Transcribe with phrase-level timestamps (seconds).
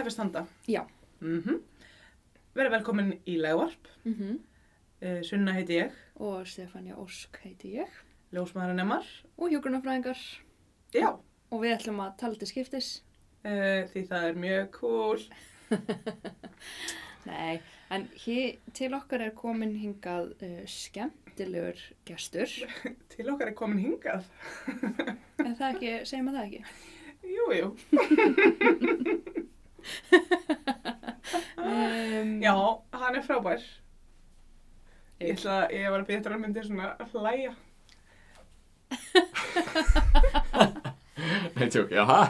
[0.00, 0.46] hefist handa.
[0.68, 0.82] Já.
[1.20, 1.60] Mm
[2.56, 3.88] Verið velkomin í legvarp.
[4.04, 4.36] Mm
[4.96, 5.90] Uh, Sunna heiti ég,
[6.24, 7.90] Og Stefania Ósk heiti ég.
[8.32, 9.04] ljósmaðurinn Emmar.
[9.36, 10.16] Og hjúgrunafræðingar.
[10.96, 11.10] Já,
[11.52, 13.02] Og við ætlum að tala til skiptis.
[13.44, 15.20] uh, því það er mjög cool.
[17.28, 21.76] Nei, en hér til okkar er komin hingað uh, skemmtilegur
[22.08, 22.48] gestur.
[23.12, 24.24] Til okkar er komin hingað.
[25.44, 26.64] En það ekki, segjum að það ekki.
[27.36, 27.68] Jú, jú.
[31.66, 32.54] Um, Já,
[32.92, 33.62] hann er frábær.
[35.20, 37.52] Ég ætla að ég var að betra að myndi svona að hlæja.
[41.56, 42.20] Nei, tjók, já, hæ,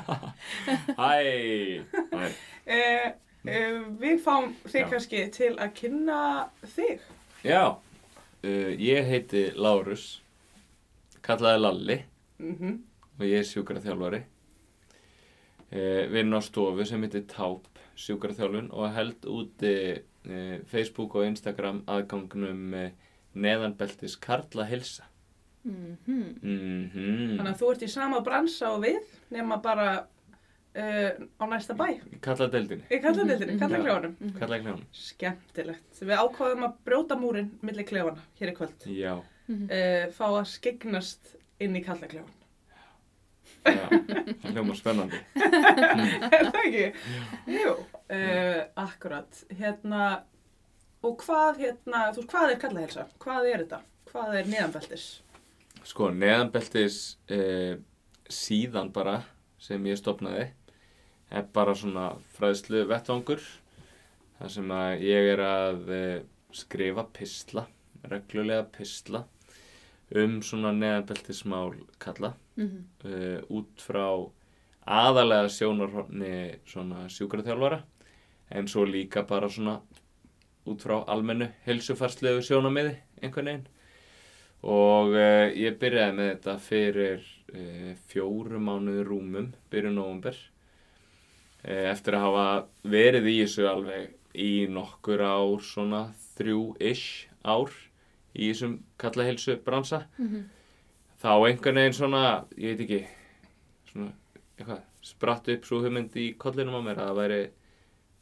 [0.96, 2.28] hæ,
[2.66, 3.12] Uh,
[3.46, 4.86] uh, við fáum þig Já.
[4.90, 6.16] kannski til að kynna
[6.74, 7.04] þig.
[7.46, 7.60] já,
[8.42, 10.06] uh, ég heiti Lárus,
[11.22, 11.98] kallaði Lalli
[12.38, 12.82] Mm
[13.16, 14.18] og ég er sjúkraþjálfari.
[15.72, 17.64] Uh, vinn á stofu sem heitir Táp
[17.98, 22.90] sjúkraþjálfun og held úti uh, Facebook og Instagram aðgangnum uh,
[23.34, 25.04] neðanbeltis Karla Hilsa.
[25.64, 26.38] mhm.
[26.42, 26.90] Mm
[27.38, 29.02] Þannig að þú ert í sama bransa og við,
[29.34, 31.98] nema bara uh, á næsta bæ.
[32.22, 33.60] Kalla deildinni, Í kalladeildinni, Mhm.
[33.64, 34.16] kallakljóðanum.
[34.38, 34.86] kalla kljónum.
[34.92, 35.90] Skemmtilegt.
[36.00, 38.86] Við ákváðum að brjóta múrin millir klefana hér í kvöld.
[38.86, 39.64] Já, Mhm.
[39.70, 42.30] Uh, fá að skegnast inn í kallakljóðan.
[43.66, 45.20] Það hljóma spennandi.
[46.36, 46.86] er það ekki?
[47.56, 47.74] Jú,
[48.16, 49.44] uh, akkurat.
[49.58, 50.08] Hérna,
[51.06, 53.06] og hvað, hérna, þú veist, hvað er kallahelsa?
[53.22, 53.82] Hvað er þetta?
[54.10, 55.06] Hvað er neðanbeltis?
[55.86, 57.00] Sko, neðanbeltis
[57.30, 57.76] eh,
[58.32, 59.20] síðan bara
[59.62, 60.48] sem ég stopnaði
[61.30, 63.42] er bara svona fræðslu vettvangur
[64.38, 66.24] þar sem að ég er að eh,
[66.54, 67.66] skrifa pistla,
[68.06, 69.24] reglulega pistla
[70.14, 72.34] um svona neðanbeltismál kalla.
[72.56, 72.84] Mhm.
[73.04, 74.30] uh, út frá
[74.86, 77.82] aðalega sjónarhorni svona sjúkraþjálfara
[78.50, 79.80] en svo líka bara svona
[80.66, 83.66] út frá almennu heilsufarslegu sjónamiði einhvern veginn.
[84.62, 90.38] Og uh, ég byrjaði með þetta fyrir uh, fjóru mánuði rúmum byrjun nóvumber
[91.66, 92.46] uh, eftir að hafa
[92.82, 96.06] verið í þessu alveg í nokkur ár svona
[96.36, 97.72] þrjú-ish ár
[98.36, 100.42] í þessum kalla heilsu bransa Mhm.
[101.22, 103.06] þá einhvern veginn svona, ég veit ekki
[103.92, 104.12] svona,
[104.58, 107.50] eitthvað spratt upp svo hugmynd í kollinum á mér að það væri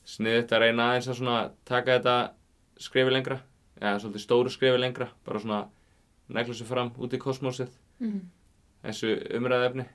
[0.07, 2.17] sniðut að reyna aðeins að svona taka þetta
[2.79, 3.41] skrefi lengra
[3.81, 5.69] eða svolítið stóru skrefi lengra bara svona
[6.29, 7.69] negla sér fram út í kosmosið
[8.01, 8.21] Mhm.
[8.85, 9.87] þessu umræðefni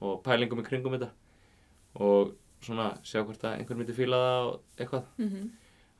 [0.00, 1.10] og pælingum í kringum þetta
[1.96, 5.50] og svona sjá hvort að einhver myndi fíla það og eitthvað Mhm.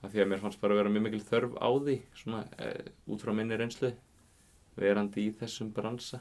[0.05, 2.73] Af því að mér fannst bara að vera mjög mikil þörf á því svona e,
[3.09, 3.93] út frá minni reynslu
[4.77, 6.21] verandi í þessum bransa.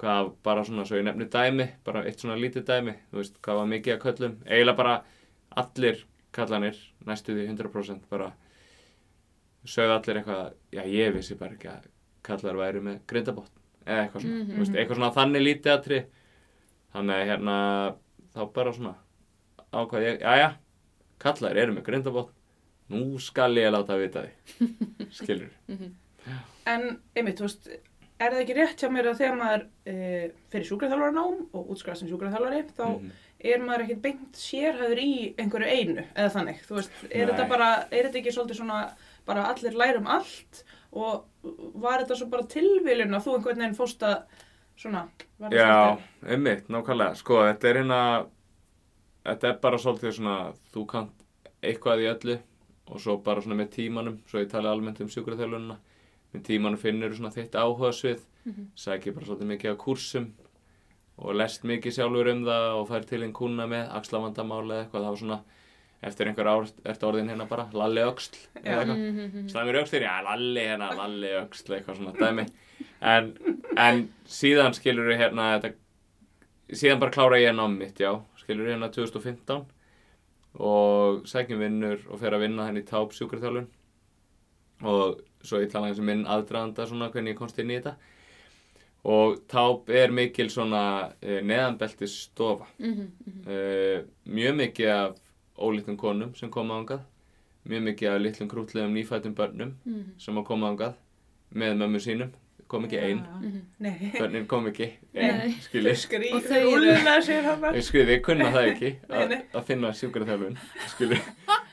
[0.00, 3.56] Hvað bara svona svo ég nefni dæmi bara eitt svona lítið dæmi þú veist hvað
[3.60, 4.36] var mikið að köllum.
[4.46, 4.94] Eiginlega bara
[5.56, 6.76] allir kallanir
[7.08, 8.30] næstu því 100% bara
[9.68, 11.88] sögðu allir eitthvað já ég vissi bara ekki að
[12.24, 13.52] kallar væri með grindabótt
[13.86, 14.52] eða eitthvað svona Mhm.
[14.54, 15.98] þú veist, eitthvað svona þannig lítið aðtri
[16.94, 17.56] þannig að hérna
[18.34, 18.94] þá bara svona
[19.72, 20.48] ákvað ég, já já
[21.18, 22.32] kallar eru með grindabótt
[22.90, 24.70] nú skal ég láta vita því
[25.20, 25.94] skilur Mhm.
[26.68, 26.82] En,
[27.16, 27.68] einmitt, þú veist,
[28.20, 31.96] er það ekki rétt hjá mér að þegar maður uh, fyrir sjúkraþjálfara nám og útskrað
[32.02, 33.12] sem sjúkraþjálfari, þá Mhm.
[33.40, 37.30] er maður ekkert beint sérhæður í einhverju einu, eða þannig, þú veist, er Nei.
[37.32, 38.80] þetta bara, er þetta ekki svolítið svona,
[39.26, 40.60] bara allir lærum allt
[40.92, 41.24] og
[41.80, 44.22] var þetta svo bara tilviljun að þú einhvern veginn fórst að,
[44.76, 45.06] svona,
[45.56, 45.96] Já,
[46.28, 47.16] einmitt, nákvæmlega.
[47.16, 48.02] Sko, þetta er hérna,
[49.24, 50.36] þetta er bara svolítið svona,
[50.74, 51.12] þú kant
[51.62, 52.38] eitthvað í öllu
[52.90, 55.76] og svo bara svona með tímanum, svo ég tali almennt um sjúkraþjálfunina,
[56.34, 58.70] með tímanum finnur svona þitt áhuga svið, Mhm.
[58.74, 60.30] sækir bara svolítið mikið á kursum
[61.18, 65.02] og lest mikið sjálfur um það og fær til einn kuna með axlavandamáli eða eitthvað,
[65.04, 65.40] það var svona,
[66.02, 68.62] eftir einhver ár ertu orðin hérna bara, lalli Já.
[68.64, 68.98] eða eitthvað.
[69.12, 69.48] Mhm.
[69.52, 72.46] Slæmur öxlir, já, lalli hérna, lalli öxl, eitthvað svona dæmi.
[73.02, 73.36] En,
[73.76, 75.74] en síðan skilur við hérna, þetta,
[76.72, 79.66] síðan bara klára ég námið mitt, já, skilur við hérna 2015
[80.58, 83.66] og sækjum vinnur og fer að vinna henni í táp sjúkraþjálfun
[84.82, 87.94] og svo ég tala eins og minn aðdraðanda svona hvernig ég komst inn í þetta
[89.10, 90.82] og táp er mikil svona
[91.12, 93.06] uh, neðanbeltis stofa Mhm.
[93.26, 93.40] Mhm.
[93.46, 95.16] uh, mjög mikið af
[95.58, 97.00] ólítum konum sem koma ángað
[97.68, 100.04] mjög mikið af litlum krútlegum nýfættum börnum Mhm.
[100.18, 100.94] sem að koma ángað
[101.54, 102.30] með mömmu sínum
[102.70, 103.20] kom ekki einn.
[103.40, 103.62] Mhm.
[103.82, 109.90] Nei, börnin kom ekki einn, Og þau eru- skrifum, við kunna það ekki að, finna
[109.98, 110.56] sjúkraþjálfun,
[110.94, 111.20] skilur.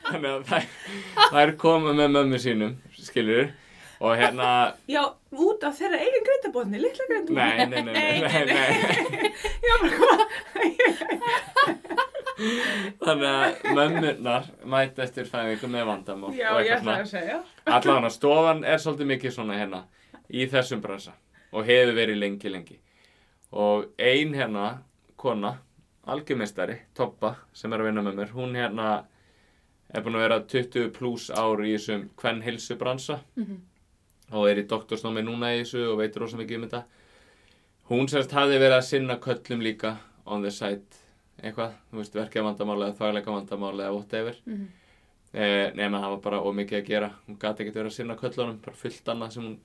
[0.08, 0.68] Þannig að þær,
[1.36, 3.50] þær koma með mömmu sínum, skilur.
[3.98, 4.48] Og hérna,
[4.86, 5.00] Já,
[5.34, 7.34] út af þeirra eigin grindabotni, litla grindabotni.
[7.34, 9.32] nei, nei, nei, nei, nei, nei.
[9.66, 10.20] Já, bara hvað?
[13.02, 17.38] Þannig að mömmurnar mæta eftir fæðingu með vandamál Já, ég ætla að segja.
[17.66, 19.80] Allavega, stofan er svolítið mikið svona hérna
[20.30, 21.12] í þessum bransa
[21.52, 22.78] og hefur verið lengi, lengi.
[23.52, 24.82] Og ein hérna,
[25.16, 25.54] kona,
[26.06, 28.88] algjörmeistari, Toppa, sem er að vinna með mér, hún hérna
[29.94, 33.56] er búin að vera 20 pluss ár í þessum hvern hilsu bransa Mhm.
[34.32, 36.84] og er í doktorsnámi núna í þessu og veitur rosa mikið um þetta.
[37.88, 39.96] Hún sérst hafði verið að sinna köllum líka
[40.26, 40.84] on the side,
[41.42, 44.34] eitthvað, þú veist, verkja vandamál eða þvægleika vandamál eða whatever.
[44.46, 44.68] Mhm.
[45.32, 48.60] Eh, nema það var bara ómikið að gera hún gati ekkert verið að sinna köllunum
[48.62, 49.58] bara fullt annað sem hún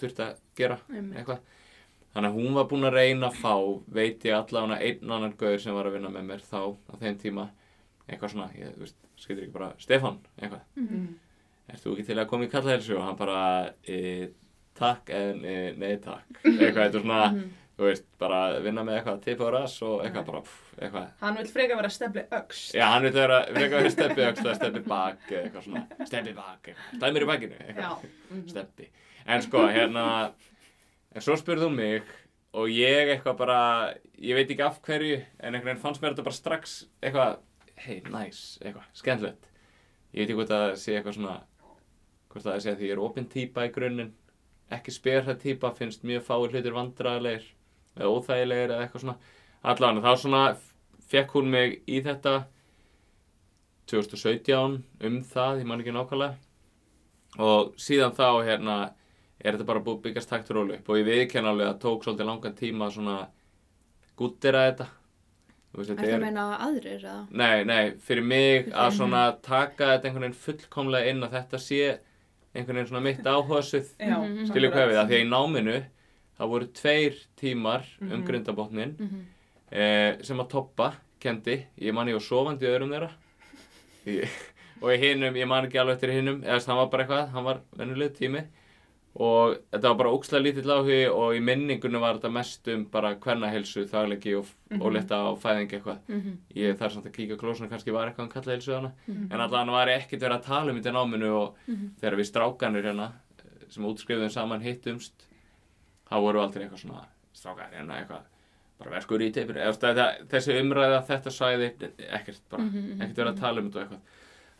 [0.00, 1.38] þurfti að gera eitthvað
[2.16, 3.54] þannig að hún var búin að reyna að fá
[3.92, 7.18] veit ég allavega einn annan gauður sem var að vinna með mér þá á þeim
[7.20, 7.48] tíma
[8.08, 11.14] eitthvað svona, ég, veist, skilur ekki bara Stefan, eitthvað, Mm.
[11.68, 14.28] ert þú ekki til að koma í kallahelsu og hann bara e,
[14.78, 17.48] takk en e, nei takk eitthvað, þetta er svona, Mhm.
[17.76, 21.36] þú veist bara vinna með eitthvað tipp á ras og eitthvað bara, pff, eitthvað Hann
[21.36, 22.74] vil freka vera stefli öxt.
[22.78, 26.62] Já, hann vil vera, frekar vera steppi öxla, steppi bak, eða eitthvað svona, steppi bak,
[26.70, 27.66] eitthvað, stæmir í bakinu, Já.
[27.66, 28.48] eitthvað, Mhm.
[28.54, 28.88] steppi.
[29.26, 30.06] En sko, hérna,
[31.10, 32.12] en svo spurði hún mig
[32.56, 33.58] og ég eitthvað bara,
[34.22, 37.40] ég veit ekki af hverju, en einhvern veginn fannst mér þetta bara strax eitthvað,
[37.84, 39.50] hei, næs, eitthvað, skemmtilegt.
[40.14, 41.34] Ég veit ekki hvort það sé eitthvað svona,
[42.30, 44.14] hvort það sé að því ég er opinn típa í grunninn,
[44.72, 47.50] ekki spyrhætt típa, finnst mjög fáir hlutir vandræðilegir
[47.96, 49.18] eða óþægilegir eða eitthvað svona.
[49.66, 50.42] Allan, þá svona
[51.10, 52.38] fekk hún mig í þetta
[53.90, 58.76] 2017 um það, ég man ekki nákvæmlega og síðan þá hérna
[59.46, 62.04] er þetta bara búið að byggjast takt rólu upp og ég viðkenn alveg að tók
[62.06, 63.18] svolítið langan tíma svona
[64.18, 64.88] gúttir að þetta
[65.76, 67.14] Er það að meina aðrir eða?
[67.36, 71.80] Nei, nei, fyrir mig að svona taka þetta einhvern veginn fullkomlega inn að þetta sé
[72.56, 74.46] einhvern veginn svona mitt áhugasvið Já, Mhm.
[74.48, 75.76] skilju hvað við, að því að að í náminu
[76.38, 78.24] það voru tveir tímar um Mhm.
[78.26, 79.20] grindabotnin Mhm.
[79.72, 83.10] eh, sem að toppa kendi, ég man ég var sofandi öðrum þeirra
[84.06, 84.28] ég,
[84.82, 87.30] og í hinum, ég man ekki alveg eftir hinum eða þess, hann var bara eitthvað,
[87.32, 88.46] hann var vennuleg tími
[89.18, 93.14] og þetta var bara ókslega lítill áhugi og í minningunum var þetta mest um bara
[93.16, 94.82] hvernahelsu, þaglegi og, Mhm.
[94.82, 96.36] og leta á fæðingi eitthvað Mhm.
[96.54, 99.32] ég þarf samt að kíka klósuna, kannski var eitthvað um kalla helsu hana Mhm.
[99.32, 101.90] en allan var ekkert verið að tala um þetta náminu og Mhm.
[102.00, 105.12] þegar við strákanir hérna eh, sem útskrifuðum saman hittumst
[106.10, 107.04] þá voru aldrei eitthvað svona
[107.34, 108.20] strákar hérna eitthvað
[108.78, 111.72] bara verskur í þetta- þessi umræða þetta sæði
[112.12, 114.00] ekkert bara, Mhm, mhm, ekkert verið að tala um þetta eitthvað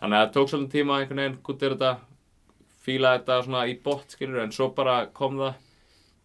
[0.01, 1.99] þannig að það tók svolítið tíma einhvern veginn guttir þetta
[2.87, 5.55] fíla þetta svona í bótt skilur en svo bara kom það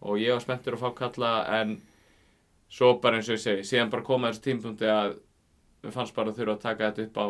[0.02, 1.76] og ég var spenntur að fá kalla en
[2.72, 5.16] svo bara eins og ég segi síðan bara koma þessu tímpunkti að
[5.82, 7.26] við fannst bara þurfa að taka þetta upp á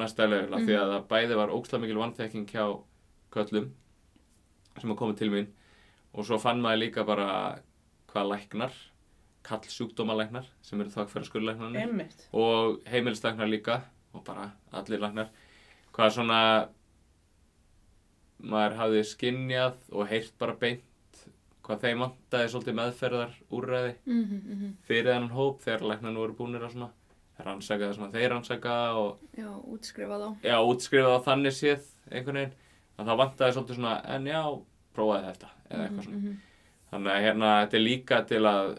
[0.00, 2.64] næsta level af því að það bæði var ókslega mikil vannþekking hjá
[3.34, 3.70] köllum
[4.78, 5.50] sem að koma til mín
[6.14, 7.28] og svo fann maður líka bara
[8.10, 8.76] hvað læknar
[9.46, 12.26] kall sjúkdómalæknar sem eru þakkfæra skurðlæknarnir Einmitt.
[12.36, 13.80] og heimilislæknar líka
[14.14, 15.30] og bara allir læknar
[15.96, 16.40] hvað svona
[18.42, 20.82] maður hafði skinjað og heyrt bara beint
[21.64, 24.40] hvað þeim vantaði svolítið meðferðar úrræði Mhm.
[24.54, 24.72] Mhm.
[24.88, 26.90] fyrir þennan hóp þegar læknarnir voru búinir að svona
[27.44, 30.36] rannsaka það sem þeir rannsaka og Já, útskrifa þá.
[30.42, 32.52] já, útskrifa það þannig séð einhvern veginn
[32.98, 34.42] að það vantaði svolítið svona en já,
[34.94, 36.40] prófaði þetta eða eitthvað svona Mhm.
[36.92, 38.78] þannig að hérna þetta er líka til að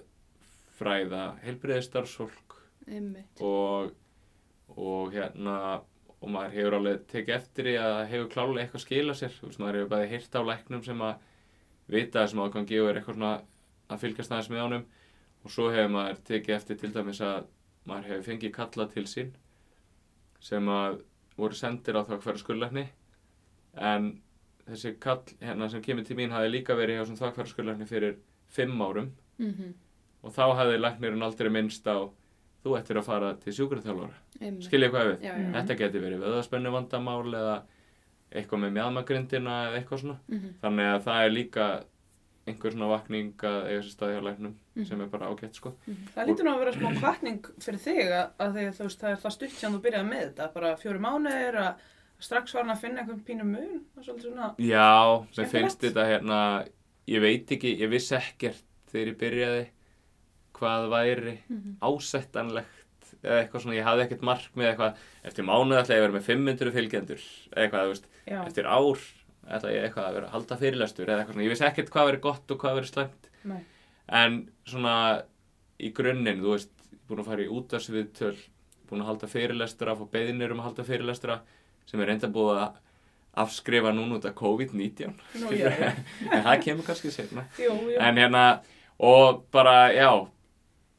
[0.82, 2.56] fræða heilbriðistarsfólk
[3.41, 3.91] og,
[4.77, 5.82] og hérna
[6.22, 9.38] og maður hefur alveg tekið eftir í að hefur klálega eitthvað skila sér.
[9.42, 11.28] Veist, maður hefur bæði heyrt á læknum sem að
[11.92, 13.32] vita þessum ágangi og er eitthvað svona
[13.92, 14.86] að fylgjast aðeins með honum.
[15.42, 17.48] Og svo hefur maður tekið eftir til dæmis að
[17.90, 19.32] maður hefur fengið kalla til sín
[20.42, 21.01] sem að
[21.38, 22.86] voru sendir á hverja skurðlækni.
[23.82, 24.12] En
[24.68, 28.20] þessi kall hérna sem kemur til mín hafi líka verið hjá þakkfæra skurðlækni fyrir
[28.51, 29.12] fimm árum.
[29.42, 29.74] Mhm.
[30.22, 32.06] og þá hafði læknirinn aldrei minnst á
[32.63, 34.65] þú ættir að fara til sjúkraþjálfara Einmitt.
[34.70, 35.51] skiljið hvað við Já, já.
[35.58, 37.56] þetta geti verið vöðaspennu vandamál eða
[38.32, 40.53] eitthvað með mjadmagrindina eða eitthvað svona Mhm.
[40.62, 41.84] þannig að það er líka
[42.48, 44.86] einhver svona vakning að eiga sér staði á læknum Mhm.
[44.86, 45.74] sem er bara ágætt sko
[46.15, 49.18] Það lítur nú að vera smá kvartning fyrir þig að, að þú veist, það er
[49.18, 51.75] það stutt sem þú byrjaði með þetta, bara fjóri mánuðir að
[52.22, 55.51] strax var hann að finna einhvern pínu mun, svona, já, sem Skemmtilegt.
[55.51, 56.68] finnst þetta hérna
[57.08, 59.68] ég veit ekki, ég vissi ekkert þegar ég byrjaði
[60.62, 61.75] hvað væri Mhm.
[61.82, 62.77] ásættanlegt
[63.24, 66.27] eða eitthvað svona, ég hafði ekkert markmið eitthvað, eftir mánuð ætla ég að vera með
[66.30, 67.25] 500 fylgjendur
[67.58, 68.06] eitthvað, þú veist,
[68.48, 69.01] eftir ár
[69.51, 72.08] ætla ég eitthvað að vera að halda fyrirlestur eða eitthvað svona, ég vissi ekkert hvað
[72.12, 73.30] verið gott og hvað verið slæmt.
[73.44, 73.62] Nei,
[74.10, 74.96] en svona
[75.82, 78.38] í grunninn, þú veist, ég er búin að fara í útarsviðtöl,
[78.89, 81.39] búin að halda fyrirlestura, fá beðinir um að halda fyrirlestura
[81.89, 82.74] sem er reynda búið að
[83.41, 85.72] afskrifa núna út af COVID-19 nú ég,
[86.34, 87.46] en það kemur kannski sérna
[88.00, 88.41] en hérna,
[89.00, 90.10] og bara, já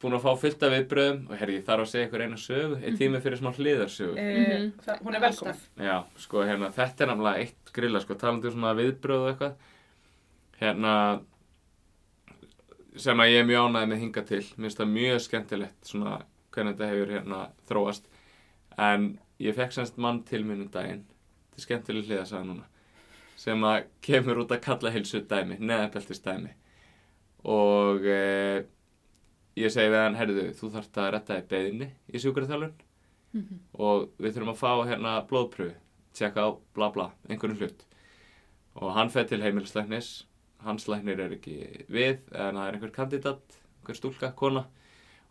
[0.03, 2.77] búin að fá fullt af viðbröðum og herri, ég þarf að segja ykkur eina sögu,
[2.83, 4.17] einn tími fyrir smá hliðarsögu.
[4.17, 4.71] e, Mhm.
[4.85, 5.61] það, hún er velkomin.
[5.79, 9.55] Já, sko, hérna, þetta er náttúrulega eitt grilla, sko, talandi um svona viðbröð og eitthvað.
[10.61, 11.21] Hérna,
[12.95, 14.41] sem að ég er mjög ánægð með hinga til.
[14.41, 16.17] Mér finnst það mjög skemmtilegt, svona,
[16.53, 18.03] hvernig þetta hefur hérna þróast.
[18.77, 19.07] En
[19.39, 21.03] ég fekk semst mann til minn um daginn.
[21.53, 22.63] Þetta er skemmtileg hliðasaga núna.
[23.35, 26.51] Sem að kemur út að kalla heilsu dæmi, neðabeltist dæmi.
[27.45, 28.63] Og e,
[29.57, 32.73] ég segi við hann, herriðu, þú þarft að retta þig beðinni í sjúkraþjálfun
[33.33, 33.59] Mhm.
[33.81, 35.73] og við þurfum að fá hérna blóðpröfu,
[36.13, 37.85] tjekka á bla bla, einhvern hlut.
[38.75, 40.25] Og hann fer til heimilislæknis,
[40.63, 44.65] hans læknir er ekki við, en það er einhver kandidat, einhver stúlka, kona.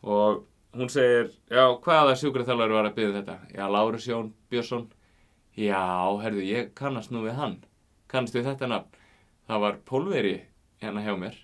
[0.03, 3.39] Og hún segir, já, hvaða sjúkraþjálfari var að byggja þetta?
[3.55, 4.89] Já, Lárus Jón Björnsson.
[5.57, 7.59] Já, herðu, ég kannast nú við hann.
[8.09, 8.89] Kannast við þetta nafn?
[9.49, 10.41] Það var pólveri
[10.83, 11.37] hérna hjá mér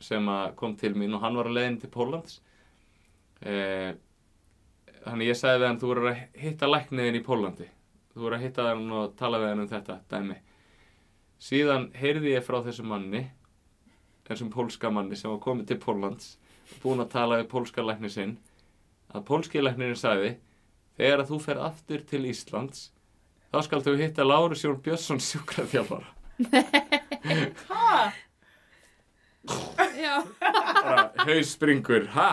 [0.00, 2.40] sem kom til mín og hann var að leiðin til Póllands.
[3.40, 3.92] Eh,
[5.04, 7.68] þannig ég sagði við hann, þú voru að hitta lækniðin í Pólandi.
[8.12, 10.36] Þú voru að hitta hann og tala við hann um þetta dæmi.
[11.40, 13.24] Síðan heyrði ég frá þessum manni,
[14.28, 16.34] þessum pólska manni sem var komið til Póllands,
[16.82, 18.36] búinn að tala við pólska lækni sinn,
[19.14, 20.34] að pólski læknirinn sagði,
[21.00, 22.90] þegar að þú fer aftur til Íslands,
[23.50, 26.12] þá skal þú hitta Lárus Jón Björnsson sjúkraþjálfara.
[27.70, 28.12] Hæ?
[29.48, 29.86] Já.
[30.40, 32.30] Bara haus springur, ha?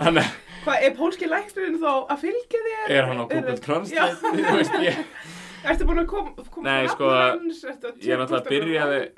[0.00, 0.32] Þannig að
[0.64, 2.92] Hvað, er pólski læknirinn þá að fylgja þér?
[2.96, 5.00] er hann á Google Er- Translate, þú veist ég.
[5.64, 7.10] Ertu búin að koma kom Nei, sko,
[8.00, 9.10] ég náttúrulega byrjaði-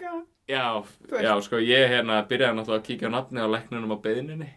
[0.51, 1.23] Já, Þú veist.
[1.27, 4.51] já, sko, ég hérna byrjaði náttúrulega að kíkja á nafni á læknunum á beðininni.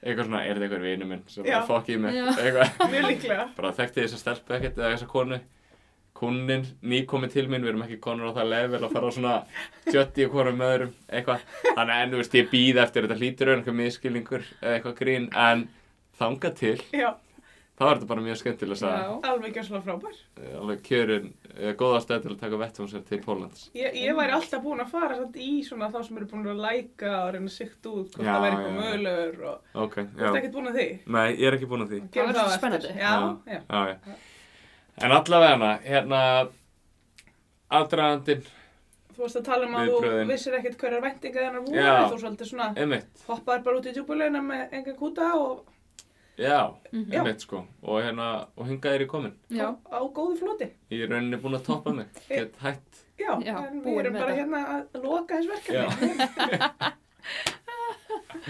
[0.00, 1.58] Eitthvað svona, er þetta eitthvað vinu minn sem Já.
[1.60, 2.26] er fokkið mig, Já.
[2.40, 2.90] eitthvað.
[2.94, 3.44] Mjög líklega.
[3.56, 5.40] Bara þekkti þess að stelpu ekkert eða þessa konu.
[6.20, 9.16] Kunnin, ný komið til mín, við erum ekki konur á það level að fara á
[9.16, 9.34] svona
[9.88, 11.46] tjötti og konum með öðrum, eitthvað.
[11.70, 14.98] Þannig að, en þú veist, ég býð eftir þetta hlýtur er einhver miskilningur eða eitthvað
[15.00, 15.64] grín, en
[16.20, 17.08] þangað til, Já,
[17.80, 19.12] þá er þetta bara mjög skemmtilega að Já.
[19.30, 20.16] alveg ekki svona frábær.
[20.60, 23.62] alveg kjörin, uh, góða stæð til að taka vettfónsar til Póllands.
[23.80, 26.60] Ég, ég væri alltaf búin að fara samt í svona þá sem eru búin að
[26.66, 30.26] læka og reyna að sikta út hvort Já, það væri eitthvað mögulegur og Ok, þú
[30.28, 30.88] ert ekkert búin að því.
[31.16, 32.00] Nei, ég er ekki búinn að því.
[35.00, 36.18] En allavega hérna,
[37.72, 38.42] aðdragandinn,
[39.14, 42.08] Þú varst að tala um að þú vissir ekkert hverjar væntinga þennar voru, Já.
[42.08, 45.66] þú svolítið svona einmitt, hoppaðir bara út í djúbulegina með enga kúta og
[46.40, 47.12] já, Mhm.
[47.12, 47.66] einmitt sko.
[47.82, 49.34] Og hérna, og hingað er ég komin.
[49.50, 49.66] Já.
[49.66, 50.70] á, á góðu floti.
[50.90, 53.04] Ég er rauninni búinn að toppa mig, get hætt.
[53.18, 54.36] Já, Já, en við búin erum bara þetta.
[54.40, 54.60] hérna
[54.94, 56.12] að loka þess Já, verkefni.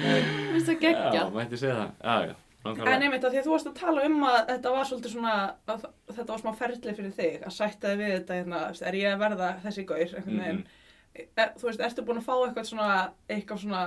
[0.01, 1.23] Mér finnst það já, geggja.
[1.35, 1.91] mætti segja það.
[2.05, 3.03] Já, já, En nákvæmlega.
[3.07, 5.35] einmitt að því að þú varst að tala um að þetta var svolítið svona,
[5.73, 8.59] að þetta var smá ferli fyrir þig, að sætta þig við þetta, hérna,
[8.91, 10.61] er ég að verða þessi gaur, einhvern veginn.
[10.61, 10.77] Mhm.
[11.41, 12.91] Er, þú veist, ertu búin að fá eitthvað svona,
[13.29, 13.85] eitthvað svona,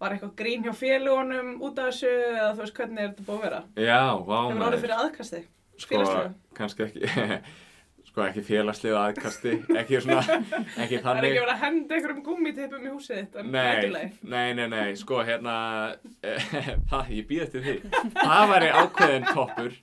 [0.00, 3.36] var eitthvað grín hjá félugunum út af þessu, eða þú veist, hvernig er þetta búin
[3.40, 3.60] að vera?
[3.76, 5.42] Já, vá Hefur orðið fyrir aðkasti?
[5.74, 6.34] Sko, félagslegu?
[6.54, 7.10] kannski ekki,
[8.14, 10.20] sko ekki félagslegu aðkasti, ekki svona,
[10.84, 14.52] ekki Það er ekki verið að henda einhverjum gúmmiteipum í húsið þitt, en Nei, nei,
[14.54, 15.56] nei, nei, sko hérna,
[16.92, 17.74] það, ég býð eftir því.
[18.20, 19.76] Það væri ákveðin toppur,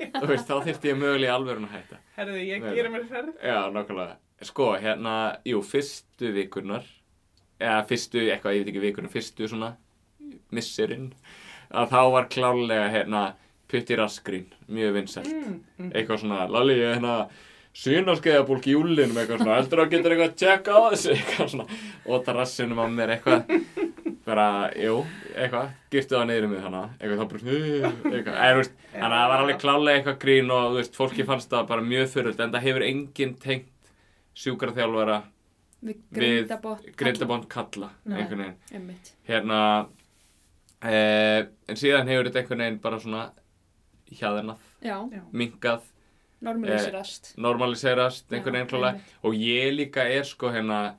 [0.00, 2.00] þú veist, þá þyrfti ég mögulega í alvörun að hætta.
[2.16, 3.36] Herðu, ég gerir mér ferð.
[3.44, 4.18] Já, nákvæmlega.
[4.48, 5.14] Sko, hérna,
[5.52, 6.90] jú, fyrstu vikurnar,
[7.60, 9.74] eða fyrstu, eitthvað, ég veit ekki vikurnar, fyrstu svona
[10.56, 11.10] misserinn,
[11.68, 13.26] að þá var klálega, hérna,
[13.68, 15.34] putti raskrín, mjög vinsælt.
[15.34, 15.90] Mm, mm.
[15.92, 17.24] Eitthvað svona, Lalli, hérna,
[17.74, 21.64] Sýnarskeiðabólk í júlinum eitthvað svona, heldur að getur eitthvað að tjekka á þessu eitthvað svona,
[22.14, 23.48] óta rassinum á mér eitthvað,
[24.28, 24.44] bara,
[24.78, 25.00] jú,
[25.34, 27.56] eitthvað, giftu það niður um mig hana, eitthvað þá bara,
[28.14, 30.98] eitthvað, eða, þú veist, þannig að það var alveg klálega eitthvað grín og, þú veist,
[31.00, 33.90] fólki fannst það bara mjög fyrirlt, en það hefur enginn tengt
[34.44, 35.18] sjúkraþjálfara
[35.84, 37.90] Við grindabónd kalla,
[38.22, 38.54] einhvern veginn,
[39.28, 39.58] hérna,
[40.80, 43.24] eh, en síðan hefur þetta einhvern veginn bara svona
[44.14, 44.62] hjaðernað,
[45.58, 45.82] Já.
[46.44, 46.52] Já.
[46.52, 47.34] minkað, Normaliserast.
[47.38, 49.00] normaliserast einhvern veginn einmitt.
[49.24, 50.94] og ég líka er sko hérna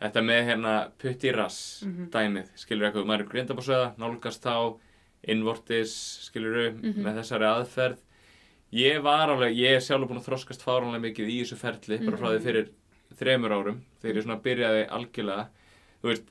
[0.00, 2.10] þetta með hérna putti rass Mhm.
[2.10, 4.78] dæmið, skilur eitthvað, maður er grindabásöða nálgast þá,
[5.28, 5.92] innvortis
[6.30, 7.02] skilur Mhm.
[7.04, 7.98] með þessari aðferð
[8.72, 12.16] ég var alveg, ég er sjálfur búin að þroskast fáránlega mikið í þessu ferli bara
[12.16, 12.44] frá því Mhm.
[12.44, 12.68] fyrir
[13.16, 15.48] þremur árum þegar ég svona byrjaði algjörlega
[16.02, 16.22] þú veist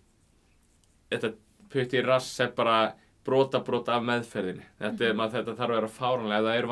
[1.12, 1.34] þetta
[1.70, 2.94] putti rass er bara
[3.26, 5.18] brota brota af meðferðinni þetta, er, Mhm.
[5.18, 6.68] maður, þetta þarf að vera fáránlega ef það eru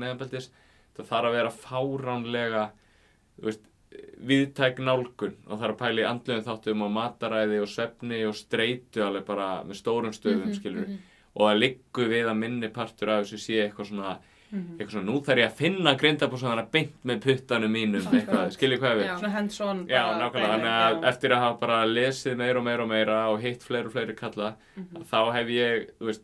[0.00, 0.48] neðanbeltis
[0.96, 2.64] það þarf að vera fáránlega
[3.42, 3.62] veist,
[4.24, 9.02] viðtæk nálgun og er að pæla í andluðum þáttum og mataræði og svefni og streitu
[9.04, 10.98] alveg bara með stórum stöðum Mhm, skilur mhm.
[11.36, 14.14] og það liggur við að minni partur af þessu sé eitthvað svona,
[14.52, 18.02] eitthvað svona nú þarf ég að finna grindabúsana beint með puttanum mínum
[18.52, 19.14] skiljið hvað við Já.
[19.88, 20.02] Já,
[20.92, 23.92] að eftir að hafa bara lesið meira og meira og meira og hitt fleiri og
[23.96, 25.04] fleiri kalla Mhm.
[25.08, 26.22] þá hef ég, veist,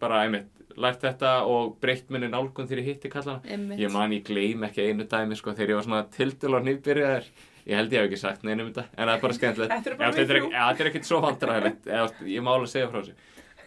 [0.00, 0.48] bara einmitt
[0.80, 3.56] lært þetta og breytt minni nálgun þegar ég hitti kallana.
[3.78, 7.28] Ég man ég gleym ekki einu dæmi sko þegar ég var svona tildil og nýbyrjaður
[7.64, 9.74] ég held ég hef ekki sagt neinum þetta en það er bara skemmtilegt.
[9.74, 11.86] Þetta er er ekkert svo vandræðilegt
[12.34, 13.14] ég má alveg segja frá þessu.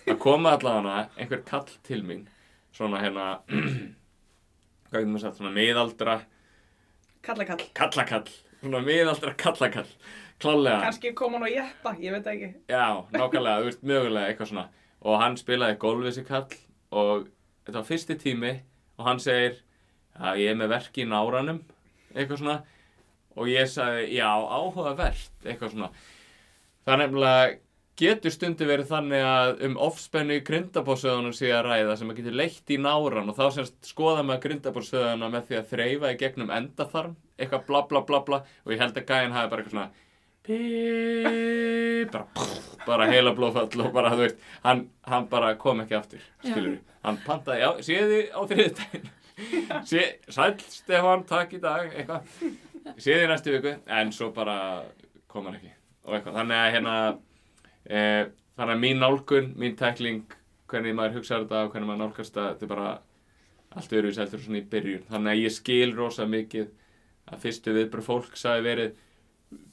[0.07, 2.25] Það koma allavega einhver kall til mín
[2.77, 3.29] svona hérna
[4.89, 6.19] hvað getur maður sagt, svona miðaldra
[7.27, 7.63] Kalla kall.
[7.75, 8.29] kallakall.
[8.61, 9.89] Svona miðaldra kallakall.
[10.37, 12.51] Klálega Kanski kom hann og jeppa, ég veit ekki.
[12.69, 14.65] Já, nákvæmlega, þú veist, mögulega eitthvað svona.
[15.07, 16.45] Og hann spilaði golf þessi kall
[16.91, 17.27] og
[17.65, 18.53] þetta var fyrsti tími
[18.97, 19.61] og hann segir
[20.17, 21.61] að ég er með verk í náranum
[22.15, 22.57] eitthvað svona.
[23.37, 25.89] Og ég sagði, já, áhugavert eitthvað svona.
[26.87, 27.57] Það er nefnilega
[27.97, 32.35] getur stundu verið þannig að um ofspennu í grindabórsöðunum sé að ræða sem að getur
[32.37, 36.53] leitt í náran og þá semst skoða maður grindabórsöðuna með því að þreyfa í gegnum
[36.53, 38.41] endaþarm eitthvað bla bla bla bla.
[38.65, 40.06] Og ég held að gæinn hafi bara eitthvað svona
[40.47, 45.97] Píp, bara, pff, bara heila blóðfall og bara, þú veist, hann, hann bara kom ekki
[45.97, 46.93] aftur, skilur við.
[47.03, 49.09] Hann pantaði, já, séð þið á þriðdægin.
[49.89, 52.29] Sé, sæl, Stefán, takk í dag, eitthvað.
[52.95, 54.57] Séð þið næstu viku, en svo bara
[55.27, 55.73] kom hann ekki.
[56.07, 56.95] Og eitthvað, þannig að hérna,
[57.83, 58.05] e,
[58.55, 60.37] þannig að mín nálgun, mín tækling,
[60.71, 62.87] hvernig maður hugsaður þetta og hvernig maður nálgast það, þetta er bara
[63.77, 65.03] allt öðruvísi heldur svona í byrjun.
[65.11, 66.71] Þannig að ég skil rosa mikið
[67.27, 68.95] að fyrstu viðbröð fólk sagði verið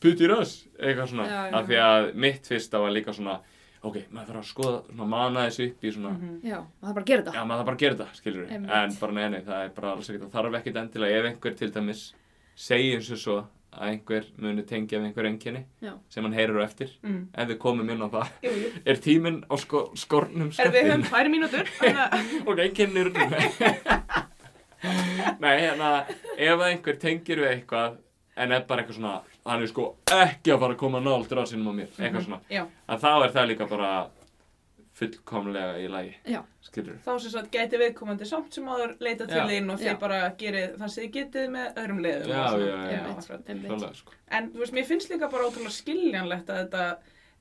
[0.00, 1.54] putti rass, eitthvað svona Já, já.
[1.58, 3.40] af því að mitt fyrsta var líka svona
[3.84, 6.12] ok, maður þarf að skoða, svona mana þessu upp í svona,
[6.46, 7.34] Já, og það er bara að gera þetta.
[7.36, 8.70] já maður þarf bara að gera þetta skilur Einmitt.
[8.78, 11.58] en bara nei, nei, það er bara alls ekkert það þarf ekkert endilega ef einhver
[11.58, 12.04] til dæmis
[12.54, 13.36] segir eins og svo
[13.74, 15.92] að einhver muni tengja við einhver enginni Já.
[16.08, 17.26] sem hann heyrir á eftir Mm.
[17.34, 18.68] ef við komum inn á það, Jú, jú.
[18.92, 23.10] er tíminn á sko, skornum Er við höfum tvær mínútur, að og enginnir
[25.42, 25.90] nei, hérna
[26.36, 27.96] ef að einhver tengir við eitthvað
[28.36, 29.14] en er bara eitthvað svona
[29.46, 32.66] hann er sko ekki að fara að koma nált rásinum á mér, eitthvað svona Já.
[32.88, 33.90] að þá er það líka bara
[34.94, 36.40] fullkomlega í lagi Já.
[36.62, 39.46] skilur þá sem sagt gæti viðkomandi samt sem áður leita til Já.
[39.50, 39.88] þín og Já.
[39.88, 42.68] þið bara gerið það sem þið getið með öðrum leiðum Já, og svona.
[42.68, 43.00] já, já.
[43.14, 43.48] akkurat.
[43.50, 43.70] Einmitt.
[43.72, 46.84] klálega sko En þú veist, mér finnst líka bara ótrúlega skiljanlegt að þetta,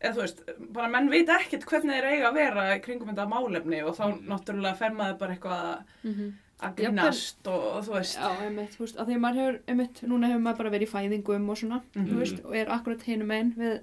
[0.01, 0.41] eða þú veist,
[0.79, 4.03] bara menn veit ekkert hvernig þeir eiga að vera í kringum þetta málefni og þá
[4.09, 4.25] Mm.
[4.33, 6.33] náttúrulega fer maður bara eitthvað Mhm.
[6.61, 9.59] Að grínast og, og þú veist, Já, einmitt, þú veist, að því að maður hefur,
[9.67, 12.07] einmitt, núna hefur maður bara verið í fæðingum og svona, Mhm.
[12.07, 13.79] þú veist, og er akkurat hinum einn við,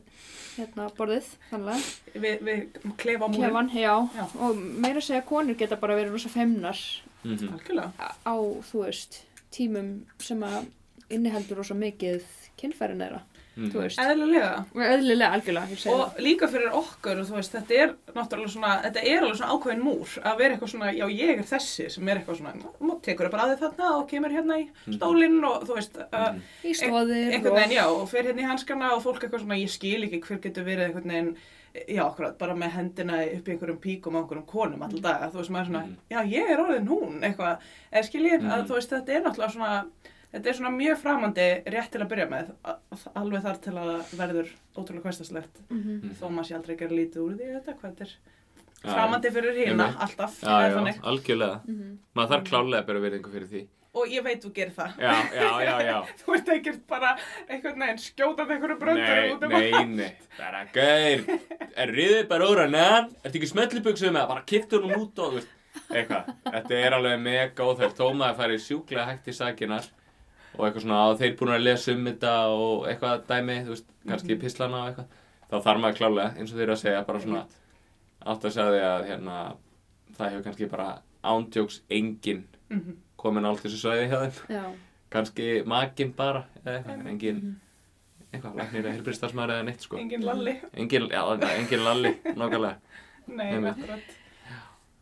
[0.56, 3.40] hérna, borðið, þannig við, við klefa múrin.
[3.40, 4.24] klefan, já, Já.
[4.40, 6.78] og meira að segja að konur geta bara verið rosa femnar
[7.24, 7.92] mm Algjörlega.
[8.24, 8.34] á,
[8.70, 10.66] þú veist, tímum sem að
[11.10, 12.22] inniheldur rosa mikið
[12.56, 13.20] kynfærin þeirra,
[13.56, 13.72] Mhm.
[13.74, 14.64] veist, Eðlilega.
[14.74, 19.20] og eðlilega algjörlega, Og líka fyrir okkur, og veist, þetta er náttúrulega svona, þetta er
[19.22, 22.38] alveg svona ákveðin múr að vera eitthvað svona, já ég er þessi sem er eitthvað
[22.38, 25.74] svona, nú tekur það bara að þið þarna og kemur hérna í stólinn og þú
[25.76, 26.42] veist, uh, Mhm.
[26.64, 29.68] í stóðir einhvern veginn, já, og fer hérna í hanskana og fólk eitthvað svona, ég
[29.68, 31.36] skil ekki hver getur verið einhvern veginn,
[31.88, 35.38] já, akkurat, bara með hendina upp í einhverjum píkum á einhverjum konum alltaf daga, þú
[35.38, 35.96] veist, maður er svona, Mhm.
[36.10, 37.58] já, ég er orðin hún, eitthvað,
[37.92, 38.66] eða skil ég, að Mhm.
[38.68, 39.86] þú veist, þetta er náttúrulega svona,
[40.32, 42.52] þetta er svona mjög framandi rétt til að byrja með,
[43.18, 45.96] alveg þar til að verður ótrúlega hverstaslegt, Mhm.
[46.00, 46.14] Mhm.
[46.20, 49.90] þó maður sé aldrei gera lítið úr því, þetta, hvað þetta er framandi fyrir hérna,
[49.98, 51.60] alltaf, Já, já, algjörlega.
[51.66, 51.98] Mhm.
[52.16, 53.66] maður þarf klálega að bera virðingu fyrir því.
[53.92, 54.92] Og ég veit þú gerir það.
[55.02, 56.06] já, já, já, já.
[56.22, 57.16] Þú ert ekkert bara
[57.50, 61.40] einhvern veginn skjótað einhverju bröndur Nei, út um nei, nei, bara gaur
[61.76, 65.18] Er riðið bara úr að neðan Ertu ekki smellibuksuð með það, bara kiptur hún út
[65.18, 65.40] og
[65.90, 69.90] Eitthvað, þetta er alveg mega óþægt Þó maður færi sjúklega hægt í sakinar
[70.58, 73.86] Og eitthvað svona, að þeir búin að lesa um þetta Og eitthvað dæmi, þú veist,
[74.08, 74.40] kannski Mhm.
[74.40, 75.06] pislana og eitthvað
[75.50, 77.44] Þá þarf maður klálega, eins og þeir að segja Bara svona,
[78.26, 79.36] átt að segja því að hérna
[80.16, 80.88] Það hefur kannski bara
[81.24, 82.96] ándjóks engin Mhm.
[83.18, 84.74] komin á allt þessu svæði hjá þeim
[85.10, 87.56] kannski makinn bara eða eitthvað, engin
[88.32, 90.54] eitthvað, læknir eða helbriðstarfsmaður eða neitt sko Engin lalli.
[90.74, 91.22] engin, já,
[91.58, 92.76] engin lalli, nákvæmlega
[93.26, 93.76] Nei, Einmitt.
[93.76, 94.00] akkurat.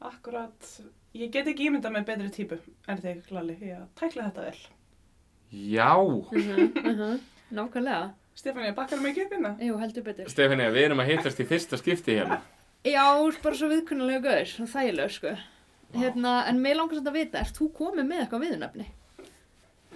[0.00, 0.80] Akkurat.
[1.14, 2.58] Ég get ekki ímyndað með betri típu
[2.88, 3.56] en þig, lalli.
[3.62, 4.58] Ég tækla þetta vel.
[5.52, 7.20] Já, mhm, mhm,
[7.56, 9.54] nákvæmlega, Stefania, bakkar mig ekki upp hérna?
[9.60, 10.28] jú, heldur betur.
[10.30, 12.40] Stefania, við erum að hittast í fyrsta skipti hérna
[12.86, 13.04] Já,
[13.42, 15.32] bara svo viðkunnulega gaur, svo þægilega, sko.
[15.98, 18.86] Hérna, en mér langar samt að vita, ert þú komið með eitthvað viðnafni?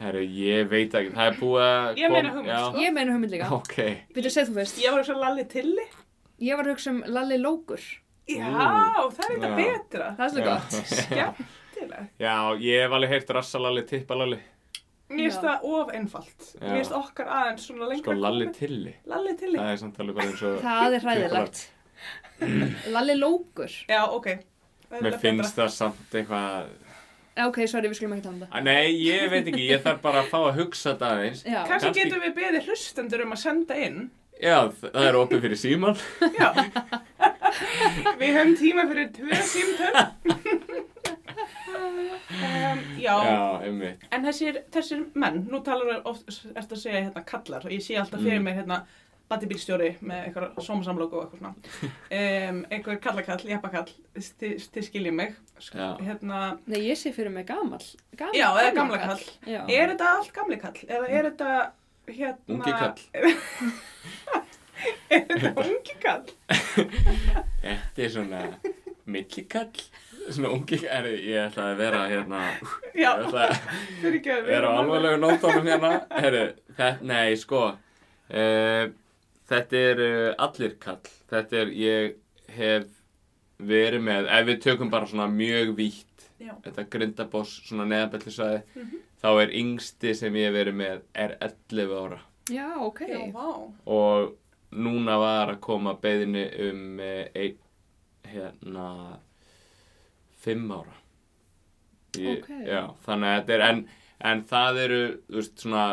[0.03, 2.81] herru, ég veit ekki, það er búið að Ég meina hugmynd, sko.
[2.83, 3.51] Ég meina hugmynd líka.
[3.55, 3.77] ok,
[4.17, 4.81] Byrju, segð þú fyrst.
[4.83, 5.85] Ég var ekki svo lalli tilli.
[6.43, 7.85] Ég var að hugsa um Lalli Lókur.
[8.27, 9.11] Já, Ú.
[9.15, 9.53] það er Já.
[9.61, 10.09] betra.
[10.19, 10.49] Það er svo Já.
[10.49, 10.75] gott.
[10.91, 12.09] Skemmtilega.
[12.19, 14.39] já, ég hef alveg heyrt rassalalli, tippalalli
[15.13, 16.47] Mér finnst það of einfalt.
[16.61, 18.05] Mér finnst okkar aðeins svona lengra.
[18.05, 19.59] sko lalli tilli Lalli tilli.
[19.59, 21.63] það er samt alveg bara eins og Það er hræðilegt.
[22.93, 23.75] Lalli Lókur.
[23.89, 24.27] Já, ok.
[25.03, 26.73] Mér finnst það samt eitthvað
[27.47, 28.51] ok, sorry, við skulum ekki tala um það.
[28.59, 31.63] Að Nei, ég veit ekki, ég þarf bara að fá að hugsa þetta aðeins Já,
[31.65, 34.03] Kannski, Kannski- getum við beðið hlustendur um að senda inn.
[34.43, 35.97] Já, það er opið fyrir síman
[36.37, 36.49] Já,
[38.21, 39.95] Við höfum tíma fyrir tvö símtöl.
[41.43, 43.39] um, já, Já,
[44.13, 46.25] en þessir, þessir menn, nú talar við oft,
[46.55, 48.45] eftir að segja hérna kallar og ég sé alltaf fyrir Mm.
[48.49, 48.79] mér hérna
[49.33, 51.55] badibílstjóri með eitthvað sómasamlóku og eitthvað svona.
[52.13, 55.31] Um, einhver kallakall, jeppakall, þið þið skiljið mig.
[55.73, 57.87] Hérna, Nei, ég sé fyrir mig gamall.
[58.19, 59.25] Gamall já, eða gamla kall.
[59.49, 59.63] Já.
[59.73, 60.79] Er þetta allt gamli kall?
[60.85, 61.51] Eða er þetta
[62.13, 62.53] hérna...
[62.53, 63.01] Ungi kall.
[65.13, 66.27] er þetta ungi kall?
[67.63, 68.41] Þetta er svona
[69.07, 69.73] millikall.
[70.31, 72.41] Svona ungi, er, ég ætla að vera hérna,
[72.95, 73.55] Já, ég ætla að
[74.01, 75.91] fyrir ekki að vera á alvarlegu nótónum hérna.
[76.15, 76.43] Herru,
[76.77, 77.63] þetta, nei, sko,
[78.31, 78.85] uh,
[79.53, 81.01] þetta er uh, allir kall.
[81.33, 82.19] Þetta er, ég
[82.57, 82.87] hef
[83.63, 86.53] verið með, ef við tökum bara svona mjög vítt, Já.
[86.65, 89.03] þetta grindaboss, svona neðanbeltisvæði, Mhm.
[89.23, 92.21] þá er yngsti sem ég hef verið með er 11 ára.
[92.51, 93.01] Já, ok.
[93.07, 93.73] Já, vá.
[93.87, 94.33] og
[94.73, 97.59] núna var að koma beðinni um eh, einn
[98.33, 98.87] hérna
[100.43, 100.99] fimm ára
[102.21, 102.49] Ég, Ok.
[102.69, 103.79] já, þannig að þetta er en,
[104.33, 104.99] en það eru,
[105.31, 105.85] þú veist, svona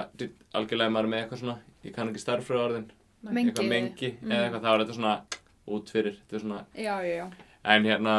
[0.60, 1.58] algjörlega maður með eitthvað svona
[1.88, 2.90] ég kann ekki starffröðarðin,
[3.24, 3.46] Mengi.
[3.54, 4.32] eitthvað mengi Mm.
[4.34, 5.14] eða eitthvað, þá er þetta svona
[5.70, 7.30] út fyrir, þetta er svona Já, já,
[7.64, 8.16] en hérna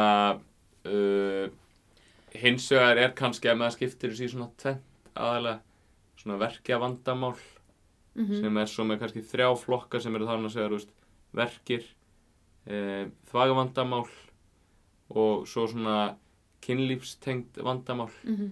[0.89, 1.49] uh,
[2.41, 4.81] hins vegar er kannski að maður skiptir þessi svona tvent
[5.15, 5.59] aðalega
[6.17, 7.35] svona verkja vandamál
[8.15, 10.89] Mm sem er svo með kannski þrjá flokka sem eru þannig að segja, þú veist,
[11.37, 11.85] verkir,
[12.67, 14.03] e, þvagavandamál
[15.15, 16.15] og svo svona
[16.61, 18.09] kynlífstengt vandamál.
[18.23, 18.51] Mhm.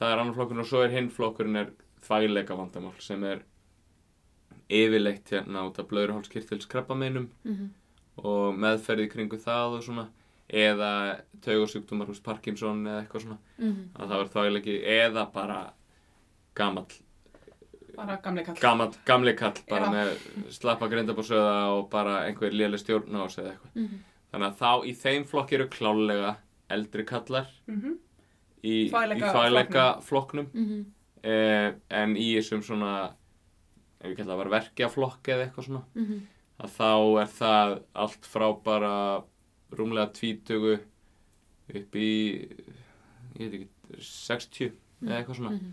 [0.00, 1.70] Það er annar flokkurinn og svo er hinn flokkurinn er
[2.02, 3.42] þvægleika vandamál sem er
[4.72, 7.68] yfirleitt hérna út af blöðruhálskirtils krabbameinum Mhm.
[8.18, 10.06] og meðferði kringu það og svona
[10.50, 13.88] eða taugarsjúkdómar hús Parkinson eða eitthvað svona Mhm.
[13.94, 15.72] að það er þvægleiki eða bara
[16.54, 16.86] gamall
[17.94, 18.54] Bara gamli kall.
[18.56, 19.90] Gamall, gamli kall bara Já.
[19.92, 20.16] með
[20.50, 23.88] slappa grindabórsöða og bara einhver léleg stjórn á sig eða eitthvað.
[24.32, 24.40] Mhm.
[24.40, 26.36] Þannig að þá í þeim flokki eru klálega
[26.70, 27.98] eldri kallar Mm
[28.64, 30.84] í, í Þvagleika þvægleika flokknum Mhm.
[31.24, 33.12] eh, en í þessum svona,
[34.00, 36.20] ef ég kalla það var verkjaflokk eða eitthvað svona, Mhm.
[36.60, 39.22] að þá er það allt frá bara
[39.72, 40.80] rúmlega tvítugu
[41.74, 42.48] upp í,
[43.38, 43.68] ég veit ekki,
[43.98, 45.50] 60 eða eitthvað svona.
[45.58, 45.72] Mhm.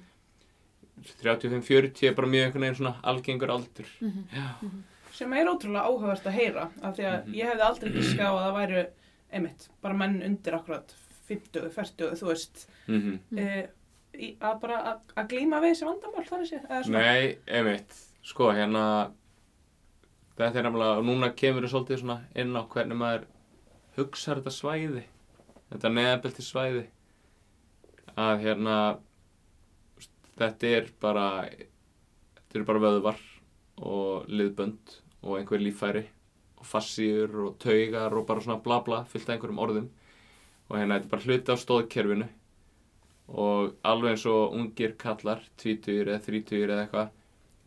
[1.21, 3.85] 35-40 er bara mjög einhvern veginn svona algengur aldur.
[4.01, 4.23] Mhm.
[4.33, 4.69] Já.
[5.19, 7.34] Sem er ótrúlega áhugavert að heyra, af því að Mhm.
[7.36, 8.84] ég hefði aldrei giska á að það væru,
[9.34, 10.93] einmitt, bara menn undir akkurat
[11.29, 13.38] 50, 40, þú veist, Mm Mm.
[13.39, 13.67] e,
[14.15, 16.89] í, að bara að, að glíma við þessi vandamál, þannig sé.
[16.89, 19.12] Nei, einmitt, sko hérna
[20.38, 23.25] þetta er nefnilega, og núna kemur við svolítið svona inn á hvernig maður
[23.97, 25.03] hugsar þetta svæði
[25.71, 26.86] þetta neðabelti svæði
[28.17, 28.77] að hérna
[30.39, 33.19] þetta er bara þetta eru bara vöðvar
[33.82, 36.05] og liðbönd og einhver líffæri
[36.60, 39.89] og fassíur og taugar og bara svona bla bla fyllt af einhverjum orðum
[40.69, 42.27] og hérna þetta er bara hluti af stóðkerfinu
[43.29, 47.10] og alveg eins og ungir kallar, tvítugir eða þrítugir eða eitthvað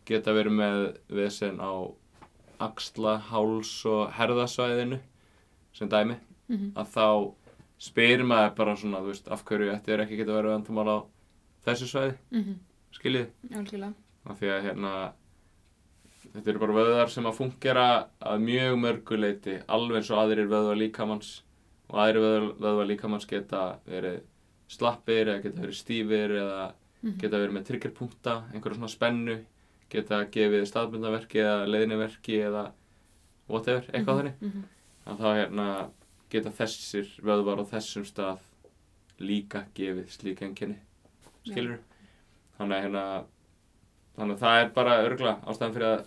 [0.06, 1.72] geta verið með vesen á
[2.62, 4.98] axla, háls og herðasvæðinu
[5.74, 6.16] sem dæmi
[6.48, 6.72] Mhm.
[6.76, 7.34] að þá
[7.78, 10.98] spyrir maður bara svona, þú veist, af hverju þetta er ekki geta verið vandamál á
[11.66, 12.54] þessu svæði, Mhm.
[12.92, 13.94] skiljið Algjörlega.
[14.26, 15.12] af því að hérna
[16.32, 17.86] þetta eru bara vöðvar sem að fungera
[18.20, 21.32] að mjög mörgu leiti alveg eins og aðrir vöðvar líkamanns
[21.90, 24.20] og aðrir vöðvar, vöðvar líkamanns geta verið
[24.72, 27.16] slappir eða geta verið stífir eða Mhm.
[27.18, 29.34] geta verið með triggerpunkta, einhverja svona spennu
[29.90, 32.70] geta gefið staðbundaverki eða leiðniverki eða
[33.48, 34.34] whatever, eitthvað þannig.
[34.40, 34.62] Mhm.
[35.08, 35.66] að þá hérna
[36.30, 38.38] geta þessir vöðvar á þessum stað
[39.18, 40.78] líka gefið slík enginni
[41.44, 41.78] skilur
[42.56, 43.24] þannig að hérna
[44.16, 46.06] þannig að það er bara örgla ástæðan fyrir að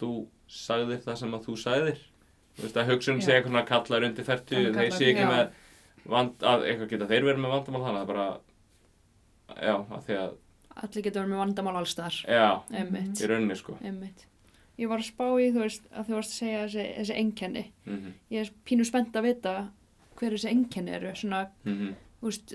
[0.00, 0.10] þú
[0.48, 2.00] sagðir það sem að þú sagðir
[2.56, 3.36] þú veist að hugsun sé Já.
[3.36, 5.30] eitthvað svona kallar undir 40 En þeir sé ekki já.
[5.32, 5.46] með
[6.12, 8.26] vand, að eitthvað geta þeir verið með vandamál þannig að bara
[9.62, 10.34] já, að því að
[10.76, 12.16] Allir geta verið með vandamál alls þar.
[12.28, 13.20] já, Einmitt.
[13.22, 14.26] í rauninni sko Einmitt.
[14.76, 17.62] Ég var að spá í, þú veist, að þú varst að segja þessi, þessi einkenni.
[17.88, 19.54] mhm, Ég er pínu spennt að vita
[20.20, 21.14] hver þessi einkenni eru.
[21.16, 22.52] Svona, mhm þú veist,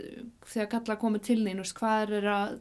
[0.51, 2.53] þegar kalla komið til þín, hvað er að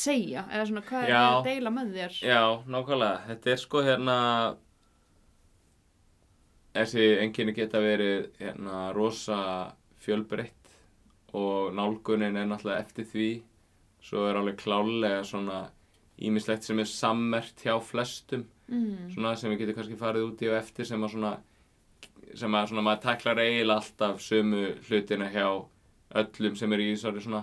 [0.00, 0.44] segja?
[0.50, 1.22] Eða svona, hvað er Já.
[1.28, 2.18] að deila með þér?
[2.28, 2.42] Já,
[2.74, 3.20] nákvæmlega.
[3.28, 4.16] Þetta er sko hérna
[6.74, 9.38] þessi enginni geta verið hérna rosa
[10.04, 10.72] fjölbreytt
[11.34, 13.28] og nálgunin er náttúrulega eftir því
[14.04, 15.60] svo er alveg klálega svona
[16.22, 19.10] ímislegt sem er sammert hjá flestum Mm.
[19.12, 21.32] svona sem við getum kannski farið út í og eftir sem að svona
[22.34, 25.66] sem að svona maður taklar eiginlega alltaf sömu hlutina hjá
[26.16, 27.42] öllum sem er í þessari svona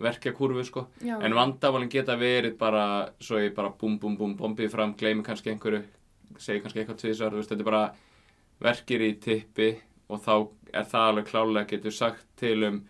[0.00, 1.16] verkjakurfu sko Já.
[1.22, 2.84] En vandamálinn geta verið bara
[3.20, 5.82] svo ég bara búm búm búm bombið fram, gleymi kannski einhverju
[6.38, 7.94] segi kannski eitthvað tvisar, þú veist, þetta er bara
[8.60, 9.70] verkir í tippi
[10.08, 10.34] og þá
[10.72, 12.80] er það alveg klálega getur sagt til um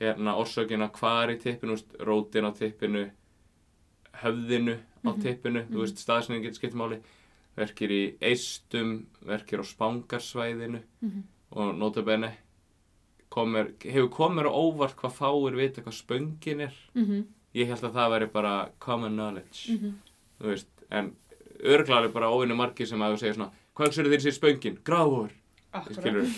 [0.00, 3.04] hérna orsökina hvar í tippinu, rótin á tippinu
[4.22, 6.98] höfðinu á tippinu, þú veist, staðsynning getur skipt máli
[7.56, 11.22] verkir í eistum, verkir á spangarsvæðinu Mhm.
[11.52, 12.32] og notabene
[13.32, 17.94] komur, hefur komur á óvart hvað fáir vita hvað spöngin er Mhm, ég held að
[17.96, 19.94] það væri bara common knowledge mhm.
[20.40, 21.12] þú veist, en
[22.06, 24.76] er bara óvinni margir sem að þú segja svona hvað þeir sér spöngin?
[24.84, 25.30] Gráður,
[25.72, 26.28] Akkurat.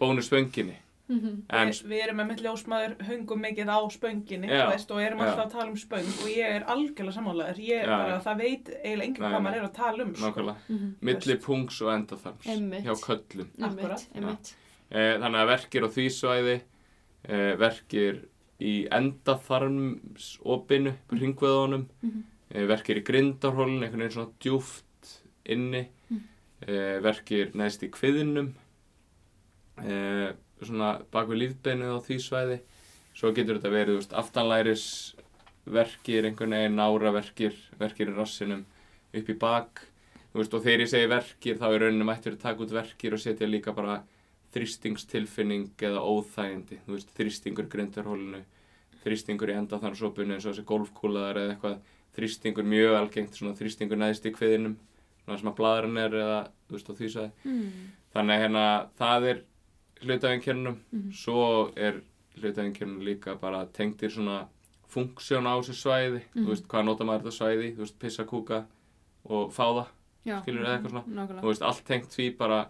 [0.00, 0.76] bónus spönginni
[1.08, 1.42] Mhm.
[1.54, 5.20] en Við, við erum með mitt ljósmaður höngum mikið á spönginni Já, veist, og erum
[5.20, 5.26] já.
[5.28, 8.22] alltaf að tala um spöng og ég er algjörlega sammálaður ég er Já, bara, já.
[8.24, 10.26] það veit eiginlega enginn hvað maður er að tala um sko.
[10.26, 10.94] nákvæmlega, Mhm.
[11.00, 12.44] milli pungs og endaþarms
[12.82, 14.36] hjá köllum eh,
[14.90, 16.56] þannig að verkir á því svæði
[17.28, 18.20] eh, verkir
[18.62, 22.22] í endaþarmsopinu hringveðunum Mhm.
[22.54, 26.20] eh, verkir í grindarhólun einhvern veginn svona djúft inni Mhm.
[26.68, 28.52] eh, verkir neðst í kviðinum
[29.84, 32.60] eh, svona bak við lífbeinið á því svæði
[33.16, 35.14] svo getur þetta verið veist, aftanlæris
[35.66, 38.64] verkir einhvern veginn náraverkir verkir í rassinum
[39.14, 39.82] upp í bak
[40.34, 43.18] veist, og þegar ég segi verkir þá er rauninni mættur að taka út verkir og
[43.20, 44.02] setja líka bara
[44.56, 48.42] þrýstingstilfinning eða óþægindi þú veist, þrýstingur grindarhólinu
[49.04, 51.76] þrýstingur í endaþarmsopinu eins og þessi golfkúlaðar eða eitthvað
[52.16, 54.76] þrýstingur mjög algengt, svona þrýstingur neðst í kviðinum
[55.26, 56.38] svona sem að bladurinn er eða
[56.68, 57.70] þú veist á því sagði Mm.
[58.16, 58.64] þannig hérna
[58.98, 59.42] það er
[60.02, 61.12] hlutafinkernum Mhm.
[61.12, 62.00] svo er
[62.40, 64.46] hlutafinkernum líka bara tengdir svona
[64.88, 66.44] funksjón á þessu svæði Mhm.
[66.44, 68.64] þú veist hvað nota maður þetta svæði þú veist pissa kúka
[69.28, 69.86] og fá það
[70.26, 70.42] Já.
[70.42, 71.40] skilur eða eitthvað svona Nákvæmlega.
[71.42, 72.68] þú veist allt tengt því bara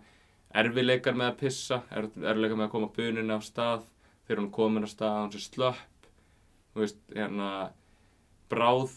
[0.63, 3.83] erfileikar með að pissa er, erfileikar með að koma buninu af stað
[4.27, 6.09] þegar hún er komin af stað hún sé slöpp
[6.75, 7.51] þú veist hérna
[8.51, 8.91] bráð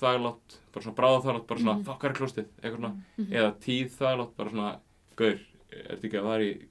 [0.00, 1.84] þvæglátt bara svona bráð þvæglátt bara svona Mhm.
[1.84, 1.98] mm.
[2.00, 3.32] hvað er klóstið eitthvað svona Mhm.
[3.32, 4.78] eða tíð þvæglátt bara svona
[5.16, 5.38] gaur
[5.70, 6.66] ertu ekki að fara í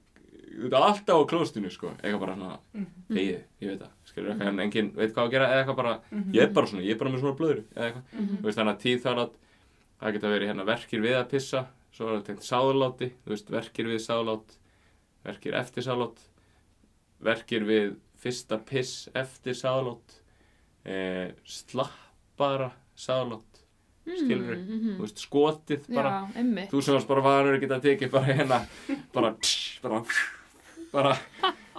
[0.50, 2.86] þú ert alltaf á klóstinu sko eitthvað bara svona Mhm.
[3.10, 6.00] þegið ég veit það skilur eitthvað en enginn veit hvað að gera eða eitthvað bara
[6.10, 6.32] Mhm.
[6.34, 8.36] ég er bara svona ég er bara með svona blöður eða eitthvað Mhm.
[8.36, 9.34] þú veist þannig að tíð þvæglátt
[10.00, 11.66] það geta verið hérna verkir við að pissa
[12.00, 14.54] svo er það tengt sáðláti þú veist verkir við sáðlát
[15.26, 16.22] verkir eftir sáðlát
[17.20, 20.16] verkir við fyrsta piss eftir sáðlát
[20.88, 23.44] e, slappara sáðlát
[24.10, 24.94] skilurðu, Mhm.
[24.96, 26.10] þú veist skotið bara.
[26.34, 28.58] Já, þú sem varst bara vanur að geta tekið bara hérna
[29.12, 29.34] bara
[29.82, 30.00] bara
[30.92, 31.12] bara,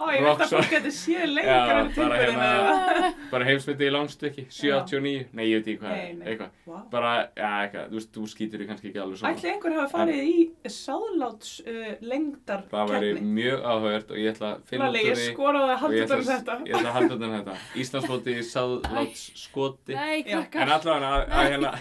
[0.02, 3.86] Ó, ég veit að fólk getur séð Já, lengur enn bara tilbyrðin hérna- bara heimsmyndi
[3.86, 6.56] í langstykki 79, nei ég veit ekki hvað eitthvað.
[6.66, 6.80] Wow.
[6.92, 9.34] bara, já eitthvað, þú veist, þú skýtur því kannski ekki alveg svona.
[9.36, 14.52] Ætli einhver hafi farið í sáðláts uh, lengdar það væri mjög áhugavert og ég ætla
[14.56, 15.28] að finna út úr ég því.
[15.36, 16.58] skoraði að halda ég þetta um þetta.
[16.66, 17.58] ég ætla að halda um þetta.
[17.86, 20.62] Íslandsfóti í sáðláts skoti Nei, krakkar.
[20.66, 21.76] en allavega að, að hérna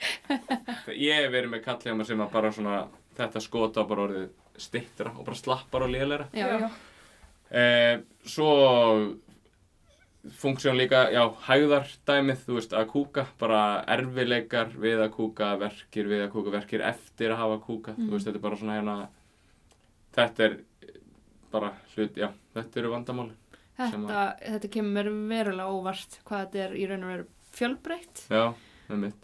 [1.08, 2.76] ég hef verið með kall hjá mér sem að bara svona
[3.18, 6.70] þetta skota bara orðið stittra og bara slappar og já.
[7.50, 8.50] Eh, svo
[10.40, 16.26] funksjón líka, já, hægðardæmið, þú veist, að kúka, bara erfileikar við að kúka, verkir við
[16.26, 18.06] að kúka, verkir eftir að hafa kúka, Mhm.
[18.08, 19.08] þú veist, þetta er bara svona hérna,
[20.12, 20.56] þetta er
[21.50, 23.32] bara hlut, já, þetta eru vandamáli.
[23.80, 28.54] Þetta, þetta kemur verulega óvart hvað þetta er í raun og veru fjölbreytt Já,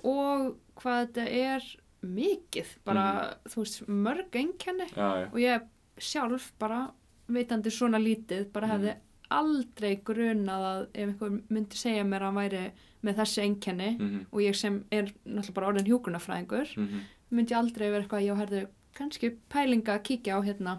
[0.03, 4.89] og hvað þetta er mikið, bara, þú veist, mörg einkenni
[5.29, 5.62] og ég
[5.99, 6.91] sjálf bara,
[7.29, 8.95] veitandi svona lítið, bara hefði
[9.35, 12.65] aldrei grunað að ef einhver myndi segja mér að hann væri
[13.07, 17.01] með þessi einkenni mhm, og ég sem er náttúrulega bara orðin hjúkunarfræðingur, mhm,
[17.35, 20.77] myndi ég aldrei vera eitthvað, ég herði kannski pælinga að kíkja á hérna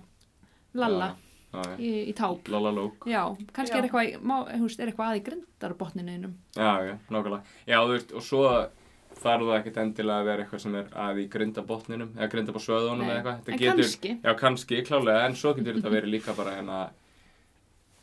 [0.78, 1.16] Lalla
[1.54, 2.48] já, já, í, í táp.
[2.52, 3.06] lalalók.
[3.10, 3.22] Já,
[3.56, 3.80] kannski Já.
[3.80, 6.34] er eitthvað, í- má, veist, er eitthvað að í grindarbotninu einum.
[6.56, 7.44] Já, já, nákvæmlega.
[7.68, 8.42] Já, þú veist, og svo
[9.22, 13.08] þarf það ekkert endilega að vera eitthvað sem er að í grindabotninum eða grindabosvöðunum Nei,
[13.10, 13.40] eða eitthvað.
[13.46, 14.12] Þetta en getur, kannski.
[14.24, 16.78] Já, kannski, klálega, en svo getur þetta verið líka bara hérna,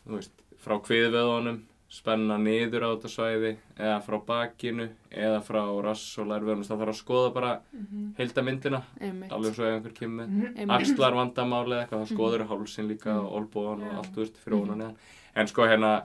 [0.07, 0.33] þú veist,
[0.65, 1.63] frá kviðvöðunum,
[1.95, 6.93] spenna niður á þetta svæði, eða frá bakinu, eða frá rass og lærvöðunum, það þarf
[6.95, 8.15] að skoða bara Mhm.
[8.19, 9.31] heildamyndina, Einmitt.
[9.31, 10.57] alveg svo ef einhver kemur Mhm.
[10.57, 10.81] Einmitt.
[10.81, 13.25] axlar vandamáli eða eitthvað, þá skoður hálsin líka Mhm.
[13.27, 14.97] og olbúan og allt, veist, fyrir ofan og neðan.
[15.37, 16.03] En sko hérna,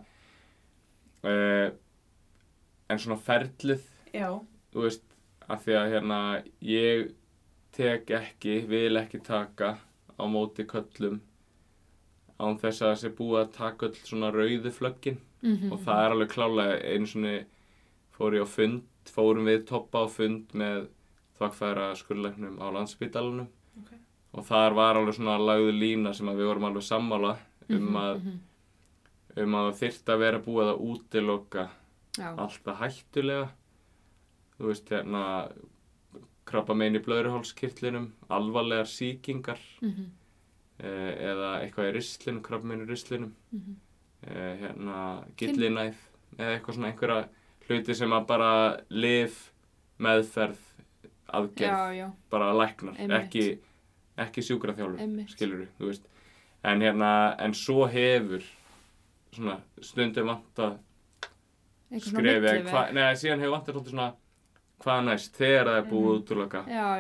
[1.24, 1.72] uh,
[2.90, 3.82] en svona ferlið,
[4.14, 4.40] Já,
[4.74, 5.04] þú veist,
[5.50, 6.20] að því að hérna,
[6.62, 7.12] ég
[7.72, 9.78] tek ekki, vil ekki taka
[10.20, 11.22] á móti köllum
[12.40, 15.72] án þess að það sé búið að taka öll svona rauðu flöggin Mhm.
[15.72, 17.46] og það er alveg klálega einu svona
[18.18, 20.88] fór ég á fund, fórum við toppa á fund með
[21.40, 23.48] þvakkfæra skurðleiknum á landsbytalanum
[23.80, 23.92] Ok.
[24.34, 27.38] og þar var alveg svona lagðu lína sem við vorum alveg sammála
[27.70, 28.40] um Mhm, að, mhm.
[29.38, 31.70] um að það þyrfti að vera búið að útiloka
[32.18, 33.50] Já, alltaf hættulega
[34.60, 35.24] þú veist hérna
[36.50, 40.10] krabba megin í blöðruhálskirtlinum alvarlegar sýkingar mhm.
[40.84, 43.76] uh, eða eitthvað í rislinu, krabbminn í rislinum Mhm.
[44.28, 44.98] uh, hérna,
[45.40, 46.02] gillinæð
[46.38, 47.30] eða eitthvað svona einhverja
[47.70, 48.52] hluti sem að bara
[48.90, 49.52] lif,
[50.02, 50.60] meðferð
[51.30, 53.18] aðgerð, já, já, bara læknar Einmitt.
[53.20, 53.60] ekki,
[54.18, 56.08] ekki sjúkraþjálfur skilur þú veist
[56.66, 58.44] en hérna, en svo hefur
[59.36, 60.32] svona stundum
[61.90, 62.66] skrefið, milliveg.
[62.70, 64.10] hva, neða síðan hefur vantað svolítið svona
[64.84, 66.20] hvað næst, þegar það er búið mm.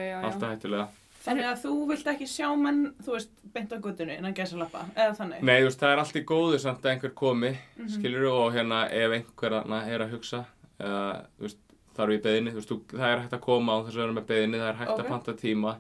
[0.09, 0.87] já, alltaf hættulega
[1.19, 5.15] Þannig að þú vilt ekki sjá menn, þú veist, beint á guttunni innan gæsalappa, eða
[5.17, 5.41] þannig.
[5.43, 7.89] Nei, þú veist, það er allt í góðu samt að einhver komi Mhm.
[7.97, 10.45] skilur og hérna ef einhver hana er að hugsa
[10.79, 11.59] eða, þú veist,
[11.97, 14.27] þarf í beðinni þú veist, það er hægt að koma á þess að vera með
[14.31, 14.99] beðinni það er hægt Ok.
[15.03, 15.75] að panta tíma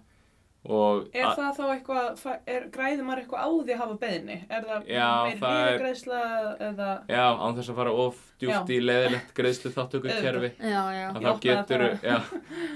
[0.69, 4.37] Er það þá eitthvað, er, græðir maður eitthvað á því að hafa beðinni?
[4.49, 6.19] Er það Já, meiri það er- fyrirgreiðsla
[6.67, 6.89] eða...
[7.09, 8.75] já, án þess að fara of djúpt Já.
[8.75, 12.17] í leðilegt greiðslu þáttöku kerfi já, já, þá getur já,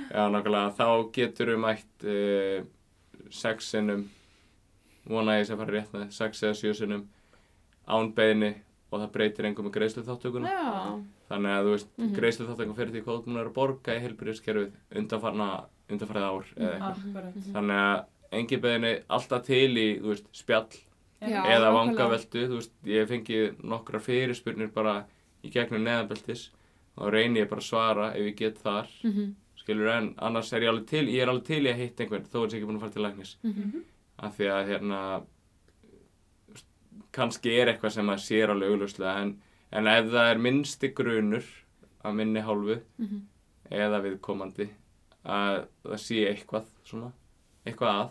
[0.09, 2.65] já, nákvæmlega, þá getur mætt uh,
[3.33, 4.05] sex sinnum
[5.07, 7.07] vona ég sem fara rétt með sex eða sjö sinnum
[7.87, 8.55] án beðinni
[8.93, 10.73] og það breytir engum með greiðslu þáttökuna já,
[11.33, 12.03] Þannig að þú veist, mm.
[12.03, 12.15] -hmm.
[12.17, 15.47] greiðslu þáttökum fyrir því hvað þú ert búin að vera að borga í heilbyrðiskerfið undanfarna,
[15.93, 17.03] undanfarið ár eða eitthvað.
[17.03, 17.51] Akkurat.
[17.57, 20.67] Þannig að engi beðinni alltaf til í, þú veist, spjall
[21.23, 24.97] Já, eða vangaveltu, þú veist, ég fengi nokkra fyrirspurnir bara
[25.43, 26.49] í gegnum neðanbeltis
[26.97, 29.31] og reyni ég bara að svara ef ég get þar, mhm,
[29.63, 32.27] skilur en annars er ég alveg til, ég er alveg til í að hitta einhvern
[32.27, 33.35] þó er ég ekki búin að fara til læknis.
[33.43, 33.85] Mhm,
[34.23, 34.99] af því að hérna
[37.13, 39.33] kannski er eitthvað sem maður sér alveg augljóslega en,
[39.71, 41.49] en ef það er minnsti grunur
[42.03, 43.21] af minni hálfu mhm,
[43.71, 44.69] eða viðkomandi
[45.25, 47.11] að það sé eitthvað svona,
[47.65, 48.09] eitthvað að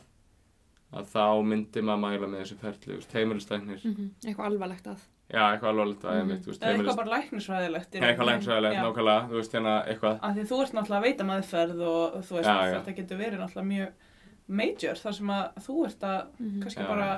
[0.93, 4.99] að þá myndi maður mæla með þessu ferli, þú veist, heimilistæknir mhm, eitthvað alvarlegt að
[5.33, 6.21] já, eitthvað alvarlegt að Mhm.
[6.21, 7.93] einmitt, þú veist, Eða eitthvað heimilist bara læknisfræðilegt.
[7.93, 8.33] í eitthvað rauninni.
[8.33, 8.83] lænsvæðilegt, Já.
[8.85, 12.33] nákvæmlega, þú veist, hérna, eitthvað Af því þú ert náttúrulega að veita maðurferð og þú
[12.37, 12.75] veist, Já, já.
[12.83, 13.93] þetta getur verið náttúrulega mjög
[14.49, 16.89] major þar sem að þú ert að mhm, kannski Já.
[16.89, 17.09] bara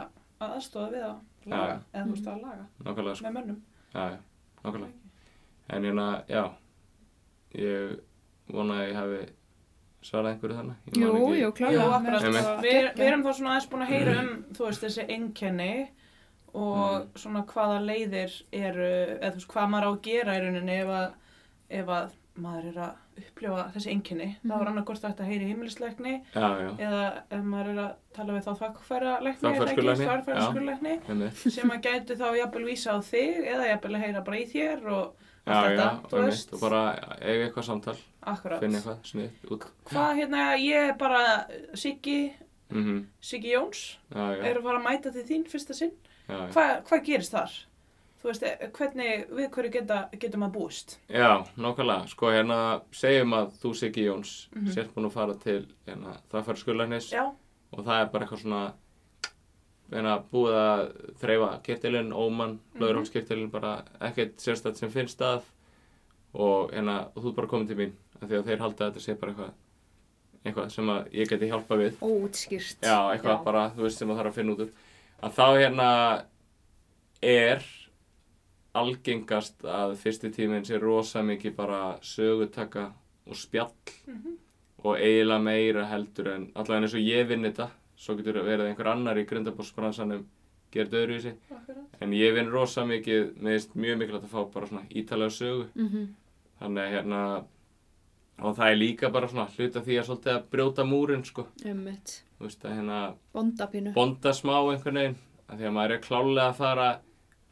[0.40, 1.80] að aðstofa við að laga, Já.
[1.94, 3.60] eða þú veist að laga nákvæmlega, sko, með mönnum.
[3.94, 4.18] já, já,
[4.64, 4.92] nákvæmlega
[5.70, 6.44] en hérna, já
[7.54, 8.00] ég
[8.48, 8.94] vona að ég
[10.04, 11.52] hafi svarað einhverju þannig Jú, jú.
[12.24, 12.48] Einmitt.
[12.64, 15.70] Við, við erum þá svona aðeins búin að heyra um, þú veist, þessi einkenni
[16.54, 17.06] og Mm.
[17.18, 20.92] svona hvaða leiðir eru, eða þú veist, hvað maður á að gera í rauninni ef
[20.94, 21.08] að,
[21.70, 22.92] ef að maður er að
[23.24, 24.28] upplifa þessi einkenni.
[24.42, 24.70] Það var Mhm.
[24.72, 28.52] annarkort að heyra í heimilisleikni já, já, eða ef maður er að tala við þá
[28.62, 30.46] þakkfæra leikni, Þvagfæraskurðlækni, þarfæra já.
[30.50, 34.36] skurleikni einmitt sem að gætu þá jafnvel vísa á þig eða jafnvel að heyra bara
[34.38, 35.14] í þér og
[35.46, 36.52] já, allt já, þetta, veist.
[36.54, 36.82] og bara
[37.22, 38.60] eiga eitthvað samtal, Akkurat.
[38.60, 42.32] finna eitthvað snið út Hvað hérna, ég er bara Siggi,
[42.70, 45.92] mhm, Siggi Jóns, já, já, er að fara að mæta til þín fyrsta sinn.
[46.28, 46.48] já.
[46.52, 47.50] Hva, hvað gerist þar?
[48.24, 50.96] Þú veist, eh, hvernig, við hverju geta, getum að búist?
[51.10, 54.70] Já, nákvæmlega, sko hérna segjum að þú Siggi Jóns Mhm.
[54.72, 57.26] sért búin að fara til hérna, það fara skurlæknis Já,
[57.72, 58.72] og það er bara eitthvað svona
[59.92, 62.78] hérna, búið að þreifa kirtilinn, ómann, Mhm.
[62.80, 65.42] blöðurhólskirtilinn bara ekkert sérstætt sem finnst að
[66.34, 69.00] og hérna, þú er bara komin til mín af því að þeir halda að þetta
[69.04, 69.52] sé bara eitthvað
[70.44, 73.44] eitthvað sem að ég geti hjálpa við Óutskýrt Já, eitthvað Já.
[73.44, 74.72] bara, þú veist, sem það þarf að finna út úr.
[75.24, 75.88] Að þá hérna
[77.22, 77.64] er
[78.74, 82.88] algengast að fyrsti tíminn sé rosa mikið bara sögutaka
[83.26, 83.70] og spjall
[84.06, 84.34] Mhm.
[84.84, 88.90] og eiginlega meira heldur en allavega eins og ég vinn þetta, svo getur verið einhver
[88.92, 90.24] annar í grundabósbransanum
[90.72, 91.84] gerð öðru í sig, akkurat.
[92.00, 95.68] en ég vinn rosa mikið, mér finnst mjög mikilvægt að fá bara svona ítalega sögu,
[95.76, 96.08] Mhm,
[96.60, 97.20] þannig að hérna
[98.42, 102.20] og það er líka bara svona hluta því að svolítið að brjóta múrin sko, Einmitt.
[102.38, 103.00] Þú veist að hérna
[103.34, 106.88] Bondapínu bonda smá einhvern veginn af því að maður er klálega að fara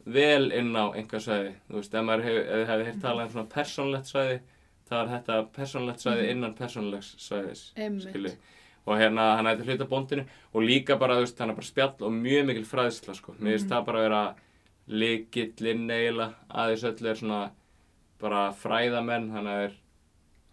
[0.03, 1.53] vel inn á einhver svæði.
[1.69, 4.41] Þú veist, ef maður hefur hef, hef, talað um svona persónlegt svæði
[4.89, 8.35] þá er þetta persónlegt svæði innan persónlegs svæðis skilji
[8.83, 12.07] og hérna hann ætti hluta bondinu og líka bara, þú veist, hann er bara spjall
[12.09, 14.23] og mjög mikil fræðsla, sko, mér finnst það bara að vera
[15.03, 17.43] líkillinn eiginlega aðeins öllu er svona
[18.23, 19.75] bara fræðamenn, hann er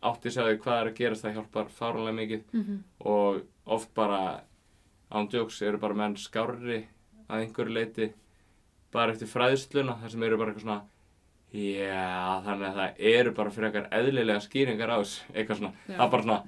[0.10, 2.44] átti sig á því hvað er að gerast, það hjálpar fáránlega mikið.
[2.54, 3.42] Mhm, og
[3.78, 4.22] oft bara
[5.12, 6.84] ándjóks eru bara menn skárri
[7.30, 8.14] að einhverju leiti
[8.94, 10.82] bara eftir fræðsluna þar sem eru bara eitthvað svona
[11.54, 15.22] já þannig að það eru bara fyrir eitthvað eðlilega skýringar á þessu.
[15.34, 15.96] Eitthvað svona, Já.
[15.98, 16.44] það er bara svona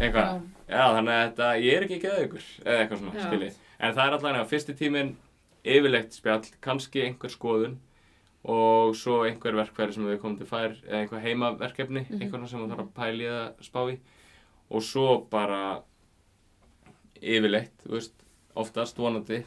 [0.00, 0.84] eitthvað, já.
[0.96, 2.46] þannig að þetta ég er ekki ekki að ykkur.
[2.64, 3.26] Eða eitthvað svona, Já.
[3.28, 3.50] skilji.
[3.80, 5.12] En það er allavega fyrsti tíminn
[5.64, 7.76] yfirleitt spjall, kannski einhver skoðun
[8.44, 12.20] og svo einhver verkfæri sem við komum til fær eða einhver heimaverkefni, Mhm.
[12.22, 13.98] einhverna sem þú þarf að pæli eða spá í.
[14.70, 15.82] Og svo bara
[17.20, 18.12] yfirleitt, þú veist,
[18.56, 19.42] oftast vonandi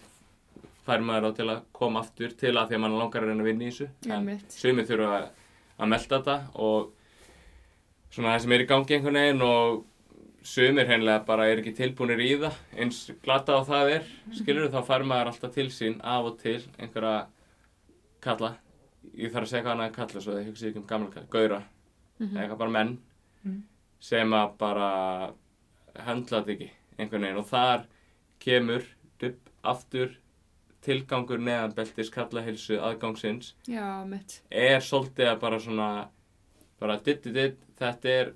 [0.86, 3.44] fær maður á til að koma aftur til að því að mann langar að reyna
[3.44, 3.88] að vinna í þessu.
[4.06, 4.52] En Einmitt.
[4.52, 5.30] sumir þurfa að,
[5.80, 6.92] að melda þetta og
[8.14, 9.86] svona það sem er í gangi einhvern veginn og
[10.44, 14.04] sumir hreinlega bara er ekki tilbúinir í það eins glata á það er
[14.36, 17.26] skilur þá fær maður alltaf til sín af og til einhverja
[18.22, 18.58] kalla
[19.18, 21.28] ég þarf að segja hvað hann er kalla svo það hugsi ekki um gamla kalla,
[21.34, 21.64] gauðra
[22.20, 22.38] Mhm.
[22.38, 22.98] eitthvað bara menn
[23.46, 23.62] Mhm.
[24.00, 25.34] sem að bara
[25.96, 27.38] höndla þetta ekki einhvern veginn.
[27.38, 27.86] Og þar
[28.40, 28.84] kemur
[29.20, 30.16] dubb, aftur
[30.84, 33.54] tilgangur neðan beltis kallahilsu aðgangsins.
[33.68, 34.04] Já,
[34.52, 36.08] er svolítið að bara svona
[36.80, 38.34] bara ditt, ditt, ditt, þetta er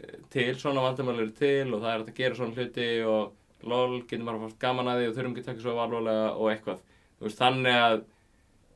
[0.00, 3.32] eh, til, svona vandamál eru til og það er að gera svona hluti og
[3.68, 6.50] lol, getum bara fórst gaman að því og þurfum ekki að taka svo alvarlega og
[6.52, 6.78] eitthvað.
[7.20, 8.04] Veist, þannig að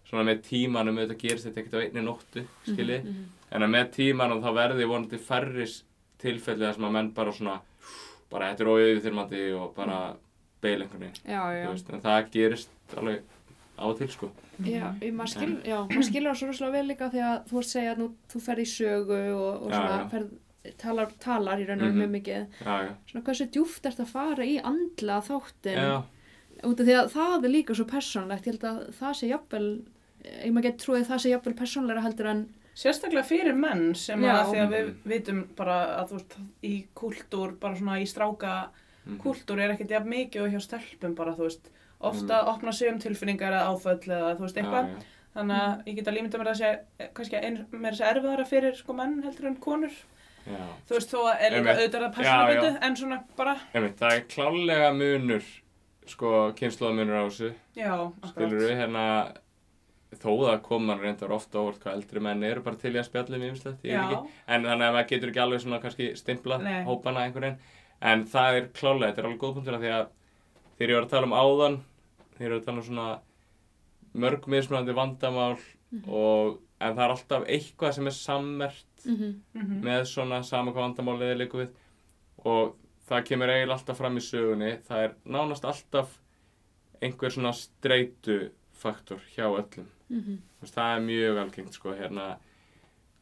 [0.09, 3.25] svona með tímanum auðvitað gerist þetta ekkert á einni nóttu skilji, Mhm.
[3.53, 5.83] en að með tímanum þá verði vonandi færris
[6.19, 7.61] tilfelli þar sem að menn bara svona
[8.31, 10.17] bara þetta er ójöðu þyrmandi og bara
[10.61, 11.71] beil einhvern veginn, Já, já.
[11.95, 13.23] en það gerist alveg
[13.79, 17.21] á til sko Já, ég- maður skil, já, skilur það svo rosalega vel líka því
[17.23, 20.11] að þú vorst segja að nú, þú ferð í sögu og, og Já, svona já.
[20.11, 20.31] ferð,
[20.79, 21.99] talar, talar í raun og Mhm.
[22.01, 22.47] mjög mikið.
[22.65, 26.03] já, já, Svona hversu djúft ert að fara í andla þáttin já,
[26.65, 29.83] út af því að það er líka svo persónlegt, ég held að það sé jafnvel,
[30.45, 32.47] ég maður get trúið að það sé jafnvel persónleira heldur en,
[32.79, 34.37] Sérstaklega fyrir menn sem Já.
[34.37, 38.53] að því að við vitum bara að þú veist í kúltúr, bara svona í stráka
[38.69, 39.17] mhm.
[39.25, 43.01] kúltúr er ekkert jafn mikið og hjá stelpum bara þú veist ofta opna sig um
[43.03, 45.17] tilfinningar eða áföll eða þú veist eitthvað já, já.
[45.35, 48.79] þannig að ég get að límynda mér að sé kannski ein, mér sé erfiðara fyrir
[48.79, 49.99] sko menn heldur en konur
[50.49, 51.75] Já, þú veist þó að er Einmitt.
[51.75, 52.53] auðvitað að Já, persóna já.
[52.53, 55.51] byttu en svona bara einmitt, það er klálega munur
[56.09, 57.93] sko, kynnslóðamunur á þessu já,
[58.31, 59.05] skilur við, hérna
[60.17, 63.37] þó það koma reyndar ofta óvart hvað eldri menn eru bara til í að spjalla
[63.37, 64.37] um ýmislegt, ég veit ekki.
[64.49, 66.79] En þannig að maður getur ekki alveg svona kannski stimpla Nei.
[66.87, 67.75] hópana einhvern veginn.
[68.09, 70.07] En það er klálega, þetta er alveg góð punktur af því að
[70.79, 71.79] þegar ég var að tala um áðan
[72.37, 73.09] þegar ég var að tala um svona
[74.25, 75.59] mörg mismunandi vandamál
[76.07, 80.87] og en það er alltaf eitthvað sem er sammert mm mhm, með svona sama hvað
[80.89, 81.77] vandamálið er líka við.
[82.49, 82.77] Og
[83.09, 86.17] það kemur eiginlega alltaf fram í sögunni það er nánast alltaf
[87.03, 88.41] einhver svona streitu
[88.79, 90.37] faktor hjá öllum -hmm.
[90.59, 92.37] Þú veist, það er mjög algengt sko hérna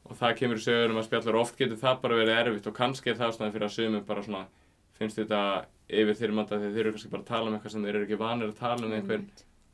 [0.06, 3.10] og það kemur í sögunum að spjallar oft getur það bara verið erfitt og kannski
[3.10, 4.46] er það ástæðan fyrir að sögum bara svona
[4.98, 5.40] finnst þetta
[5.88, 8.18] yfir þyrmanda þegar þeir eru kannski bara að tala um eitthvað sem þeir eru ekki
[8.22, 9.26] vanir að tala um einhvern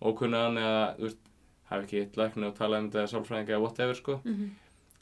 [0.03, 1.19] ókunnaðan eða veist
[1.71, 4.49] hafa ekki eitt lækni og tala um þetta eða sálfræðinga eða whatever sko Mhm.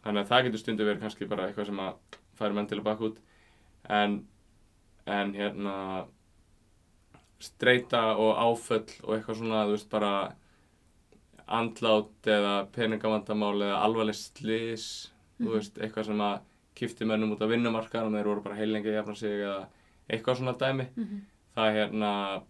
[0.05, 1.95] þannig að það getur stundu verið kannski bara eitthvað sem að
[2.39, 3.17] færi menn til að baka út
[3.89, 4.27] en,
[5.07, 6.07] en hérna
[7.41, 10.13] streyta og áföll og eitthvað svona þú veist bara
[11.51, 14.85] andlát eða peningavandamál eða alvarleg slís
[15.41, 15.53] þú Mhm.
[15.55, 16.41] veist eitthvað sem að
[16.75, 19.67] kipti mönnum út af vinnumarkaðan og þeir voru bara heilengi að jafna sig eða
[20.11, 20.87] eitthvað svona dæmi.
[20.97, 21.21] Mhm.
[21.57, 22.43] það er hérna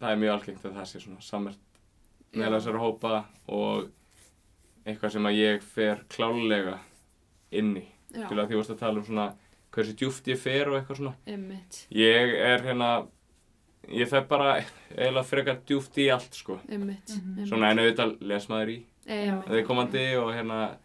[0.00, 1.58] það er mjög algengt að það sé svona samert
[2.34, 3.88] með þessara hópa og
[4.86, 6.78] eitthvað sem að ég fer klálega
[7.52, 7.84] inn í.
[8.12, 9.34] Til að því varst að tala um svona
[9.72, 11.14] hversu djúft ég fer og eitthvað svona.
[11.26, 13.06] Einmitt, ég er hérna
[13.88, 14.56] ég fer bara
[14.96, 17.38] eiginlega frekar djúft í allt sko einmitt, Mhm.
[17.38, 17.48] einmitt.
[17.48, 19.46] svona en auðvitað les maður í Einmitt.
[19.48, 20.76] þeir komandi og hérna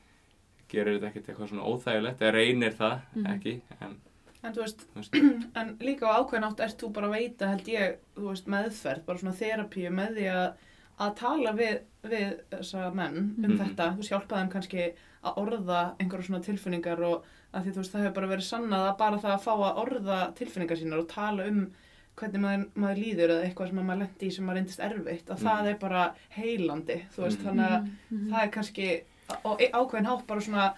[0.70, 3.26] gerir þetta ekkert eitthvað svona óþægilegt eða reynir það Mhm.
[3.36, 3.96] ekki en
[4.44, 5.14] en veist veist
[5.56, 9.18] en líka á ákveðin átt ert þú bara að veita held ég, veist, meðferð bara
[9.20, 10.54] svona þerapíu með því að
[11.00, 13.58] að tala við, við þessa menn um Mhm.
[13.58, 17.24] þetta, þú veist, hjálpa þeim kannski að orða einhverja svona tilfinningar og
[17.54, 19.78] að því þú veist, það hefur bara verið sannað að bara það að fá að
[19.84, 21.72] orða tilfinningar sínar og tala um
[22.16, 25.39] hvernig maður, maður líður eða eitthvað sem maður lendi í sem maður reyndist erfitt að
[25.43, 25.68] það Mhm.
[25.74, 26.03] er bara
[26.38, 27.45] heilandi, þú veist, Mhm.
[27.47, 28.30] þannig að Mhm.
[28.32, 30.74] það er kannski á ákveðin hátt bara svona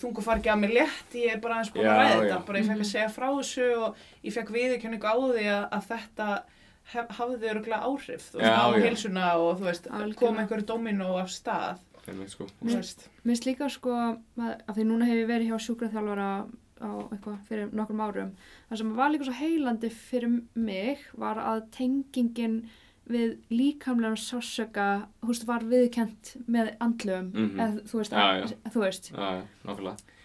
[0.00, 2.58] þungu far ekki að mér létt ég er bara aðeins búin að ræða þetta bara
[2.58, 2.80] ég fekk Mhm.
[2.80, 6.42] að segja frá þessu og ég fekk viðurkenningu á því að, að þetta
[6.88, 8.82] hef, hafði örgulega áhrif þú veist, Já, á já.
[8.82, 10.16] heilsuna og þú veist, Algjörlega.
[10.16, 11.78] kom einhverju domino af stað
[12.26, 13.90] sko þú veist, Mér finnst líka sko,
[14.38, 16.48] að því núna hef ég verið hjá sjúkraþjálfara
[16.80, 18.30] á eitthvað fyrir nokkrum árum.
[18.70, 22.68] Það sem var líka svo heilandi fyrir mig var að tengingin
[23.08, 27.56] við líkamlega sásöka, veist, var viðkent með andlegum, Mhm.
[27.58, 29.12] eða þú veist, Já, að, þú veist,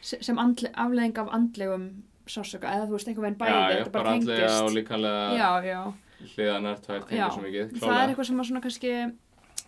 [0.02, 4.10] se- sem andle, afleðing af andlegum sásöka, eða þú veist, einhvern veginn bæði, þetta bara
[4.10, 4.74] og tengist.
[5.38, 5.94] Já, já.
[6.36, 6.76] hliðanar
[7.80, 9.14] Það er eitthvað sem að svona kannski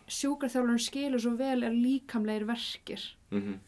[0.08, 3.02] sjúkraþjálfurinn skilur svo vel er líkamlegir verkir.
[3.32, 3.60] Mhm.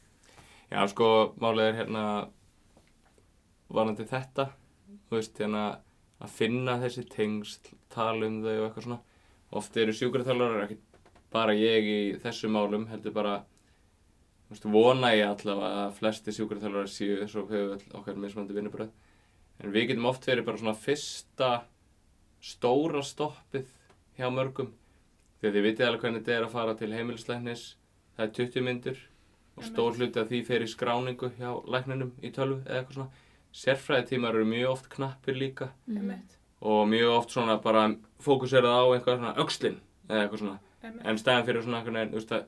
[0.71, 2.29] Já, sko, málið er hérna
[3.73, 4.49] varandi þetta
[5.09, 5.63] þú veist, hérna
[6.23, 8.99] að finna þessi tengsl, tala um þau og eitthvað svona.
[9.57, 10.79] Oft eru sjúkraþjálfarar ekki
[11.31, 13.35] bara ég í þessum málum heldur bara
[14.49, 18.91] veist, vona ég allavega að flesti sjúkraþjálfarar séu þess og hefur öll okkar mismandi vinnubröð
[19.57, 21.51] en við getum oft verið bara svona fyrsta
[22.43, 23.69] stóra stoppið
[24.17, 24.73] hjá mörgum.
[25.37, 27.63] Því að þið vitið alveg hvernig þetta er að fara til heimilislæknis
[28.17, 28.99] það er 20 myndir
[29.57, 33.25] og stór hluti af því fer í skráningu hjá lækninum í tölvu eða eitthvað svona
[33.57, 35.71] sérfræðitímar eru mjög oft knappir líka.
[35.89, 37.87] Einmitt, og mjög oft svona bara
[38.23, 39.79] fókuserað á eitthvað svona öxlin
[40.09, 40.59] eða eitthvað svona.
[40.83, 41.05] Einmitt.
[41.09, 42.43] en stæðan fyrir svona einhvern veginn, þú veist að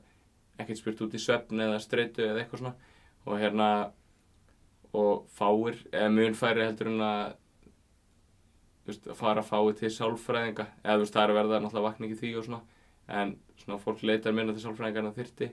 [0.62, 2.74] ekkert spurt út í svefn eða streitu eða eitthvað svona.
[3.26, 3.68] Og hérna
[4.96, 7.24] og fáir, eða mun færi heldur en að
[8.84, 10.66] þú veist, að fara að fái til sálfræðinga.
[10.84, 12.62] Eða þú veist, það er að verða náttúrulega vakning í því og svona.
[13.10, 15.50] En svona fólk leitar minna til sálfræðinga en það þyrti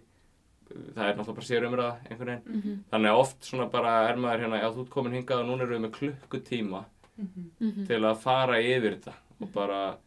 [0.67, 2.83] það er náttúrulega bara sér umræða einhvern veginn Mhm.
[2.91, 5.63] þannig að oft svona bara er maður hérna, já þú ert komin hingað og núna
[5.63, 6.85] erum við með klukkutíma
[7.17, 7.49] Mhm.
[7.59, 7.87] Mhm.
[7.87, 9.97] til að fara yfir þetta og bara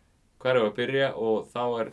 [0.40, 1.92] hver er að byrja og þá er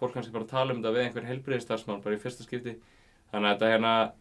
[0.00, 2.76] fólk kannski bara að tala um þetta við einhver helbriðistarsmann bara í fyrsta skipti
[3.32, 4.12] þannig að þetta hérna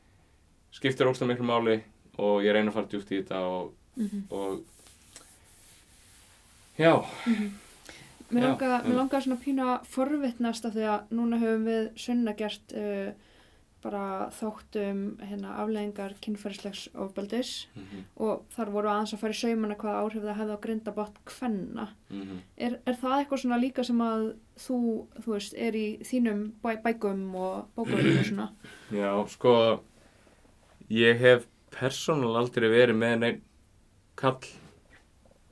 [0.72, 1.82] skiptir ógst miklu máli
[2.18, 4.24] og ég reyna að fara djúpt í þetta og, Mhm.
[4.32, 4.62] og
[6.78, 7.06] já,
[8.32, 11.90] Mér Já, langar, mér langar svona pína að forvitnast af því að núna höfum við
[11.96, 13.12] sunna gert uh,
[13.86, 19.76] bara þáttum hérna, afleðingar kynferðislegs ofbeldis mm og þar voru aðeins að fara í saumana
[19.78, 21.88] hvaða áhrif það hefði á grindabott kvenna.
[22.10, 22.38] -hmm.
[22.58, 24.24] Er, er það eitthvað svona líka sem að
[24.58, 24.78] þú,
[25.24, 28.50] þú veist, er í þínum bæ, bækum og bókum og svona?
[29.02, 29.82] já, sko
[30.90, 33.42] ég hef persónulega aldrei verið með neinn
[34.16, 34.40] kall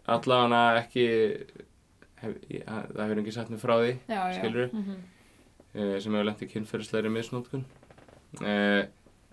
[0.07, 1.05] allavega ekki
[2.21, 4.67] hef, ég, það hefur ekki sagt mér frá því Já, Skilurðu?
[4.71, 4.99] Mm -hmm.
[5.73, 7.65] eh, sem hefur lent í kynferðislegri misnótkun
[8.41, 8.87] eh,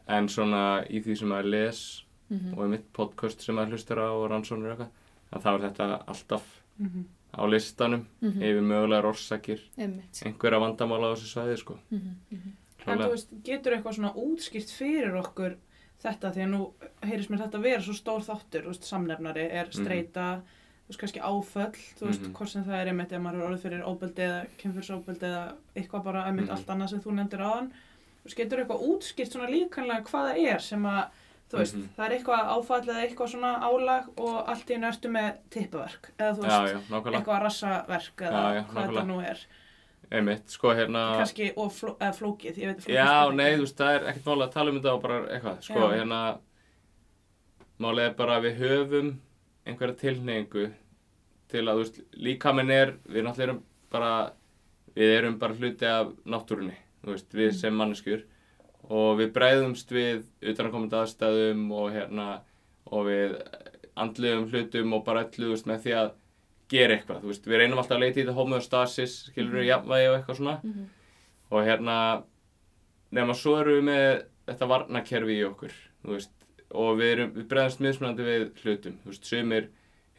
[0.09, 2.53] en svona í því sem maður les Mhm.
[2.57, 4.91] og í mitt podcast sem maður hlustar á og rannsónur eitthvað
[5.33, 6.43] að þá er þetta alltaf
[6.79, 7.05] Mhm.
[7.35, 8.39] á listanum Mhm.
[8.43, 10.23] yfir mögulegar orsakir Einmitt.
[10.25, 12.15] einhverja vandamála á þessu svæði sko Mhm.
[12.31, 12.53] Mhm.
[12.87, 15.57] En þú veist, getur eitthvað svona útskýrt fyrir okkur
[16.03, 16.73] þetta því að nú
[17.03, 21.77] heyrist mér þetta vera svo stór þáttur, veist, samnefnari er streita, þú veist, kannski áföll,
[21.99, 22.33] þú veist, Mhm.
[22.33, 26.05] hvort sem það er einmitt ef maður er orðið fyrir óbeldi eða kynfyrsóbeldi eða eitthvað
[26.05, 26.51] bara einmitt Mhm.
[26.57, 27.71] allt annað sem þú nefndir aðan.
[28.27, 31.05] Þú getur eitthvað útskýrt svona líkanlega hvað það er sem að,
[31.51, 31.89] þú veist, Mhm.
[31.97, 36.35] það er eitthvað áfall eða eitthvað svona álag og allt í ertu með tippaverk eða
[36.37, 39.39] þú já, veist, já, nákvæmlega eitthvað rassaverk eða Já, já, hvað þetta nú er.
[40.13, 43.77] einmitt, sko hérna Kannski, og fló, eða flókið, ég veit flókið já, nei, þú veist,
[43.81, 45.97] það er ekkert máli að tala um þetta og bara eitthvað, sko, Já.
[45.97, 46.39] hérna
[47.81, 49.11] málið er bara að við höfum
[49.67, 50.65] einhverja tilhneigingu
[51.49, 54.13] til að, þú veist, líkaminn er við náttúrulega erum bara
[54.95, 58.23] við erum bara hluti af náttúrunni veist, við sem manneskjur.
[58.91, 62.41] Og við bregðumst við utanakomandi aðstæðum og hérna
[62.91, 63.37] og við
[63.97, 65.25] andlegum hlutum og bara
[65.55, 66.11] veist, með því að
[66.71, 69.71] gera eitthvað, þú veist, við reynum alltaf að leita í þetta homeostasis, skilur við, Mhm.
[69.71, 70.61] jafnvægi og eitthvað svona.
[70.65, 70.89] Mhm.
[71.51, 72.23] og hérna
[73.13, 75.73] nema svo erum við með þetta varnakerfi í okkur
[76.05, 76.31] þú veist,
[76.71, 79.67] og við, erum, við bregðumst mismunandi við hlutum þú veist, sumir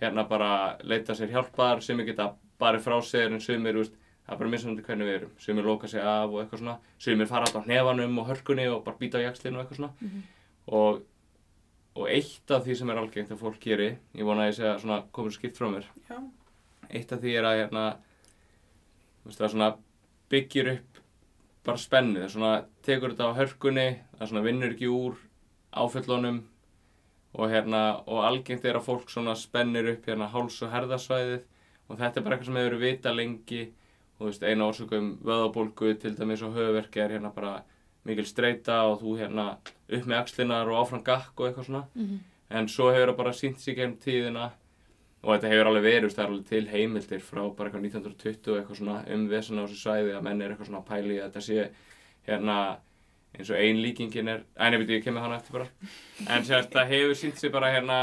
[0.02, 3.96] hérna bara leita sér hjálpar sumir geta barið frá sér en sumir, þú veist,
[4.26, 5.32] það er bara mismunandi hvernig við erum.
[5.40, 6.76] Sumir loka sig af og eitthvað svona.
[7.00, 9.94] Sumir fara alltaf hnefanum og hörkunni og bara býta á jakslinu og eitthvað svona.
[10.02, 10.22] Mhm.
[10.68, 11.02] og,
[11.96, 14.78] og eitt af því sem er algengt að fólk geri ég vona að ég segja
[14.80, 15.86] svona komur skipt frá mér.
[16.10, 16.20] Já.
[16.90, 17.84] eitt af því er að hérna,
[19.26, 19.76] það svona
[20.30, 21.02] byggir upp
[21.66, 22.54] bara spennu, það svona
[22.84, 25.18] tekur þetta á hörkunni, það svona vinnur ekki úr
[25.72, 26.42] áföllunum
[27.34, 31.44] og hérna, og algengt er að fólk svona spennir upp hérna háls- og herðasvæðið.
[31.90, 33.62] Og þetta er bara eitthvað sem hefur verið vita lengi
[34.22, 37.62] þú veist, eina orsökum vöðabólgu til dæmis og höfuverki er hérna bara
[38.06, 39.46] mikil streita og þú hérna
[39.92, 41.84] upp með axlinar og áfram gakk og eitthvað svona.
[41.96, 42.20] Mhm.
[42.52, 44.50] en svo hefur það bara sínt sig gegnum tíðina
[45.24, 48.58] og þetta hefur alveg verið, það er alveg til heimildir frá bara eitthvað 1920 og
[48.60, 51.28] eitthvað svona um vesen á þessu svæði að menn er eitthvað svona að pæli að
[51.30, 51.70] þetta sé
[52.28, 52.58] hérna
[53.38, 55.68] eins og ein líkingin er, æ, nefnir ég kemur hana eftir bara.
[56.28, 58.00] En sérst, það hefur sínt sig bara hérna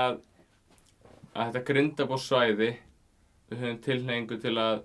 [1.34, 2.70] að þetta grindabóssvæði
[3.50, 4.80] við höfum tilhengu til að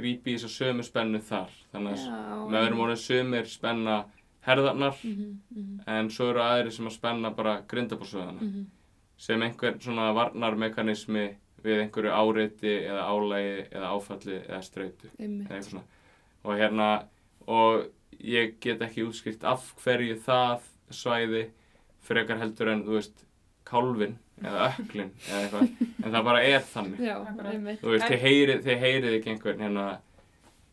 [0.00, 1.52] grípi í þess að sömu spennu þar.
[1.74, 4.00] Þannig að með öðrum orðin sömur spenna
[4.46, 8.66] herðarnar Mhm, mhm, en svo eru aðri sem að spenna bara grindabóssvæðana mhm.
[9.18, 11.26] sem einhver svona varnarmekanismi
[11.62, 15.82] við einhverju áreiti eða álægi eða áfalli eða svona.
[16.44, 17.04] Og hérna
[17.46, 17.90] og
[18.20, 21.50] ég get ekki útskýrt af hverju það svæði
[22.04, 23.26] frekar heldur en þú veist
[23.68, 27.16] kálfin eða öklin eða eitthvað en það bara er þannig Já,
[27.50, 27.80] einmitt.
[27.82, 29.86] þú veist, þið heyrið, þið heyrið ekki einhvern hérna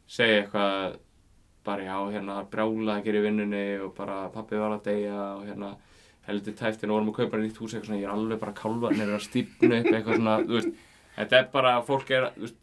[0.07, 0.95] segja eitthvað
[1.68, 5.43] bara já, hérna brjála að gera í vinnunni og bara pappi var að deyja og
[5.49, 5.74] hérna
[6.28, 9.07] heldur tæft en vorum að kaupa nýtt hús eitthvað svona, ég er alveg bara kálfarnir
[9.07, 10.72] er að stífna upp eitthvað svona, þú veist
[11.18, 12.57] þetta er bara, fólk er, þú veist,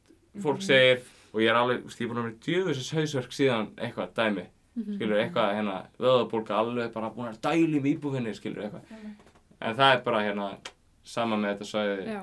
[0.44, 0.66] fólk Mhm.
[0.66, 1.00] segir
[1.34, 4.12] og ég er alveg, þú veist, ég er búin að vera djöfisins hausverk síðan eitthvað
[4.14, 4.44] dæmi,
[4.76, 4.96] Mhm.
[4.96, 8.82] skilur, eitthvað hérna, vöðabólka alveg bara búin að dæli í íbúfinni, skilur, eitthvað
[9.60, 10.56] en það er bara hérna,
[11.04, 12.22] sama með þetta svæði Já,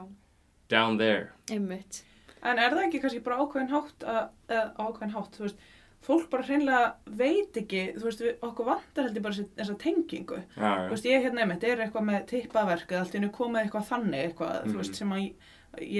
[0.73, 2.03] down there einmitt.
[2.41, 5.59] En er það ekki kannski bara ákveðin hátt að, eða ákveðin hátt, þú veist,
[6.01, 6.87] fólk bara hreinlega
[7.19, 10.39] veit ekki, þú veist, við, okkur vantar heldur bara þessa tengingu.
[10.57, 13.29] já, já, Þú veist, ég hérna einmitt, er eitthvað með tippaverk eða allt í hennu
[13.35, 14.77] komið eitthvað þannig eitthvað, þú Mhm.
[14.81, 15.33] veist, sem að ég,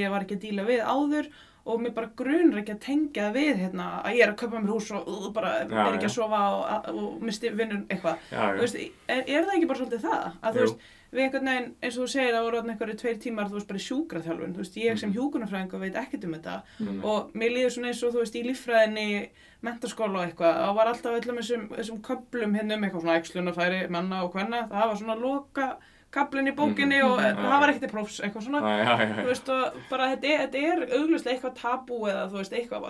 [0.01, 1.29] ég var ekki að díla við áður
[1.63, 4.59] og mér bara grunur ekki að tengja það við hérna að ég er að kaupa
[4.63, 6.09] mér hús og uh, bara er Já, ekki já.
[6.09, 8.17] að sofa og, og misti vinnun eitthvað.
[8.33, 8.75] Þú veist,
[9.07, 10.25] er, er það ekki bara svolítið það?
[10.41, 10.81] Að þú veist,
[11.11, 13.79] við einhvern veginn, eins og þú segir, það voru einhverju tveir tímar, þú veist, bara
[13.79, 15.17] sjúkraþjálfun, þú veist, ég sem Mhm.
[15.17, 17.03] hjúkunarfræðingur veit ekkert um þetta Mhm.
[17.05, 19.29] og mér líður svona eins og, þú veist, í líffræðinni,
[19.63, 23.89] mentaskóla og eitthvað, það var alltaf öllum þessum, þessum köplum hérna um eitthvað svona ekslunafæri,
[23.89, 25.77] manna og hvenna, það var svona loka
[26.11, 27.11] kaplinn í bókinni Mhm.
[27.11, 27.35] og Mhm.
[27.37, 30.25] það var ekkert í prófs, eitthvað svona, Já, já, já, þú veist, og bara þetta
[30.25, 32.81] er, þetta er auglustlega eitthvað tabú eða, þú veist, eitthvað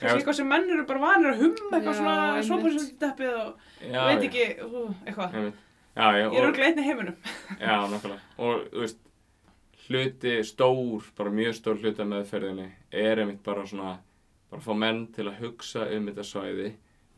[0.00, 4.00] að kannski eitthvað sem menn eru bara vanir að humma eitthvað svona soparsöldeppið og já,
[4.08, 5.38] veit ekki, uh, eitthvað.
[6.00, 7.16] Ég er og, örglega einn í heiminum.
[7.60, 8.20] já, nákvæmlega.
[8.38, 9.00] Og, þú veist,
[9.90, 13.96] hluti stór, bara mjög stór hluti af meðferðinni er einmitt bara svona,
[14.50, 16.70] bara fá menn til að hugsa um þetta svæði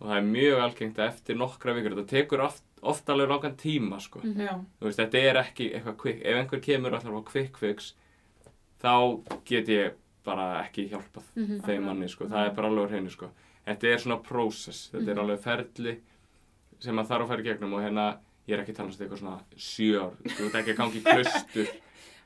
[0.02, 3.54] og það er mjög algengt að eftir nokkra vikur, þetta tekur oft, oft alveg langan
[3.60, 4.22] tíma, sko.
[4.24, 4.40] Mhm.
[4.48, 7.92] Já, Þú veist, þetta er ekki eitthvað quick, ef einhver kemur allar á quick fix,
[8.82, 8.94] þá
[9.46, 9.92] get ég
[10.24, 11.60] bara ekki hjálpað Mhm.
[11.66, 13.30] þeim manni, sko, það er bara alveg á hreinu, sko.
[13.66, 15.22] Þetta er svona process, þetta er Mhm.
[15.24, 15.96] alveg ferli
[16.80, 18.18] sem að þarf að fara í gegnum og hérna,
[18.48, 21.02] ég er ekki að tala um eitthvað svona sjö ár, þú veit ekki að gangi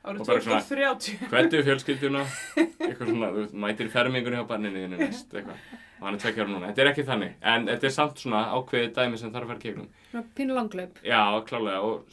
[0.07, 1.17] árið Og bara svona- 2030.
[1.29, 2.21] hvernig er fjölskylduna,
[2.87, 5.57] eitthvað svona, þú mætir fermingunni hjá barninu þínu næst, eitthvað,
[5.99, 8.45] og hann er tvekja ára núna, þetta er ekki þannig, en þetta er samt svona
[8.55, 9.89] ákveðið dæmi sem þarf að fara í gegnum.
[10.37, 10.97] Pínu langleip.
[11.03, 12.05] Já, klálega og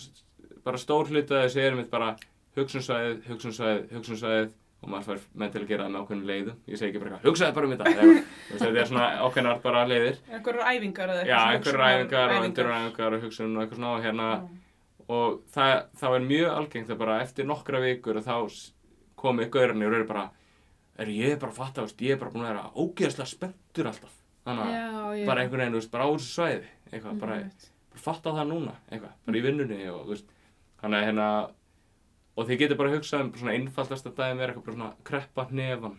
[0.64, 2.16] bara stór hluti að þessu er mitt bara
[2.56, 4.50] hugsunsvæðið, hugsunsvæðið, hugsunsvæðið
[4.84, 6.56] og maður fær menn til að gera það með ákveðinu leiðum.
[6.68, 7.92] Ég segi ekki bara eitthvað, hugsaði bara um þetta.
[7.94, 8.60] Eitthvað.
[8.60, 10.18] Þetta er svona ákveðnar bara leiðir.
[10.28, 13.94] Einhverjar æfingar eða Já, svona einhverjar hugsunar- æfingar og undiræfingar og hugsun og eitthvað svona
[13.96, 14.28] og hérna.
[15.04, 18.72] Og það, þá er mjög algengt að bara eftir nokkra vikur og þá s-
[19.16, 20.30] komi gaurarnir og eru bara
[20.98, 24.14] er ég bara að þú veist, ég er bara búin að vera ógeðslega spenntur alltaf.
[24.44, 25.26] Þannig að Já, já.
[25.26, 28.74] bara einhvern veginn, þú veist, bara á þessu svæði eitthvað, bara bara fatta það núna
[28.92, 30.26] eitthvað, bara í vinnunni og veist.
[30.82, 31.28] Þannig að hérna
[32.36, 35.96] og þið getur bara að hugsa um svona einfaldasta dæmi er eitthvað svona kreppa hnefan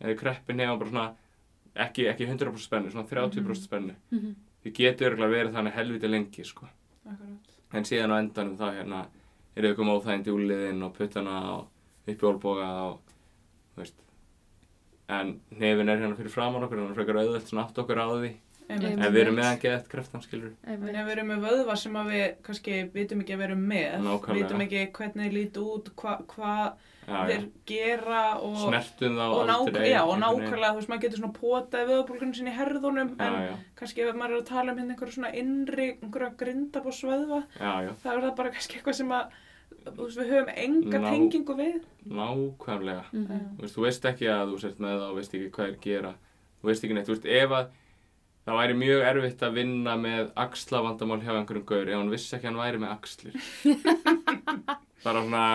[0.00, 1.14] eða kreppi hnefan bara svona
[1.86, 4.34] ekki, ekki 100% spennu, svona 30% spennu Mhm.
[4.64, 6.68] þið getur örgulega verið þannig helviti lengi sko.
[7.06, 7.50] Akkurat.
[7.72, 9.06] en síðan á endanum þá hérna
[9.56, 11.66] er ykkur óþægindi úliðin og puttana og
[12.06, 13.00] upp í olboga og
[13.74, 13.94] þú veist
[15.08, 18.06] en hnefin er hérna fyrir framan okkur hann er frekar auðvelt svona átt okkur á
[18.12, 18.30] því
[18.72, 19.02] Einmitt.
[19.06, 22.10] Ef við erum með hann geðt kreftan skilur En við erum með vöðva sem að
[22.12, 24.38] við kannski vitum ekki að við erum með, Nákvæmlega.
[24.40, 26.56] vitum ekki hvernig þeir líti út, hvað hva
[27.02, 31.34] þeir gera og, snertum þá og, aldrei já, og nákvæmlega, þú veist, maður getur svona
[31.34, 34.78] potað vöðabólgunum sinni í herðunum, já, en já, kannski ef maður er að tala um
[34.78, 39.10] hérna einhverju svona innri, einhverja grindabósvöðva, já, já, þá er það bara kannski eitthvað sem
[39.18, 39.34] að,
[39.82, 41.80] þú veist, við höfum enga Ná- tengingu við.
[42.06, 43.04] nákvæmlega.
[43.12, 45.78] Þú veist, þú veist ekki að þú sért með það og veist ekki hvað er
[45.84, 46.12] gera.
[46.62, 47.70] Þú veist ekki neitt, þú veist, ef að
[48.46, 52.50] það væri mjög erfitt að vinna með axlavandamál hjá einhverjum gaur ef hann vissi ekki
[52.50, 53.36] hann væri með axlir.
[55.02, 55.46] Bara svona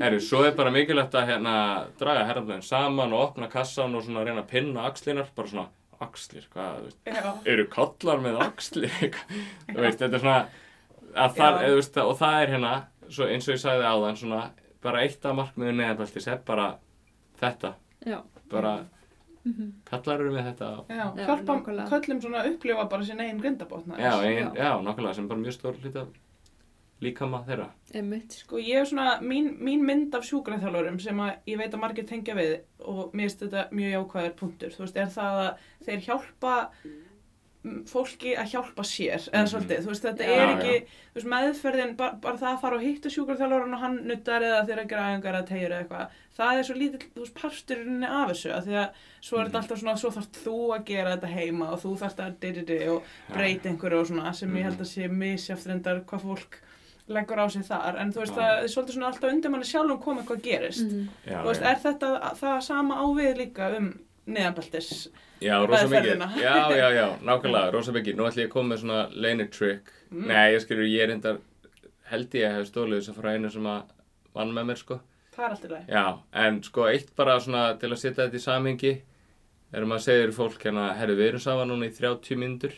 [0.00, 1.52] herru, svo er bara mikilvægt að hérna
[2.00, 5.66] draga herraflegin saman og opna kassan og svona reyna að pinna axlinar bara svona,
[6.02, 8.96] axlir, hvað, þú veist eru kallar með axlir?
[9.70, 10.40] Þú veist, þetta er svona
[11.36, 12.72] þar, eða, veist, og það er hérna
[13.06, 14.42] svo eins og ég sagði áðan svona,
[14.82, 16.66] bara eitt af markmiðu neðanbeltis er bara
[17.38, 17.74] þetta,
[18.06, 18.18] Já.
[18.50, 18.74] bara
[19.44, 19.68] Mhm.
[19.88, 21.88] kallar eru með þetta já, Já, hjálpa nákvæmlega.
[21.90, 23.96] köllum svona að upplifa bara sín eigin grindabótna.
[23.98, 24.54] já, ein, Já.
[24.54, 26.08] já, nákvæmlega, sem bara mjög stór af
[27.00, 28.32] líkama þeirra Einmitt.
[28.32, 32.06] Sko ég er svona, mín, mín mynd af sjúkraþjálfurum sem að ég veit að margir
[32.06, 36.00] tengja við og mér finnst þetta mjög jákvæðir punktur, þú veist, er það að þeir
[36.04, 36.98] hjálpa mm,
[37.84, 39.48] fólki að hjálpa sér, eða Mhm.
[39.52, 40.56] svolítið, þú veist, þetta Já, er já.
[40.56, 44.40] ekki, þú veist, meðferðin, bara, bara það að fara og hitta sjúkraþjálfurinn og hann nuttar
[44.42, 46.08] eða þeirra græðingar eða tegjur eða eitthvað,
[46.38, 48.88] það er svo lítill, þú veist, parturinn af þessu, að því að
[49.20, 49.50] svo er Mhm.
[49.52, 52.88] þetta alltaf svona, svo þarf þú að gera þetta heima og þú þarf að di-di-di
[52.88, 53.02] og
[53.32, 56.54] breyta einhverju og svona, sem ég held að sé misjaft reyndar hvað fólk
[57.10, 58.40] leggur á sig þar, en þú veist, Já.
[58.40, 60.86] það er svolítið svona alltaf undir manni sjálfum koma hvað gerist.
[60.86, 61.08] Mhm.
[61.26, 61.66] já, veist, já.
[61.72, 65.08] er þetta það sama á við líka um neðanbeltis?
[65.40, 68.82] já, rosa mikið, já, já, já, nákvæmlega rosa mikið, nú ætlum ég að koma með
[68.84, 70.24] svona leini trick, Mm.
[70.26, 71.36] nei, ég skilur, ég er endar
[72.10, 73.92] held ég að hef stólið þess að frá einu sem að
[74.34, 74.96] vann með mér, sko.
[75.36, 75.84] Það er allt í lagi.
[75.94, 76.02] Já,
[76.42, 78.90] en sko eitt bara svona til að setja þetta í samhengi
[79.70, 82.74] er maður segir fólk hérna, herru við erum saman núna í 30 mínútur.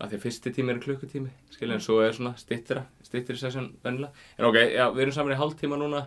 [0.00, 3.68] Af því að fyrsti tími er klukkutími skilja en svo er svona styttra styttri session
[3.84, 6.02] vennilega en ok, já, við erum saman í hálftíma núna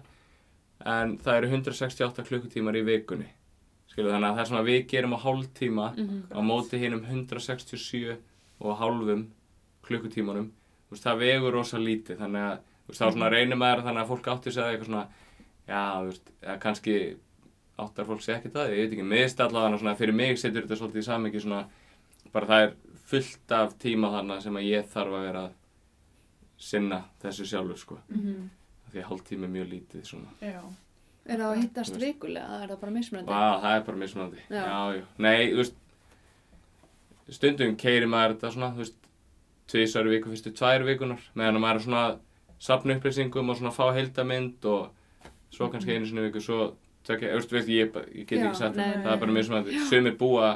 [0.88, 3.28] en það eru 168 klukkutímar í vikunni
[3.92, 6.20] skilja þannig að það er svona við gerum á hálftíma Mhm.
[6.32, 8.18] á móti hinum 167
[8.62, 9.26] og hálfum
[9.84, 10.52] klukkutímanum
[10.92, 14.28] veist, það vegur rosa lítið þannig að veist, þá svona reynir maður þannig að fólk
[14.36, 15.08] átti sig að eitthvað svona
[15.68, 16.96] já, veist, kannski
[17.82, 20.78] áttar fólk sé ekki það, ég veit ekki, miðst allavega svona, fyrir mig setur þetta
[20.78, 21.66] svolítið í samingi svona,
[22.32, 22.74] bara það er
[23.12, 25.52] fullt af tíma þarna sem að ég þarf að vera að
[26.62, 27.98] sinna þessu sjálfur, sko.
[28.10, 28.50] Mhm.
[28.92, 30.30] Því að hálftími er mjög lítið svona.
[30.42, 30.62] Já.
[31.26, 33.32] Er það að hittast vikulega eða er það bara mismunandi?
[33.32, 34.40] Vá, það er bara mismunandi.
[34.50, 34.62] Já.
[34.66, 35.04] Já, já.
[35.22, 35.76] Nei, þú veist,
[37.38, 38.98] stundum keiri maður þetta svona, þú veist,
[39.72, 42.18] tvisar viku, fyrstu tvær vikunar, meðan að maður er svona að
[42.62, 46.58] sapna upplýsingum og svona fá heildamind og svo kannski einu sinni í viku, svo
[47.08, 49.80] tökja, þú veist, ég, ég get Já, ekki sagt það, það er bara mismunandi.
[49.90, 50.52] Sumir búa,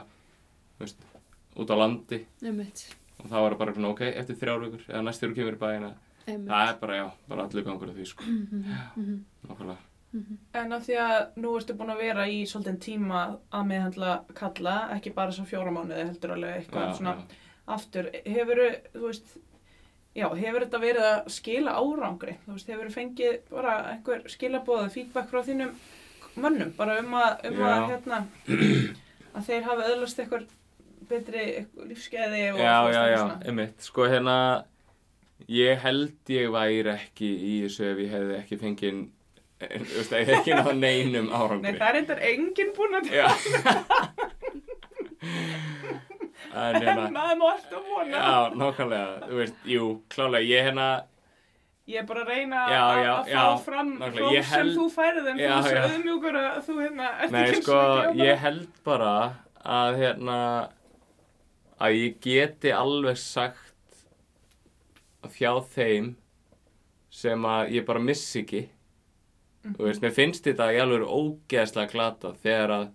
[0.75, 1.07] þú veist,
[1.55, 2.87] út á landi Einmitt,
[3.21, 5.93] og þá er það bara svona, ok, eftir þrjár vikur, eða næstur kemur í bæina,
[6.27, 9.83] það er bara, já, bara allir gangur af því, sko, Mhm, nákvæmlega.
[10.55, 14.75] En af því að nú ertu búin að vera í svolítið tíma að meðhandla kalla,
[14.95, 17.41] ekki bara svo fjóra mánuði heldur alveg eitthvað Já, svona já.
[17.75, 18.09] aftur.
[18.25, 18.61] Hefur,
[18.93, 19.33] þú veist,
[20.15, 22.37] já, hefur þetta verið að skila árangri?
[22.45, 25.73] Þú veist, hefur fengið bara einhver skilabóða, feedback frá þínum
[26.35, 28.21] mönnum, bara um að, um að, hérna,
[29.35, 30.47] að þeir hafa öðlast eitthvað
[31.09, 31.43] betri
[31.85, 33.83] lífskeiði og Já, já, já, einmitt.
[33.85, 34.37] Sko hérna,
[35.51, 39.03] ég held ég væri ekki í þessu ef ég hefði ekki fengið,
[39.59, 41.63] þú veist, ég hef ekki náða neinum árangri.
[41.63, 43.05] Nei, það er eitthvað enginn búin að
[46.55, 48.15] en hérna, en maður má alltaf vona.
[48.15, 50.87] já, nákvæmlega, þú veist, jú, klálega, ég hérna,
[51.85, 53.89] Ég er bara að reyna Já, að já, að fá fram
[54.33, 57.31] ég sem held- þú færið en þú Já, er svo auðmjúkur að þú hérna ert
[57.35, 59.11] nei, ekki eins sko, og að gefa ég held bara
[59.75, 60.37] að hérna,
[61.85, 63.99] að ég geti alveg sagt
[65.21, 66.09] að fjá þeim
[67.21, 68.63] sem að ég bara missi ekki
[69.65, 69.75] Mhm.
[69.77, 72.89] þú veist, mér finnst þetta í alveg ógeðslega glata þegar að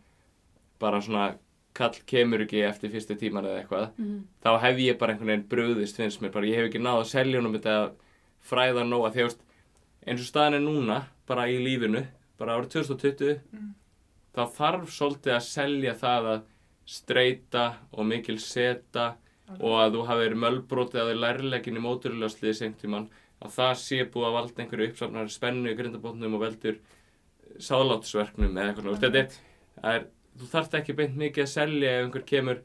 [0.79, 1.35] bara svona
[1.75, 4.23] kall kemur ekki eftir fyrstu tíman eða eitthvað Mhm.
[4.45, 7.11] þá hef ég bara einhvern veginn brugðist finnst mér bara, ég hef ekki náð að
[7.11, 7.93] selja honum þetta
[8.43, 9.37] fræða nóga því að
[10.07, 12.07] eins og staðan er núna, bara í lífinu
[12.39, 13.75] bara árið 2020 Mm.
[14.35, 16.43] þá þarf svolítið að selja það að
[16.87, 19.15] streyta og mikil seta
[19.61, 23.09] og að þú hafi verið mölbrotið að þið lærleikin í móturljósliði seint tíman
[23.41, 26.81] að það sé búið að valda einhverju uppsafnari spennu í grindabotnum og veldur
[27.61, 29.39] sálátsverknum eða eitthvað veist, þetta er,
[29.81, 30.05] það er,
[30.41, 32.61] þú þarft ekki beint mikið að selja ef einhver kemur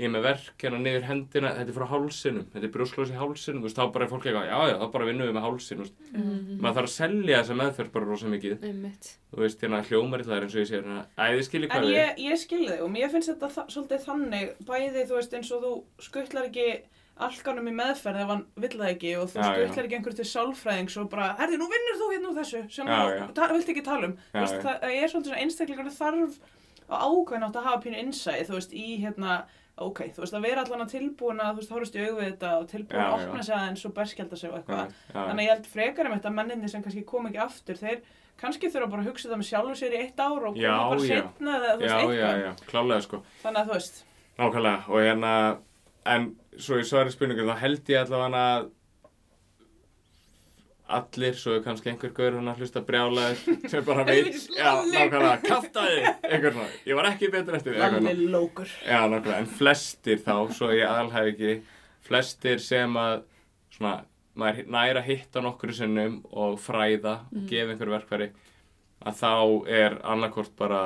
[0.00, 3.58] er með verk hérna niður hendina þetta er frá hálsinum, þetta er brjósklós í hálsinum
[3.60, 5.80] þú veist, þá bara er fólk eitthvað, já já, þá bara vinnum við með hálsin
[5.80, 5.98] þú veist.
[6.14, 6.54] Mhm.
[6.62, 9.10] maður þarf að selja þessa meðferð bara rosa mikið Einmitt.
[9.34, 11.76] þú veist, hérna hljómar í það eins og ég sé hérna, æ, þið skiljið En
[11.76, 15.36] hvað við ég, ég skil þig og mér finnst þetta svolítið þannig bæði þú veist
[15.36, 15.74] eins og þú
[16.08, 16.66] skuttlar ekki
[17.26, 20.96] alkanum í meðferð ef hann vill það ekki og þú skuttlar ekki einhver til sálfræðings
[21.02, 22.62] og bara, herði, nú vinnur þú hérna úr þessu?
[22.72, 22.90] Sem
[23.36, 24.16] þú vilt ekki tala um.
[24.32, 26.38] Já, veist, það það er svolítið svona einstaklingar þarf
[26.90, 29.40] á ákveðin átt að hafa pínu insight þú veist, í hérna
[29.80, 32.48] ok, þú veist, að vera allan tilbúin að þú veist, horfast í augu við þetta
[32.58, 34.96] og tilbúin Já, að opna sig aðeins og berskjálta sig og eitthvað.
[35.14, 38.02] Þannig ég held frekar um þetta menninni sem kannski kom ekki aftur, þeir
[38.40, 41.06] kannski þurfa bara að hugsa þetta með sjálfu sér í eitt ár og koma bara
[41.06, 42.62] setna eða þú veist eitthvað.
[42.70, 43.22] klálega sko.
[43.44, 44.04] Þannig að þú veist,
[44.40, 45.32] Nákvæmlega, og hérna,
[46.14, 46.30] en
[46.60, 48.68] svo í svari spurningu þá held ég allavega að
[50.90, 54.94] allir, svo er kannski einhver gaur hann að hlusta brjálaðir sem bara veit, já, Lalli.
[54.96, 58.14] nákvæmlega, kaftaði, eitthvað svona, ég var ekki betur eftir því, svona.
[58.34, 58.72] lókur.
[58.86, 61.54] Já, nákvæmlega, en flestir þá, svo ég alhæf ekki,
[62.06, 63.22] flestir sem að,
[63.76, 63.94] svona,
[64.40, 68.30] maður næra hitta nokkru sinnum og fræða og gefa einhver verkfæri,
[69.06, 69.32] að þá
[69.80, 70.82] er annarkort bara,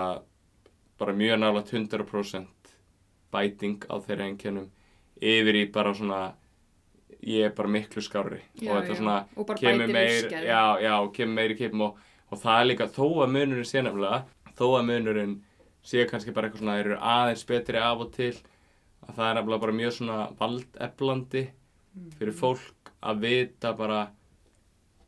[1.00, 2.74] bara mjög nálægt 100%
[3.34, 4.68] bæting á þeirra einkennum
[5.20, 6.22] yfir í bara svona
[7.24, 8.42] ég er bara miklu skárri.
[8.60, 8.98] Já, og þetta já.
[9.00, 12.00] svona Og kemur meir já, já, kemur meir í kipum og,
[12.30, 14.24] og það er líka þó að munurinn sé nefnilega
[14.58, 15.36] þó að munurinn
[15.84, 18.34] sé kannski bara eitthvað svona þeir eru aðeins betri af og til
[19.04, 21.44] að það er nefnilega bara mjög svona valdeflandi
[22.18, 24.04] fyrir fólk að vita bara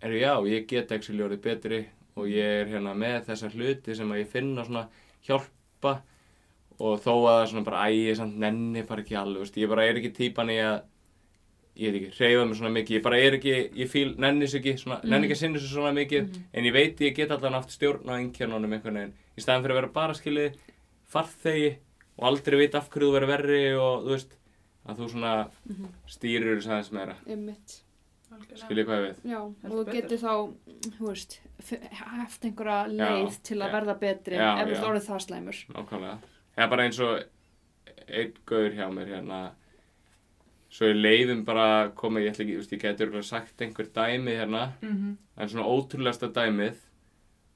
[0.04, 1.80] er já, ég get ekki ljóðið betri
[2.16, 4.86] og ég er hérna með þessar hluti sem að ég finna svona
[5.26, 5.98] hjálpa
[6.78, 9.56] og þó að það er svona bara æ, ég samt nenni bara ekki alveg, veist,
[9.62, 10.76] ég bara er ekki típan í að
[11.76, 14.62] ég veit ekki, hreyfa mig svona mikið, ég bara er ekki, ég fíl, nenni sig
[14.62, 17.52] ekki, svona, nenni ekki að sinni sig svona mikið, en ég veit ég get alltaf
[17.52, 20.56] haft stjórn á einkjarnunum einhvern veginn, í staðan fyrir að vera bara skilið
[21.12, 21.72] farþegi
[22.16, 24.36] og aldrei vita af hverju þú verður verri og þú veist,
[24.88, 25.34] að þú svona
[26.08, 27.74] stýrir þess aðeins meira, Einmitt.
[28.56, 29.20] skiljið hvað ég við.
[29.32, 30.32] Já, og þú getur þá,
[30.96, 31.36] þú veist,
[32.22, 33.74] haft einhverja Já, leið til að já.
[33.76, 34.86] verða betri Já, ef þú já.
[34.90, 35.60] orðið það slæmur.
[35.76, 36.16] Nákvæmlega.
[36.56, 37.18] Það er bara eins og
[38.08, 39.40] einn gaur hjá mér hérna.
[40.72, 44.36] Svo ég leifum bara að koma, ég ætla ekki, ég geti örugglega sagt einhver dæmi
[44.36, 46.78] hérna, Mm en svona ótrúlegasta dæmið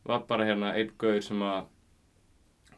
[0.05, 1.65] var bara hérna einn gaur sem að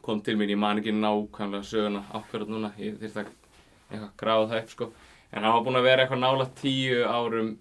[0.01, 3.27] kom til mín, ég man ekki nákvæmlega söguna akkurat núna, ég þyrfti að
[3.91, 4.87] eitthvað gráða það upp sko,
[5.31, 7.57] en hann var búinn að vera eitthvað nála tíu árum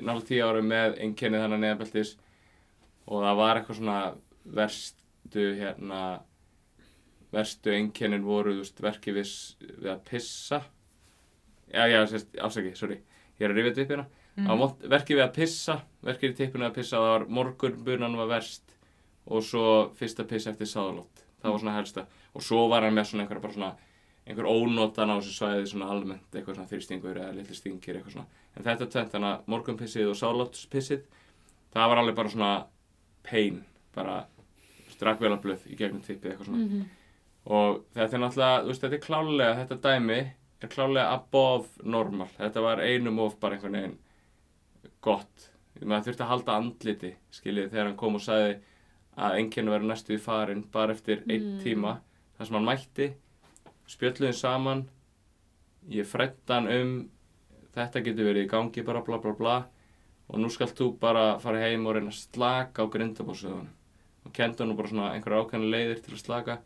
[0.00, 2.14] nála tíu árum með einkennið þannig neðabeltis
[3.06, 3.98] og það var eitthvað svona
[4.44, 4.96] verst,
[5.28, 6.02] verstu hérna
[7.32, 9.32] verstu einkennin voru þú veist, verki við,
[9.82, 10.62] við að pissa
[11.72, 12.00] já, já,
[12.40, 13.00] afsaki, sorry
[13.38, 14.06] ég er að rifja hérna
[14.38, 14.46] Mm.
[14.46, 14.88] mm.
[14.92, 15.74] verki við að pissa
[16.06, 18.62] verki í tippinu að pissa, það var morgunbunan var verst
[19.26, 19.62] og svo
[19.98, 22.04] fyrsta pissa eftir sáðalótt, það var svona helsta
[22.34, 23.72] og svo var hann með svona einhver bara svona
[24.28, 28.26] einhver ónotan á þessu svæði svona almennt eitthvað svona þyrstingur eða litli stingir eitthvað svona
[28.54, 31.02] en þetta tvent, þannig að morgunpissið og sáðalóttspissið
[31.74, 32.52] það var alveg bara svona
[33.26, 33.64] pain,
[33.98, 34.16] bara
[34.94, 36.86] strakvelablöð í gegnum tippið eitthvað svona Mhm.
[37.48, 40.18] Og þetta er náttúrulega, þú veist, þetta er klálega þetta dæmi
[40.62, 43.98] er klálega above normal, þetta var einum of bara einhvern veginn
[45.06, 45.46] gott.
[45.78, 48.56] Maður þurfti að halda andliti skiljið þegar hann kom og sagði
[49.18, 51.60] að enginn verið næstu í farin bara eftir einn Mm.
[51.62, 51.92] tíma.
[52.38, 53.06] Þar sem hann mætti
[53.88, 54.82] spjöldluðin saman
[55.90, 56.92] ég frætt hann um
[57.74, 59.56] þetta getur verið í gangi bara bla bla bla.
[60.28, 63.68] Og nú skalt þú bara fara heim og reyna að slaka á grindabósöðunum
[64.26, 66.58] og kendi hann bara svona einhverja ákveðna leiðir til að slaka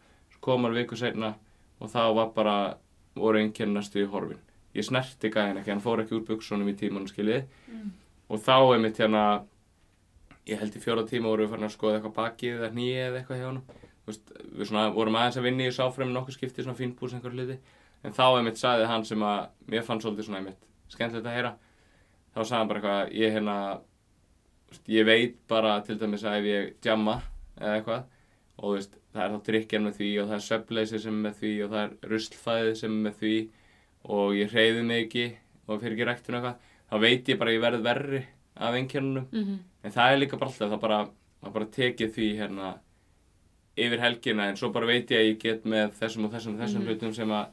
[0.42, 1.34] svo kom hann viku seinna
[1.80, 2.56] og þá var bara
[3.14, 3.38] voru
[3.68, 4.38] næstu í horfin.
[4.74, 7.90] Ég snerti gæðin ekki, hann fór ekki úr buksunum í tímanum skiljið Mm.
[8.28, 9.44] og þá einmitt hérna
[10.46, 13.18] ég held í fjóra tíma vorum við farin að skoða eitthvað bakið eða hnýið eða
[13.20, 13.62] eitthvað hjá hann
[14.58, 17.58] við svona vorum aðeins að vinna í sáfremi nokkuð skipti svona fínbús einhver hluti.
[18.02, 21.52] En þá einmitt sagði hann sem að mér fann svolítið svona einmitt skemmtilegt að heyra.
[22.34, 23.80] Þá sagði hann bara eitthvað ég hérna
[24.88, 27.20] ég veit bara til dæmis að ef ég jamma
[27.60, 28.02] eða eitthvað
[28.58, 31.34] og þú veist, það er þá drikkjan með því og það er söfleysi sem með
[31.40, 33.34] því og það er ruslfæði sem með því
[34.16, 35.26] og ég hreyfi mig ekki
[35.68, 36.56] og fyrir ekki ræktun eitthvað
[36.92, 38.22] þá veit ég bara að ég verð verri
[38.56, 39.58] af einkennunum Mhm.
[39.84, 41.08] en það er líka bara alltaf það bara,
[41.42, 42.78] það bara tekið því hérna
[43.76, 46.60] yfir helgina en svo bara veit ég að ég get með þessum og þessum og
[46.60, 46.88] þessum Mhm.
[46.88, 47.46] hlutum sem að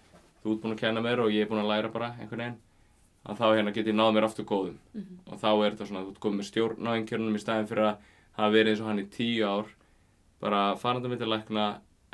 [0.44, 2.58] þú ert búin að kenna mér og ég er búin að læra bara einhvern veginn
[3.26, 5.20] að þá hérna get ég náð mér aftur góðum Mhm.
[5.28, 7.68] og þá er þetta svona að þú ert komið með stjórn á einkennunum í staðin
[7.68, 7.98] fyrir að
[8.34, 9.66] hafa verið eins og hann í tíu ár
[10.42, 11.66] bara farandi með til lækna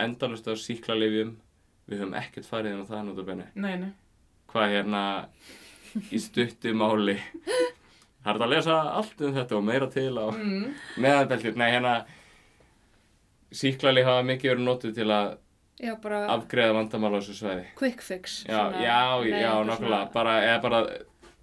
[0.01, 1.35] endalust á síklarlifjum
[1.89, 3.91] við höfum ekkert farið á það notabenni Nei, nei.
[4.51, 5.03] hvað hérna
[6.11, 7.17] í stuttu máli
[8.25, 10.73] það er að lesa allt um þetta og meira til á Mm.
[10.97, 11.95] meðanbeltir, nei hérna
[13.55, 15.33] síklali hafa mikið verið notuð til að
[15.75, 15.91] Já,
[16.31, 18.45] afgreða vandamál á þessu sveiði quick fix.
[18.47, 20.79] já, svona, já, nei, já, nokkulega bara, eða bara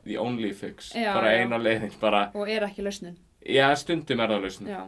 [0.06, 3.16] the only fix Já, bara eina leiðin, bara Og er ekki lausnin.
[3.44, 4.80] já, stundum er það lausn Já.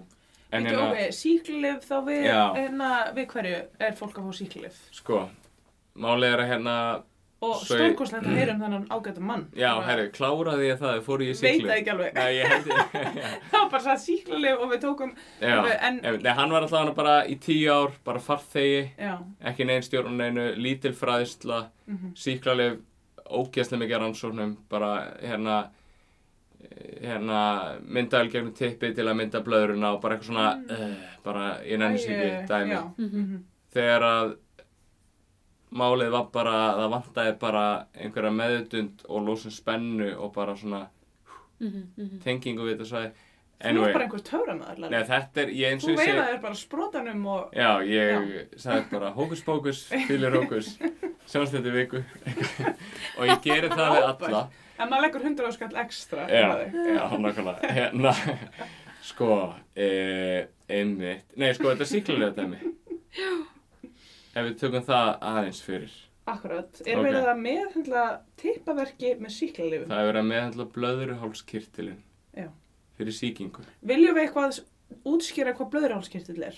[0.54, 2.28] En hérna, ok, síklif þá við,
[2.58, 4.78] hérna, við hverju er fólk að fá síklif?
[4.94, 5.24] sko
[5.94, 6.76] málið er að hérna
[7.44, 9.42] Og stórkostlegt að heyra um þennan ágæta mann.
[9.52, 12.14] já, herri, kláraði ég það, fór ég í Veit síklu það ekki alveg.
[12.14, 12.68] nei, ég ég
[13.50, 16.94] Það var bara satt síklif og við tókum, já, Alveg, en- nei, hann var alltaf
[16.96, 19.14] bara í tíu ár bara farþegi, já.
[19.50, 22.14] ekki neinn stjórn neinu, lítil fræðisla mhm.
[22.16, 22.80] síklarlif
[23.24, 25.58] ógeðslega mikið rannsóknum bara hérna
[27.02, 27.40] hérna
[27.84, 30.96] myndaðal gegnum tippi til að mynda blöðruna og bara eitthvað svona uh,
[31.26, 32.74] bara ég nenni sér ekki dæmi.
[32.74, 32.82] Já.
[32.98, 33.44] mhm.
[33.74, 34.34] þegar að
[35.74, 37.64] málið var bara það vantaði bara
[37.98, 40.84] einhverja meðutund og lósun spennu og bara svona
[41.60, 42.18] Mhm, mhm.
[42.24, 43.12] tengingu við þetta svæði.
[43.54, 46.10] Þú er anyway, bara einhver töframæður, nei, þetta er ég eins og Þú ég segi
[46.10, 47.54] veilaðir bara sprótanum og...
[47.54, 52.02] já, ég sagði bara hókus pókus, fylgir hókus í viku.
[53.18, 54.42] Og ég geri það við alla
[54.78, 56.24] En maður leggur 100 áskall ekstra.
[56.28, 58.12] Já, já, nákvæmlega Hérna,
[59.04, 59.28] sko
[59.76, 59.88] e,
[60.68, 62.58] einmitt, nei sko þetta er síklarlega dæmi
[64.34, 65.94] Ef við tökum það aðeins fyrir
[66.26, 66.78] Akkurat.
[66.88, 67.04] Er Ok.
[67.04, 68.02] verið að meðhendla
[68.40, 69.90] tippaverki með síklarlifum?
[69.90, 71.98] Það er verið að meðhandla blöðruhálskirtilinn
[72.40, 72.48] Já.
[72.98, 74.62] Fyrir sýkingu Viljum við eitthvað
[75.12, 76.56] útskýra hvað blöðurhálskirtill er?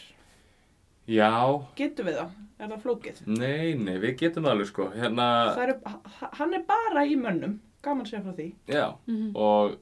[1.07, 1.31] Já,
[1.79, 2.31] Getum við það?
[2.63, 3.21] Er það flókið?
[3.27, 5.27] nei, nei, við getum það alveg sko Hérna,
[5.59, 5.77] Það eru,
[6.17, 7.59] h- hann er bara í mönnum.
[7.87, 8.47] Gaman að segja frá því.
[8.69, 9.33] já Mhm.
[9.37, 9.77] Og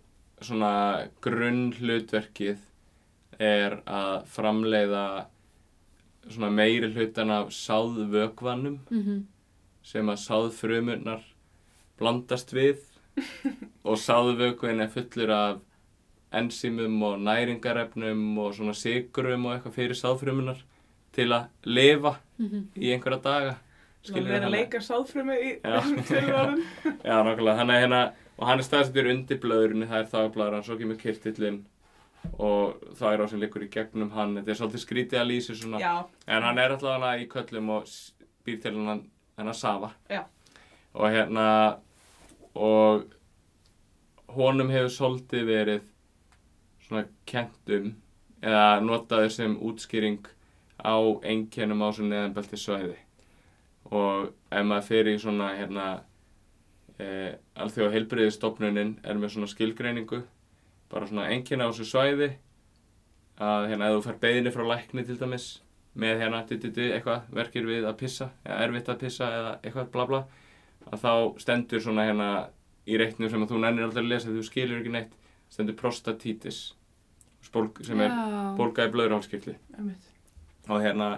[0.45, 2.59] svona grunn hlutverkið
[3.41, 5.05] er að framleiða
[6.29, 9.25] svona meiri hlutan af sáðvökvanum Mhm.
[9.83, 11.23] sem að sáðfrumurnar
[11.99, 12.79] blandast við
[13.85, 15.61] og sáðvökuin er fullur af
[16.33, 20.63] enzýmum og næringarefnum og svona sigurum og eitthvað fyrir sáðfrumunar
[21.13, 22.69] til að lifa Mhm.
[22.77, 23.57] í einhverja daga
[24.05, 26.59] Skilur Skilurðu við að leika sáðfrumi í orðum.
[27.09, 28.01] Já, nákvæmlega, hann er hérna
[28.35, 31.63] og hann er staðsettur undir blöðurinn það er þagblæðran, svo kemur kirtillinn
[32.41, 35.57] og það er á sem liggur í gegnum hann þetta er svolítið skrítið að lýsa
[35.57, 35.95] svona Já,
[36.29, 37.91] En hann er alltaf hana í köllum og
[38.45, 39.03] býr til hann
[39.39, 39.91] hennar Safa.
[40.13, 40.23] Já.
[40.95, 41.47] Og hérna,
[42.55, 43.09] og
[44.37, 45.89] honum hefur svolítið verið
[46.85, 47.95] svona kentum
[48.45, 50.21] eða notaður sem útskýring
[50.85, 52.99] á einkennum á svona neðanbelti svæði.
[53.93, 55.89] Og ef maður fyrir í svona hérna,
[56.99, 60.23] e, alþjóða heilbriðistofnunin er með svona skilgreiningu,
[60.93, 62.31] bara svona einkenni á þessu svæði,
[63.43, 65.49] að hérna ef þú fær beðinni frá lækni til dæmis,
[65.95, 70.07] með hérna, dititi, eitthvað, verkir við að pissa, eða erfitt að pissa eða eitthvað, bla
[70.11, 70.23] bla,
[70.91, 71.13] að þá
[71.43, 72.31] stendur svona hérna
[72.87, 75.15] í reitnum sem að þú nennir aldrei að lesa þú skilur ekki neitt,
[75.53, 76.65] stendur prostatitis,
[77.45, 78.17] sem er
[78.59, 80.09] bólga í blöðurhálskirtli Einmitt.
[80.69, 81.09] og hérna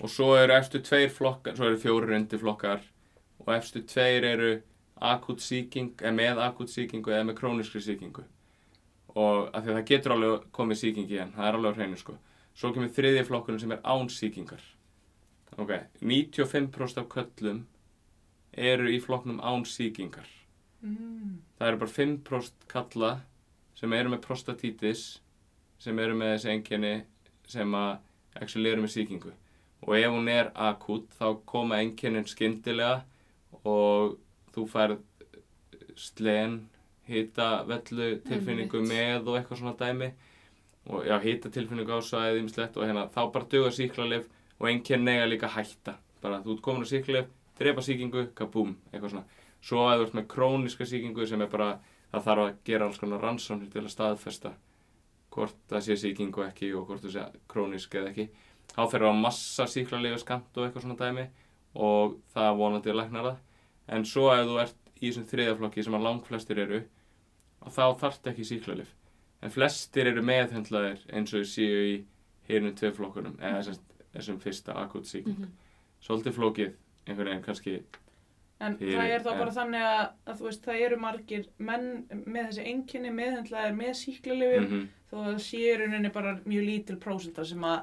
[0.00, 2.82] og svo eru efstu tveir flokkar svo eru fjórir undirflokkar.
[3.44, 4.50] Og efstu tveir eru
[5.00, 8.24] akut sýking eða með akut sýkingu eða með króniskri sýkingu.
[9.16, 11.78] Og af því að það getur alveg komið sýking í hann, það er alveg á
[11.78, 12.16] hreinu sko.
[12.54, 14.62] Svo kemur þriðji flokkurinn sem er án sýkingar.
[15.58, 17.64] Ok, 95% af köllum
[18.52, 20.28] eru í flokknum án sýkingar.
[20.80, 21.42] Mm.
[21.58, 23.10] það eru bara 5% kalla
[23.76, 25.02] sem eru með prostatitis
[25.80, 26.92] sem eru með þessi einkenni
[27.52, 27.98] sem að
[28.40, 29.34] actually eru með sýkingu
[29.86, 33.00] og ef hún er akut þá koma einkennin skyndilega
[33.64, 34.18] og
[34.54, 34.98] þú færð
[36.00, 36.58] slen
[37.10, 40.10] hita vellu tilfinningu með og eitthvað svona dæmi.
[40.90, 44.28] Og já, hita tilfinningu á sæði ýmislegt og hérna, þá bara duga síklarlif
[44.58, 45.98] og einkenni eiga líka hætta.
[46.22, 47.28] Bara þú ert komin á síklarlif,
[47.58, 49.38] drepa sýkingu kabúm, eitthvað svona.
[49.60, 51.70] Svo að þú ert með króniska sýkingu sem er bara
[52.10, 54.54] það þarf að gera alls konar rannsóknir til að staðfesta
[55.30, 58.26] hvort það sé sýking og ekki og hvort það sé krónisk eða ekki
[58.74, 61.26] þá fer það á massa síklarlega skamt og eitthvað svona dæmi
[61.74, 63.36] og það vonandi að lækna það.
[63.88, 66.80] En svo ef þú ert í þessum þriðaflokki sem að langflestir eru
[67.60, 68.90] og þá þarft ekki síklarlif
[69.42, 71.96] en flestir eru meðhundlaðir eins og séu í
[72.50, 73.78] hérnum tvei flokkunum eða þessum,
[74.14, 75.50] þessum fyrsta akut sýking Mhm.
[76.04, 76.72] svolítið flókið
[77.06, 77.82] einhvern veginn kannski
[78.60, 82.50] En Fyrir- það er þá bara þannig að, að veist, það eru margir menn með
[82.50, 86.96] þessi einkenni meðhendlaðir með síklarlifum mm þó að það sé í rauninni bara mjög lítil
[87.00, 87.80] prósenta sem að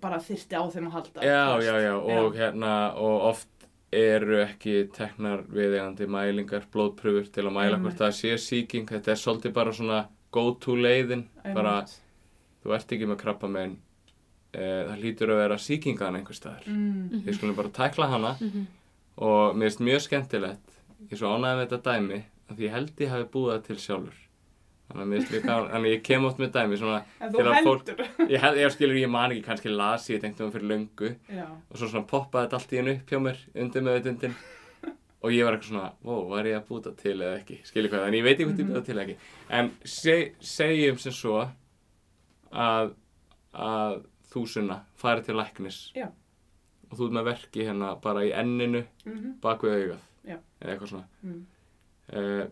[0.00, 1.22] bara þyrfti á þeim að halda.
[1.22, 3.48] Já, já, já, og hérna, og oft
[3.92, 9.20] eru ekki teknar viðegandi mælingar, blóðpröfur til að mæla hvort það sé sýking, þetta er
[9.20, 10.00] svolítið bara svona
[10.32, 11.82] go-to leiðin, bara
[12.62, 13.78] þú ert ekki með krabba megin,
[14.52, 17.22] e, það hlýtur að vera sýkingan einhver staðar, Mm.
[17.24, 18.36] við skulum bara tækla hana.
[18.40, 18.66] Mhm.
[19.18, 20.68] og mér finnst mjög skemmtilegt,
[21.08, 23.64] ég er svo ánægði með þetta dæmi, að því ég held ég hafi búið það
[23.66, 24.18] til sjálfur,
[24.88, 28.28] þannig að ég kem oft með dæmi svona, En þú að fólk- heldur.
[28.30, 31.44] ég, held, ég skilur, ég man ekki, kannski las ég, tenkti um fyrir löngu, Já.
[31.70, 34.34] og svo svona poppaði þetta allt í hennu upp hjá mér undir með vitundin
[35.20, 38.06] og ég var eitthvað svona, wow, var ég að búta til eða ekki skilja hvað,
[38.08, 39.16] en ég veit ekki hvort ég búta til eða ekki
[39.50, 41.48] en seg, segjum sem svo
[42.52, 42.94] að
[43.58, 43.98] að
[44.32, 46.08] þú sunna farið til læknis Já.
[46.90, 50.38] og þú ert með verki hérna bara í enninu Mm bak við Já.
[50.62, 51.46] eða eitthvað svona Mm.
[52.12, 52.46] uh,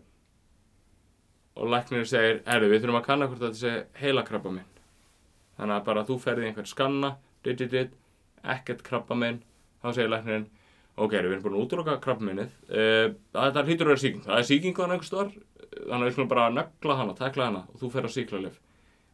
[1.57, 4.67] og læknir segir, herru, við þurfum að kanna hvort þetta sé heilakrabba minn
[5.57, 7.95] þannig að bara þú ferði einhvern skanna dit, dit, dit,
[8.45, 9.41] ekkert krabba minn
[9.81, 10.47] þá segir læknirinn
[10.97, 14.23] ok, við erum búin að útloka krabba minnið uh, þetta hlýtur að vera sýking.
[14.25, 15.33] Það er sýking þannig einhver stór
[15.77, 18.61] þannig að við skulum bara nögla hana, tekla hana og þú fer á síklarlif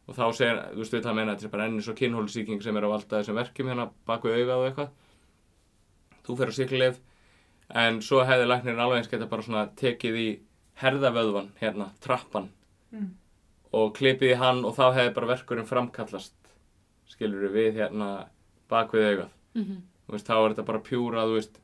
[0.04, 2.76] og þá segir, þú veist við það meina þetta er bara enni svo kynhólusýking sem
[2.76, 4.90] er að valda þessum verkjum hérna bak við augað og eitthvað.
[6.24, 6.98] Þú fer á síklarlif
[7.84, 10.26] en svo hefði læknirinn alveg eins geta bara svona tekið í
[10.80, 12.48] herðavöðvan hérna, trappan
[12.94, 13.08] Mm.
[13.72, 16.32] og klipið í hann og þá hefði bara verkurinn framkallast
[17.10, 18.26] skilur við hérna
[18.70, 19.82] bak við augað Mhm.
[20.06, 21.60] þú veist, þá er þetta bara pjúra, þú veist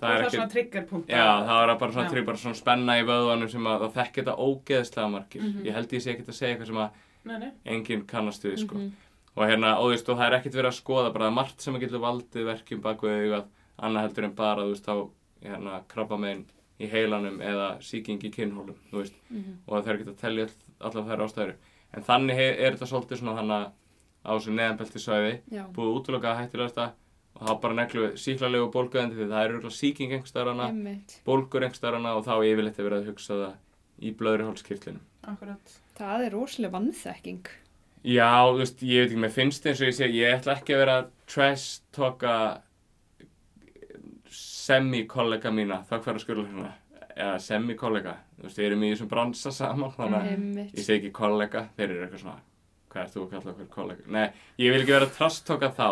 [0.00, 1.08] Það er ekki svona triggerpunkt.
[1.08, 4.22] Já, það var bara svona, trygg, bara svona spenna í vöðvanum sem að það þekki
[4.24, 5.42] þetta ógeðslega margir.
[5.42, 5.64] Mhm.
[5.64, 6.90] Ég held ég sé ekkert að segja eitthvað sem að
[7.24, 7.52] Nei, nei.
[7.64, 8.74] enginn kannast við, sko.
[8.74, 8.90] Mhm.
[9.36, 11.34] Og hérna, og þú veist, og það er ekkert verið að skoða, bara það er
[11.34, 13.44] margt sem að getur valdið verkjum bak við augað,
[13.78, 15.10] annað heldur en bara, þú veist, þá,
[15.44, 16.44] hérna, krabba meginn
[16.80, 18.30] í heilanum eða sýking í
[18.90, 19.58] þú veist, Mhm.
[19.68, 21.54] og það er ekki að tellja all, allar þær ástæður.
[21.94, 23.72] En þannig er þetta svolítið svona þannig að
[24.24, 25.64] á þessu neðanbelti svæði, Já.
[25.72, 26.92] búið að útloka hættilegasta
[27.36, 29.52] og þá bara neglu við síklarlegu bólguðandi því það er
[30.12, 31.20] einhverstaðar hana, Einmitt.
[31.26, 33.54] bólgur einhverstaðar hana og þá yfirleitt er verið að hugsa það
[34.02, 35.00] í blöðri hálskirtlinum.
[35.24, 35.78] Akkurat.
[35.96, 37.46] Það er rosalega vannþekking.
[38.04, 40.74] Já, þú veist, ég veit ekki, mér finnst eins og ég sé, ég ætla ekki
[40.74, 42.60] að vera trash talka
[44.64, 46.72] semi-kollega mína, þakk fyrir að skula hérna,
[47.14, 51.12] eða semi-kollega, þú veist, við erum í þessum bransa saman, þannig að ég segi ekki
[51.20, 52.38] kollega, þeir eru eitthvað svona,
[52.94, 54.06] hvað ert þú að kalla okkur kollega?
[54.16, 54.26] Nei,
[54.64, 55.88] ég vil ekki vera talka þá,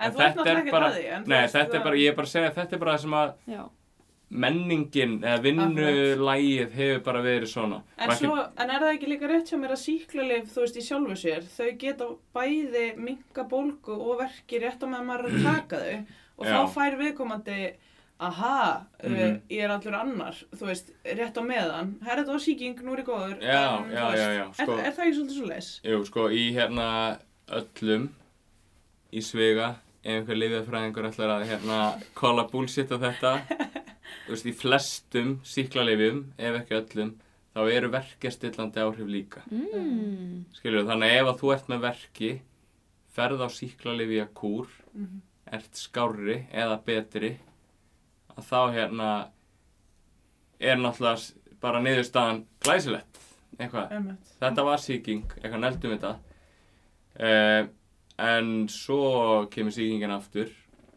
[0.00, 1.26] En, þetta er bara- því.
[1.28, 3.32] nei, þetta er bara, ég er bara að segja, þetta er bara það sem að
[3.52, 3.62] Já.
[4.30, 7.82] menningin eða vinnulægið hefur bara verið svona.
[7.98, 10.60] En, Og ekki- svo, en er það ekki líka rétt hjá mér að síklarlif, þú
[10.64, 15.26] veist, í sjálfu sér, þau geta bæði minka bólgu og verki rétt á meðan maður
[15.26, 16.06] er að taka þau
[16.38, 16.52] og Já.
[16.54, 17.74] þá fær viðkomandi,
[18.20, 19.40] aha, uh, Mhm.
[19.48, 23.00] ég er allur annar, þú veist, rétt á meðan, herra þetta var síking, nú er
[23.02, 23.38] ég góður.
[23.40, 24.76] Já, en, já, veist, já, já, sko.
[24.78, 25.70] Er, er það ekki svolítið svo leis?
[25.88, 26.88] Jú, sko, í hérna
[27.48, 28.04] öllum
[29.12, 29.70] í svega,
[30.04, 31.78] ef einhver lifjafræðingur ætlar að hérna
[32.14, 33.32] kolla bullshit á þetta,
[34.26, 37.14] þú veist, í flestum síklarlifjum, ef ekki öllum,
[37.56, 39.42] þá eru verkjastillandi áhrif líka.
[39.50, 40.44] Mm.
[40.54, 42.30] Skilur, þannig að ef að þú ert með verki,
[43.16, 45.20] ferð á síklarlifja kúr Mhm.
[45.50, 47.32] ert skárri eða betri
[48.40, 49.10] að þá hérna
[50.60, 53.20] er náttúrulega bara niðurstaðan glæsilegt
[53.60, 53.92] eitthvað.
[53.92, 54.32] Einmitt.
[54.40, 56.12] þetta var sýking, eitthvað neldum þetta
[57.20, 57.70] uh,
[58.20, 59.02] en svo
[59.52, 60.50] kemur sýkingin aftur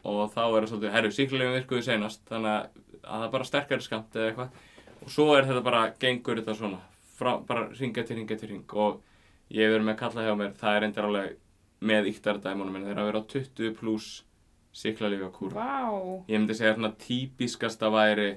[0.04, 3.48] og þá er það svolítið, herru, síklarlegum virkuðu senast þannig að, að það er bara
[3.48, 4.58] sterkari skamt eða eitthvað.
[5.04, 6.82] Og svo er þetta bara, gengur þetta svona
[7.16, 9.00] frá, bara ringa til ringa til ring og
[9.54, 11.40] ég verið með að kalla hjá mér, það er endur alveg
[11.84, 14.10] með íktardæmunum minn, þeir að vera á 20 pluss
[14.74, 16.24] síklarlega kúra Vá.
[16.28, 18.30] ég myndi segja svona típiskasta væri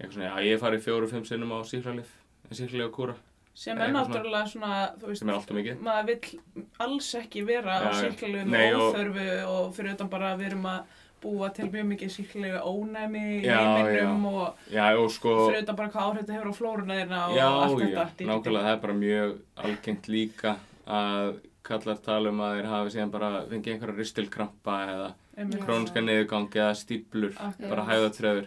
[0.00, 2.10] eitthvað svona, já ég hef farið fjóru-fimm sinnum á síklarlif
[2.52, 3.14] síklarlega kúra
[3.60, 7.76] sem er náttúrulega svona, þú veist, sem er alltaf mikið maður vill alls ekki vera
[7.76, 8.00] á Já, já.
[8.04, 11.66] síklarlegu Nei, með og- óþörfu og fyrir utan bara að við erum að búa til
[11.68, 16.06] mjög mikið síklarlega ónæmi í Já, heiminum og já og sko fyrir utan bara hvað
[16.06, 18.04] áhrif þetta hefur á flóruna þeirna og Já, allt já, þetta.
[18.16, 18.28] dí, dí.
[18.30, 20.56] nákvæmlega, það er bara mjög algengt líka
[20.86, 25.60] að kallar tala um að þeir hafi síðan bara fengið einhverja ristilkrampa eða Einmitt.
[25.60, 25.64] Já.
[25.64, 27.70] króniska niðurgang eða stíplur, Akkurat.
[27.70, 28.46] bara hæðatröður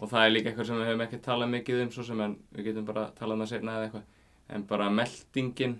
[0.00, 2.36] og það er líka eitthvað sem við höfum ekki talað mikið um svo sem en
[2.56, 5.76] við getum bara talað um það seinna eða eitthvað en bara meldingin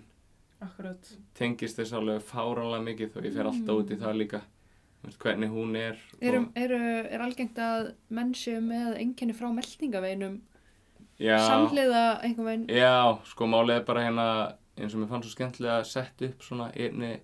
[0.63, 1.09] Akkurat.
[1.35, 4.41] tengist þess alveg fáránlega mikið og ég fer alltaf út í það líka
[5.19, 6.79] hvernig hún er Eru, og, eru,
[7.11, 10.37] er algengt að menn séu með einkenni frá meldingaveinum
[11.19, 14.27] já, samhliða einhver veginn Já, sko málið er bara hérna
[14.77, 17.17] eins og mér fannst svo skemmtilega að setja upp svona einni,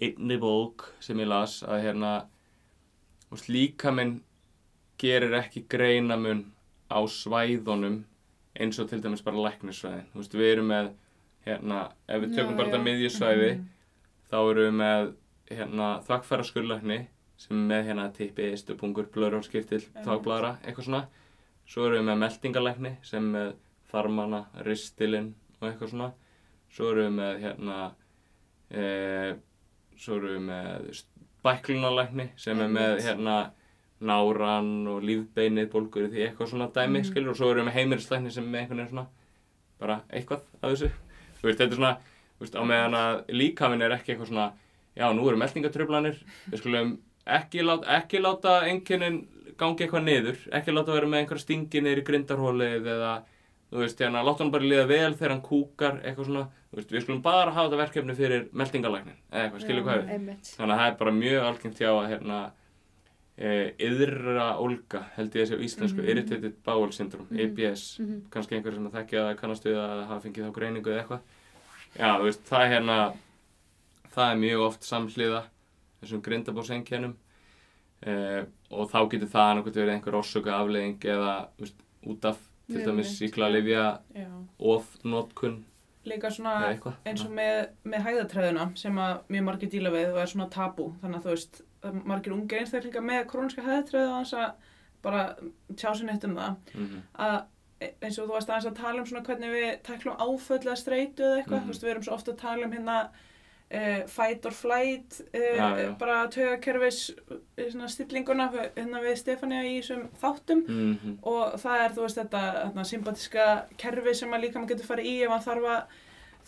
[0.00, 2.16] einni bók sem ég las að hérna
[3.28, 4.20] þú veist, líka minn
[4.98, 6.44] gerir ekki greinamun
[6.90, 8.04] á svæðunum
[8.56, 10.92] eins og til dæmis bara læknisvæðin þú veist, við erum með
[11.46, 13.66] hérna, ef við tökum Já, bara þetta miðjusvæði Mhm.
[14.30, 15.12] þá erum við með
[15.50, 17.06] hérna þvakkfæra skurlækni
[17.36, 20.04] sem er með hérna tippi, stupungur, blöðrálskirtil, Einmitt.
[20.06, 21.06] þvagbladra, eitthvað svona
[21.66, 23.52] svo erum við með meldingalækni sem með
[23.92, 26.12] þarmana, ristilinn og eitthvað svona
[26.70, 27.92] svo erum við með hérna
[28.70, 29.36] e,
[29.96, 30.88] svo erum við með
[31.46, 33.36] bæklunalækni sem er með hérna
[34.06, 37.04] náran og lífbeinið, bólgur því eitthvað svona dæmi, Mhm.
[37.10, 39.06] skilur, og svo erum við með heimilislækni sem er með einhvern veginn svona
[39.80, 40.90] bara eitthvað af þessu
[41.40, 41.96] þú veist, þetta er svona,
[42.36, 44.52] þú veist, á meðan að líkaminn er ekki eitthvað svona
[44.96, 46.16] já, nú eru meldingatröflanir,
[46.50, 49.26] við skulum ekki, lát, ekki láta einkennin
[49.56, 53.22] gangi eitthvað niður, ekki láta vera með einhverja stingi í grindarhólið eða
[53.72, 56.92] þú veist, hérna, láta hann bara líða vel þegar hann kúkar, eitthvað svona þú veist,
[56.92, 60.06] við skulum bara hafa þetta verkefni fyrir meldingalæknin eða eitthvað, skilju hvað við
[60.56, 62.38] þannig að það er bara mjög algengt hjá að hérna
[63.36, 63.48] e,
[63.84, 66.08] yðra ólga held ég þessi á íslensku, Mhm.
[66.08, 67.40] irritated bowel syndrome, Mhm.
[67.40, 68.22] IBS Mhm.
[68.30, 71.20] kannski einhver sem að þekkja að kannast við að hafa fengið þá greiningu eða eitthvað
[71.98, 73.14] já, þú veist, það er hérna
[74.16, 75.42] það er mjög oft samhliða
[76.02, 77.14] þessum grindabósenkjænum
[78.06, 81.74] eh, og þá getur það annarkvæmt verið einhver orsöku afleðing eða þú veist,
[82.06, 84.28] út af til Já, dæmis síklarlifja Já.
[84.58, 85.64] ofnotkun
[86.06, 86.52] Líka svona
[87.04, 90.84] eins og með, með hæðatræðuna sem að mjög margir díla við og er svona tabú.
[91.02, 91.58] Þannig að þú veist,
[92.06, 94.52] margir unge einstaklingar með króniska hæðatræðu og hans að
[95.02, 95.24] bara
[95.74, 96.54] tjá sér neitt um það.
[96.78, 97.36] Mm að
[97.80, 100.76] e- eins og þú varst aðeins að tala um svona hvernig við tæklum áföll eða
[100.78, 101.66] streitu eða eitthvað, Mhm.
[101.66, 103.08] þú veist, við erum svo ofta að tala um hérna
[103.74, 105.90] uh, fight or flight uh, Já, já.
[105.98, 107.10] bara tögakerfis
[107.70, 111.16] svona stillinguna hérna við Stefania í þessum þáttum -hmm.
[111.22, 113.46] og það er, þú veist, þetta þarna, sympatiska
[113.76, 115.82] kerfi sem að líka maður getur farið í ef maður þarf að,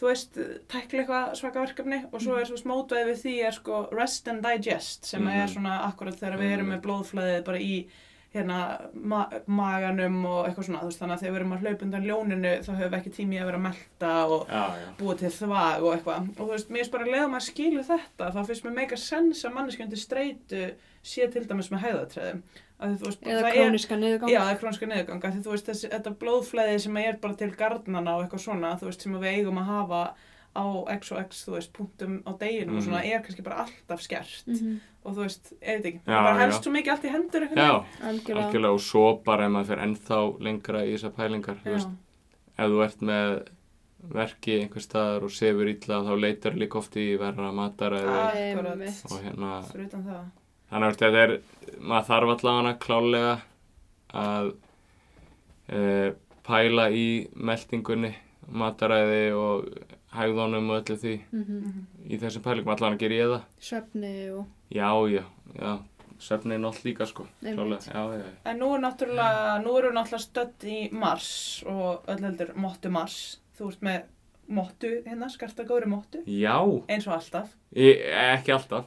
[0.01, 0.38] þú veist,
[0.68, 4.42] tækla eitthvað svaka verkefni og svo er svo smótveið við því er sko rest and
[4.47, 5.42] digest sem Mhm.
[5.42, 6.74] er svona akkurat þegar við erum Mhm.
[6.76, 7.86] með blóðflæðið bara í
[8.34, 8.56] hérna
[8.92, 12.05] ma maganum og eitthvað svona, þú veist, þannig að þegar við erum að hlaupa undan
[12.09, 15.30] ljóninu þá höfum við ekki tími að vera að melta og já, já, búa til
[15.38, 16.28] þvag og eitthvað.
[16.36, 19.00] Og þú veist, mér finnst bara að leiða maður skilu þetta þá finnst mér meika
[19.00, 20.62] sens að manneskjöndi streitu
[21.09, 22.42] sé til dæmis með hæðatræðum
[22.78, 24.30] að veist, Eða er- króniska niðurgang.
[24.30, 25.24] Já, er króniska niðurgang.
[25.24, 28.76] Af því þú veist þessi, þetta blóðflæði sem er bara til gardnana og eitthvað svona
[28.78, 30.02] þú veist sem við eigum að hafa
[30.56, 30.64] á
[30.98, 32.86] x og x þú veist punktum á deginum og Mhm.
[32.88, 34.80] svona er kannski bara alltaf skert Mhm.
[35.04, 36.38] og þú veist, þetta ekki, Já, það bara já.
[36.40, 38.44] helst svo mikið allt í hendur einhvern já Algjörlega.
[38.50, 42.64] algjörlega og svo bara ef maður fer ennþá lengra í þessar pælingar þú veist, Já,
[42.64, 43.48] ef þú ert með
[44.08, 49.04] verki einhver staðar og sefur illa þá leitar líka oft í verra mataræði akkurat Einmitt.
[49.10, 50.24] og hérna fyrir utan það
[50.70, 51.40] þannig að þetta er
[51.80, 53.40] maður þarf allavega klálega
[54.14, 54.54] að
[55.68, 56.12] e,
[56.46, 58.14] pæla í meldingunni
[58.50, 59.66] mataræði og
[60.18, 61.86] hægðunum og öllu því Mhm.
[62.10, 63.44] í þessum pælingum allavega að gera ég það.
[63.60, 65.24] Svefni og já, já,
[65.58, 65.78] já.
[66.18, 67.26] Svefni er nátt líka sko.
[67.42, 68.30] Klálega, já, já, já.
[68.50, 73.38] En nú er náttúrulega, nú við náttúrulega stödd í mars og öll heldur mottu mars.
[73.58, 74.02] Þú ert með
[74.48, 76.22] mottu hérna, skarta góðri mottu.
[76.26, 76.58] Já.
[76.88, 77.48] Eins og alltaf.
[77.76, 78.00] Ég,
[78.34, 78.86] ekki alltaf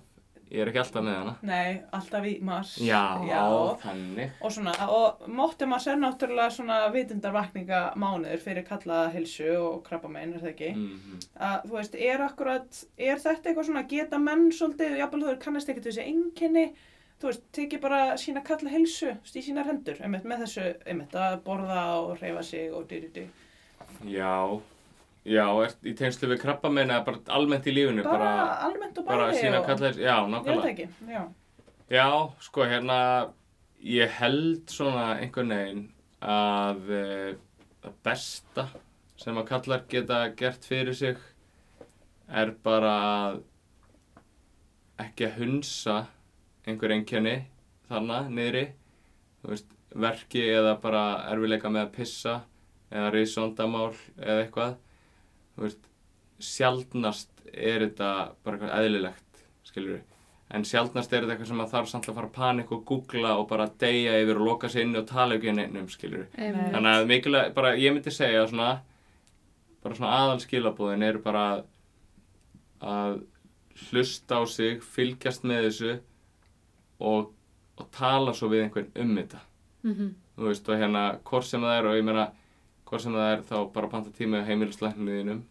[0.52, 2.73] ég er ekki alltaf með hana Nei, alltaf í mars.
[2.84, 3.41] já, Já.
[3.86, 9.82] þannig Og svona, og móttum að sér náttúrulega svona vitundarvakninga mánuður fyrir kallaða hilsu og
[9.88, 10.72] krabbamein, er það ekki?
[10.76, 15.38] mm Að, þú veist, er akkurat, er þetta eitthvað svona, geta menn svolítið, jafnvel þú
[15.45, 16.65] kannast ekkert þessi einkenni,
[17.22, 21.40] þú veist, tekið bara sína kalla hilsu í sínar hendur, einmitt, með þessu, einmitt, að
[21.45, 23.07] borða og reyfa sig og dyr,
[24.06, 24.36] já,
[25.26, 25.45] já,
[25.85, 29.60] í tengslu við krabba meina bara almennt í lífinu bara, bara, almennt og bara sína
[29.61, 30.89] og, kallar, já, nákvæmlega.
[31.07, 31.22] já,
[31.91, 32.07] Já,
[32.39, 32.98] sko, hérna,
[33.84, 35.81] ég held svona einhvern veginn
[36.23, 37.02] að e,
[37.84, 38.64] það besta
[39.19, 41.18] sem að kallar geta gert fyrir sig
[42.31, 43.41] er bara að
[45.03, 45.98] ekki að hunsa
[46.69, 47.35] einhver einkenni
[47.89, 48.64] þarna niðri,
[49.43, 51.03] veist, verki eða bara
[51.34, 52.38] erfileika með að pissa
[52.91, 54.77] eða risondamál eða eitthvað,
[55.61, 55.89] þú veist,
[56.41, 58.11] sjaldnast er þetta
[58.41, 60.07] bara eitthvað eðlilegt, skilur við.
[60.51, 63.35] En sjaldnast er þetta eitthvað sem að þarf samt að fara að panik og googla
[63.39, 66.39] og bara deyja yfir og loka sig inni og tala ekki um neinum, skilur við.
[66.73, 68.71] Þannig að mikilvæg, bara ég myndi segja svona,
[69.85, 71.45] bara svona aðal skilabúðin eru bara
[72.81, 73.21] að,
[73.91, 75.93] hlusta á sig, fylgjast með þessu
[76.99, 77.31] og,
[77.79, 79.45] og tala svo við einhvern um þetta.
[79.88, 80.11] Mhm.
[80.41, 82.27] Þú veist, og hérna, hvort sem það er, og ég meina,
[82.89, 85.41] hvort sem það er þá bara panta tíma heimilislækniðinum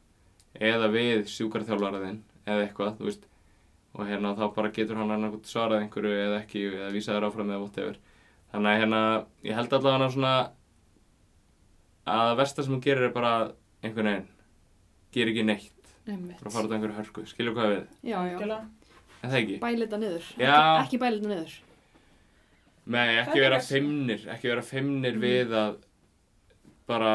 [0.61, 3.27] eða við sjúkarþjálfaraðinn eða eitthvað, þú veist,
[3.97, 7.51] og hérna þá bara getur hann annarkot svarað einhverju eða ekki, eða vísa þér áfram
[7.51, 7.97] eða whatever.
[8.53, 9.01] Þannig að hérna,
[9.47, 10.35] ég held allavega svona
[12.11, 13.32] að það versta sem hún gerir er bara
[13.85, 14.28] einhvern veginn,
[15.15, 18.39] gerir ekki neitt, bara fara út á einhverju hörku, skilur hvað við, Já, já.
[19.20, 19.59] en það ekki?
[19.62, 20.31] Bæli þetta niður.
[20.41, 20.55] Já.
[20.57, 21.57] Ekki, ekki bæli þetta niður.
[22.91, 25.23] Nei, ekki er vera feimnir, ekki vera feimnir Mm.
[25.23, 25.77] við að
[26.91, 27.11] bara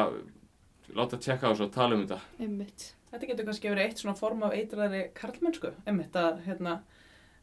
[0.96, 2.20] láta tjekka á þessu og tala um þetta.
[2.40, 2.92] Einmitt.
[3.12, 6.76] Þetta getur kannski verið eitt svona form af eitraðri karlmennsku, einmitt að, hérna,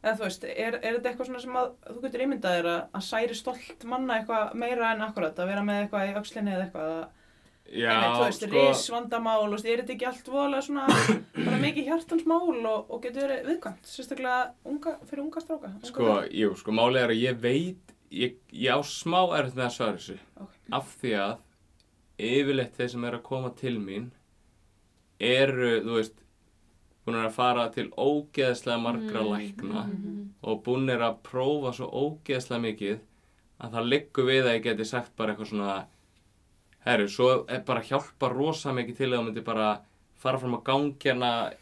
[0.03, 2.79] eða þú veist, er, er þetta eitthvað svona sem að þú getur ímyndað þér að,
[2.99, 6.65] að særi stolt manna eitthvað meira en akkurat, að vera með eitthvað í öxlinni eða
[6.67, 7.11] eitthvað, að,
[7.73, 10.87] Já, einmitt, þú veist, sko, risvandamál, þú veist, er þetta ekki allt voðalega svona,
[11.37, 15.71] bara mikið hjartans mál og, og getur verið viðkvæmt, sérstaklega unga, fyrir unga stráka.
[15.71, 16.33] unga sko, krakka.
[16.41, 19.95] jú, sko, málið er að ég veit, ég, ég á smá erfitt með að svara
[19.95, 20.17] þessu.
[20.43, 20.59] Ok.
[20.75, 21.33] Af því að
[22.33, 24.11] yfirleitt þeir sem eru að koma til mín
[25.23, 26.19] eru, þú veist,
[27.05, 30.29] búin að fara til ógeðslega margra lækna Mhm.
[30.43, 32.99] og búin að prófa svo ógeðslega mikið
[33.61, 35.85] að það liggur við að ég geti sagt bara eitthvað svona
[36.85, 39.79] herru, svo er bara hjálpa rosa mikið til að þú myndir bara
[40.15, 41.53] fara fram á gangjana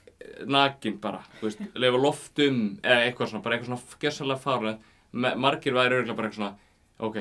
[0.45, 5.73] nakin bara, þú veist, leifa loftum eða eitthvað svona, bara eitthvað svona gessalega fárlega, margir
[5.73, 6.55] væri örgulega bara eitthvað svona,
[6.99, 7.17] ok,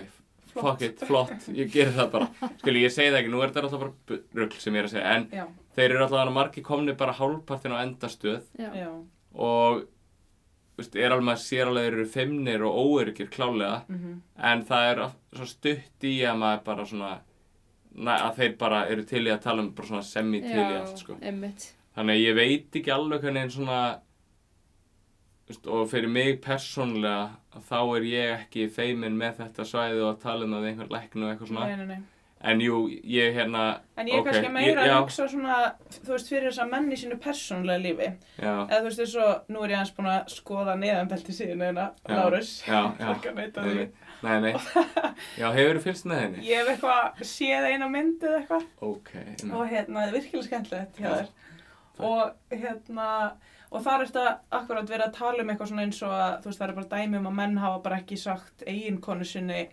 [0.55, 2.28] fuck it, flott, ég gerir það bara,
[2.60, 4.94] skilji, ég segi það ekki, nú er þetta alltaf bara rugl sem ég er að
[4.97, 5.47] segja, en Já,
[5.78, 8.44] þeir eru alltaf margir komni bara hálfpartin á endastöð.
[8.60, 8.70] Já.
[8.77, 8.90] já,
[9.35, 9.82] og
[10.81, 14.20] veist, er alveg að sér alveg eru feimnir og óöryggir klálega mhm,
[14.51, 15.02] en það er
[15.36, 17.10] svo stutt í að maður bara svona
[17.94, 20.78] na, að þeir bara eru til í að tala um bara svona semi til í
[20.78, 21.18] allt sko.
[21.20, 23.81] Þannig að ég veit ekki alveg hvernig en svona
[25.66, 27.31] og fyrir mig persónlega
[27.68, 30.94] þá er ég ekki feimin með þetta svæði og að tala um það við einhvern
[30.97, 31.66] læknu og eitthvað svona.
[31.66, 32.02] Nei, nei, nei.
[32.51, 33.64] en jú, ég hérna
[34.01, 35.56] En ég er ok, kannski meira ég, að hugsa svona,
[35.98, 38.06] þú veist, fyrir þess að menn í sínu persónulega lífi.
[38.40, 41.89] já, Eða þú veist, og nú er ég aðeins búin að skoða neðanbelti síðan eina,
[42.09, 42.52] Já, Lárus.
[44.24, 44.55] nei, nei,
[45.40, 46.47] já, hefur þú fylgst með henni?
[46.48, 48.66] Ég hef eitthvað séð eina mynd eða eitthvað.
[48.89, 49.12] Ok,
[49.51, 51.01] og hérna, það er virkilega skemmtilegt.
[52.01, 53.06] Og hérna,
[53.70, 56.51] og þar er þetta akkurat verið að tala um eitthvað svona eins og að, þú
[56.51, 59.68] veist, það er bara dæmi um að menn hafa bara ekki sagt eiginkonu sinni,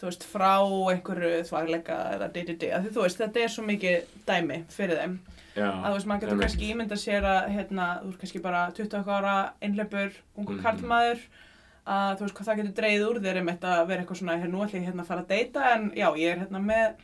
[0.00, 0.52] þú veist, frá
[0.92, 2.30] einhverju þvagleika eða.
[2.30, 5.18] Af Því þú veist, þetta er svo mikið dæmi fyrir þeim.
[5.54, 8.62] já, að þú veist, maður getur kannski ímynda sér að hérna, þú veist kannski bara
[8.74, 10.62] 20 ára einhleipur, ungu Mhm.
[10.64, 11.20] karlmaður
[11.86, 14.50] að þú veist hvað það getur dreigð úr þér einmitt að vera eitthvað svona, hér
[14.50, 16.94] nú ætlum ég hérna að fara að deyta en já, ég er hérna með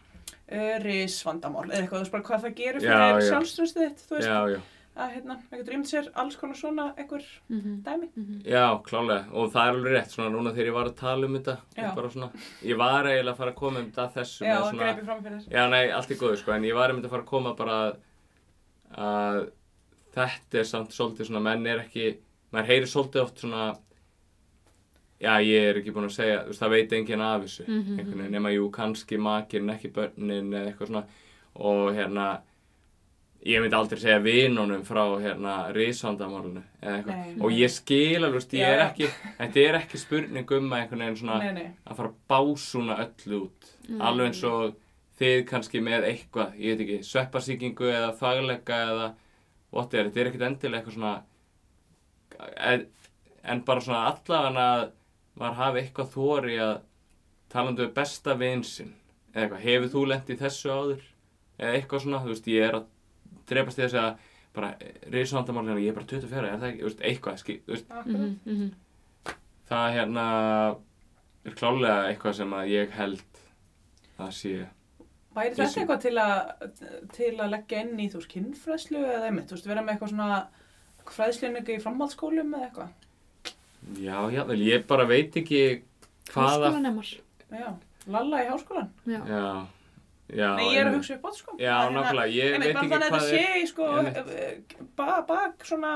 [0.83, 3.29] risvandamál eða eitthvað, þú veist bara hvað það gerir fyrir já.
[3.31, 4.61] sjálfströstið þitt, þú veist já, já,
[4.97, 7.83] að hérna, maður getur ímynd sér alls konar svona einhver Mhm.
[7.87, 8.09] dæmi.
[8.17, 8.43] Mhm.
[8.45, 11.35] já, klálega og það er alveg rétt, svona núna þegar ég var að tala um
[11.39, 12.31] þetta svona,
[12.63, 15.23] ég var eiginlega að fara að koma um þetta þessu Já, það svona, greipi fram
[15.23, 17.27] fyrir þess já, nei, allt er góðu sko, en ég var einmitt að fara að
[17.27, 17.97] koma bara að,
[18.99, 19.51] að
[20.15, 22.17] þetta er samt svolítið svona, menn er ekki
[22.53, 23.77] maður heyrir svolítið oft svona
[25.21, 28.19] já, ég er ekki búin að segja þú veist, það veit enginn af þessu einhvern
[28.19, 31.05] veginn, nema jú, kannski makinn, ekki börnin eða eitthvað svona.
[31.61, 32.27] Og hérna
[33.47, 37.41] ég myndi aldrei segja vinunum frá hérna risvandamálunu eða eitthvað.
[37.41, 39.09] Og ég skil alveg, ég er ekki
[39.39, 42.99] þetta er ekki spurning um að einhvern veginn svona Nei, nei, að fara að básúna
[43.07, 43.73] öllu út.
[43.89, 44.05] Mm.
[44.11, 44.77] alveg eins og
[45.21, 49.09] þið kannski með eitthvað, ég veit ekki, sveppasíkingu eða þagleika eða
[49.71, 51.17] whatever, þetta er ekkert endilega eitthvað svona
[52.41, 52.87] e
[53.51, 54.87] en bara svona allavega að
[55.41, 56.73] maður hafi eitthvað þóri að
[57.53, 58.95] talandi við besta vinsinn
[59.33, 61.05] eða eitthvað, hefur þú lent í þessu áður?
[61.61, 62.89] Eða eitthvað svona, þú veist, ég er að
[63.51, 64.71] drepast í þessu að bara
[65.13, 67.93] reysavandamálina, ég er bara 24, er það ekki, veist, eitthvað skil, veist.
[68.05, 69.35] Mhm, mhm.
[69.71, 70.27] það hérna
[71.47, 73.43] er klálega eitthvað sem að ég held
[74.21, 74.55] að sé
[75.31, 76.41] Væri þetta eitthvað til að,
[77.15, 80.11] til að leggja inn í þú veist kynfræðslu eða einmitt, þú veist, vera með eitthvað
[80.11, 80.31] svona
[81.11, 82.97] fræðsluningu í framhaldsskólum eða eitthvað?
[83.99, 85.61] já, já, vel, ég bara veit ekki
[86.33, 87.13] hvaða Háskólanemar.
[87.51, 87.69] Já,
[88.11, 88.91] lalla í háskólan.
[89.07, 89.21] Já.
[89.27, 89.45] já,
[90.37, 91.57] já Nei, ég er að hugsa upp á sko.
[91.59, 93.89] já, er hérna- nákvæmlega, ég Einmitt, veit ekki þannig að hvað þetta er sé sko
[93.97, 94.87] Einmitt.
[94.97, 95.93] bak, bak svona,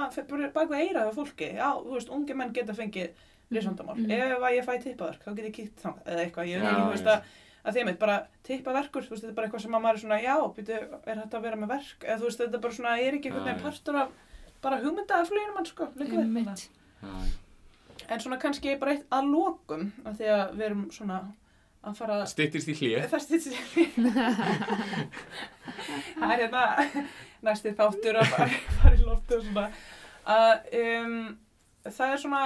[0.55, 3.11] bak við eira við fólki, já, þú veist, ungi menn geta fengið
[3.52, 4.11] risvandamál, Mhm.
[4.11, 6.85] ef að ég fæ tippaverk þá get ég kýtt þá, eða eitthvað, ég veit ekki,
[6.85, 7.23] þú veist að
[7.65, 10.23] að þeim bara tippaverkur, þú veist, þetta er bara eitthvað sem að maður er svona,
[10.23, 10.74] já, býtu,
[11.06, 12.01] er þetta að vera með verk?
[12.05, 14.09] Eða þú veist, þetta er bara svona, er ekki einhvern veginn partur af
[14.61, 16.69] bara hugmyndaða fluginu mann, sko, líka við.
[18.09, 21.23] En svona kannski bara eitt að lokum af því að við erum svona
[22.31, 23.65] styttist í hlýja Það stýttir sér
[26.19, 26.65] Það er hérna
[27.44, 28.48] næsti þáttur að fara,
[28.81, 29.35] fara í loftu
[30.24, 31.16] að um,
[31.85, 32.43] það er svona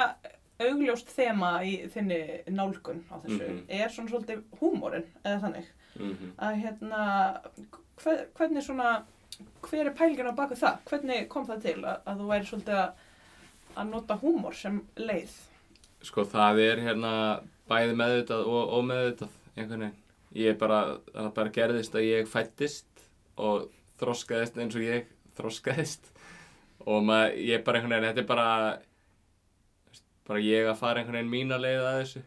[0.59, 2.19] augljóst þema í þinni
[2.51, 3.61] nálgun á þessu Mhm.
[3.69, 5.67] er svona svolítið húmórin eða þannig
[5.99, 6.33] Mhm.
[6.39, 7.03] að hérna
[8.03, 9.03] hver, hvernig svona
[9.63, 10.79] hver er pælgin á baku það?
[10.91, 12.91] Hvernig kom það til að, að þú væri svolítið að,
[13.77, 15.31] að nota húmór sem leið?
[16.03, 17.13] Sko það er hérna
[17.69, 20.05] bæði meðvitað og ómeðvitað einhvern veginn.
[20.39, 20.81] Ég bara,
[21.15, 23.05] það bara gerðist að ég fættist
[23.41, 23.69] og
[24.01, 25.09] þroskaðist eins og ég
[25.39, 26.11] þroskaðist.
[26.89, 28.51] Og maður, ég bara einhvern veginn, þetta er bara
[30.29, 32.23] bara ég að fara einhvern veginn mína leið að þessu.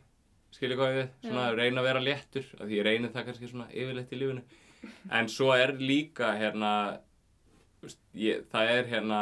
[0.52, 1.56] Skilja hvað við, svona Já.
[1.56, 4.44] reyna að vera léttur af því ég reyni það kannski svona yfirleitt í lífinu.
[5.18, 6.72] En svo er líka hérna
[8.18, 9.20] ég, það er hérna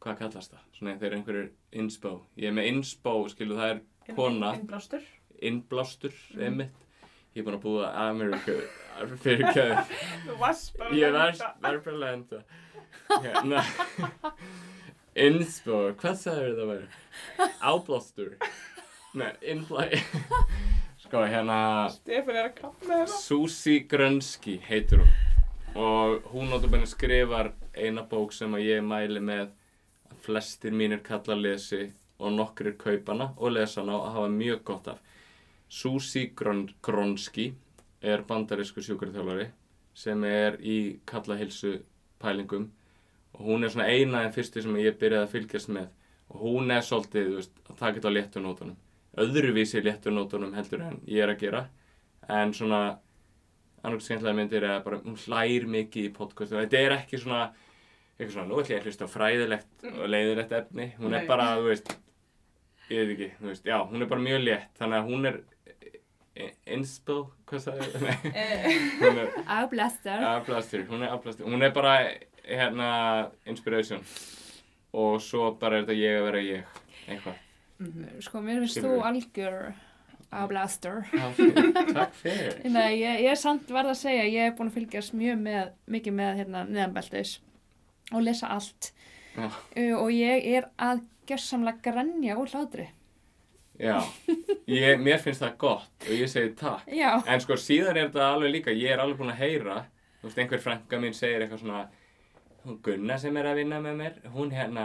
[0.00, 1.48] hvað kallast það, svona þegar einhverjur
[1.82, 3.82] inspo, ég er með inspo skilu það er
[4.16, 4.54] Kona.
[4.58, 5.02] Innblástur?
[5.40, 6.42] innblástur Mm.
[6.44, 6.74] einmitt.
[7.34, 8.56] Ég er búin að búa Ameríku
[9.22, 9.84] fyrir kjöður
[10.26, 11.32] Þú varst bara ég var
[11.62, 12.42] bara að lenda.
[13.22, 13.62] Hérna.
[15.20, 16.88] Inspo, hvað sagður það væri?
[17.70, 18.34] Áblástur.
[19.14, 19.86] Nei, innblæ
[21.02, 21.56] sko hérna
[21.90, 23.16] Stefán er að kapna hérna.
[23.18, 25.14] Susi Grönski heitir hún.
[25.78, 29.48] Og hún náttúrulega skrifar eina bók sem að ég mæli með
[30.10, 31.88] að flestir mínir kalla lesi
[32.20, 34.98] og nokkrir kaupana og lesa hana og hafa mjög gott af.
[35.68, 36.26] Susi
[36.82, 37.54] Gronski
[38.02, 39.48] er bandarísku sjúkurþjálfari
[39.94, 41.78] sem er í kallahilsu
[42.20, 42.70] pælingum
[43.34, 45.90] og hún er svona eina en fyrstu sem ég byrjaði að fylgjast með.
[46.30, 48.78] Og hún er svolítið, veist, að taka þetta á léttunótunum
[49.18, 51.64] öðruvísi léttunótunum heldur en ég er að gera.
[52.30, 52.98] En svona
[53.82, 57.20] annars skemmtilega myndir er að bara hún hlær mikið í podcastu og þetta er ekki
[57.20, 57.48] svona
[58.20, 60.90] eitthvað svona, nú ætlum ég að hlusta fræðilegt og leiðilegt efni.
[61.00, 61.94] Hún er bara, þú veist
[62.90, 65.38] ég veit ekki, þú veist, já, hún er bara mjög létt þannig að hún er
[66.40, 67.18] e- inspo,
[67.50, 68.24] hvað sagði ég?
[68.30, 68.66] Eh,
[69.02, 70.24] hún er Afblastar.
[70.34, 71.94] afblastur, hún er afblastur hún er bara,
[72.46, 72.88] hérna,
[73.50, 74.02] inspiration
[74.96, 77.38] og svo bara er þetta ég að vera ég eitthvað
[77.78, 78.10] mhm.
[78.26, 79.60] Sko, mér finnst þú algjör
[80.30, 81.06] afblastar.
[81.10, 81.26] Já,
[81.94, 85.14] takk fyrir Nei, ég, ég er samt verð að segja, ég er búin að fylgjast
[85.18, 87.38] mjög með, mikið með hérna neðanbeltis
[88.10, 88.92] og lesa allt
[89.38, 92.88] uh, og ég er að gersamlega grenja úr hlátri.
[93.80, 93.96] Já,
[94.68, 96.84] ég, mér finnst það gott og ég segi takk.
[96.92, 99.76] Já, En sko síðan er þetta alveg líka, ég er alveg búin að heyra
[100.20, 101.86] Þú veist, einhver frænka mín segir eitthvað svona
[102.66, 104.84] Hún Gunna sem er að vinna með mér Hún hérna,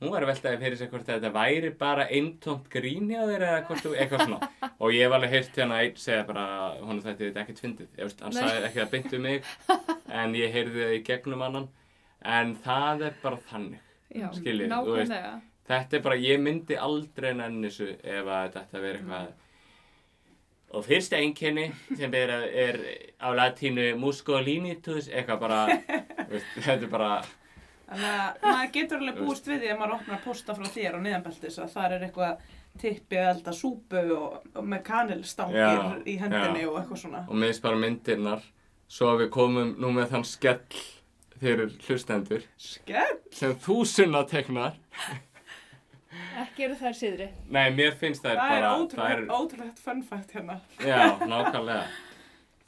[0.00, 3.60] hún var að veltaði fyrir sig hvort þetta væri bara eintómt grín hjá þér eða
[3.68, 4.50] hvort þú, eitthvað svona.
[4.80, 6.48] Og ég hef alveg heyrt hérna einn segja bara
[6.80, 9.54] Hún þetta er ekkert fyndið, ég veist, hann sagði ekki að beintu mig
[10.08, 11.68] En ég heyrði það í gegnum annan.
[12.24, 15.50] En það er bara þannig já, Skiljið, þú veist.
[15.68, 19.30] Þetta er bara, ég myndi aldrei nenni þessu ef að þetta vera eitthvað
[20.72, 21.66] Og fyrsta einkenni
[21.98, 22.78] sem er, er
[23.20, 25.58] á latínu muscolinitus, eitthvað bara,
[26.30, 27.10] veist, þetta er bara,
[27.92, 31.00] Þannig að maður getur alveg búist við því að maður opnar posta frá þér á
[31.04, 32.46] niðanbeltis að þar er eitthvað
[32.80, 36.68] tippi að elda súpu og, og með kanilstangir Já, í hendinni já.
[36.70, 37.20] og eitthvað svona.
[37.28, 38.46] og minnst bara myndirnar,
[38.88, 40.80] svo að við komum nú með þann skell
[41.42, 43.18] fyrir hlustendur Skell!
[43.34, 44.80] sem þú sunna teknar.
[46.42, 47.26] Ekki eru þær síðri.
[47.52, 50.58] Nei, mér finnst það Það er bara, ótrúlegt, ótrúlegt fun fact hérna.
[50.80, 51.84] Já, nákvæmlega.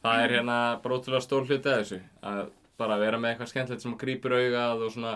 [0.04, 2.00] Það er hérna bara ótrúlega stór hluti að þessu.
[2.30, 2.40] Að
[2.80, 5.14] bara vera með eitthvað skemmtilegt sem grýpur augað og svona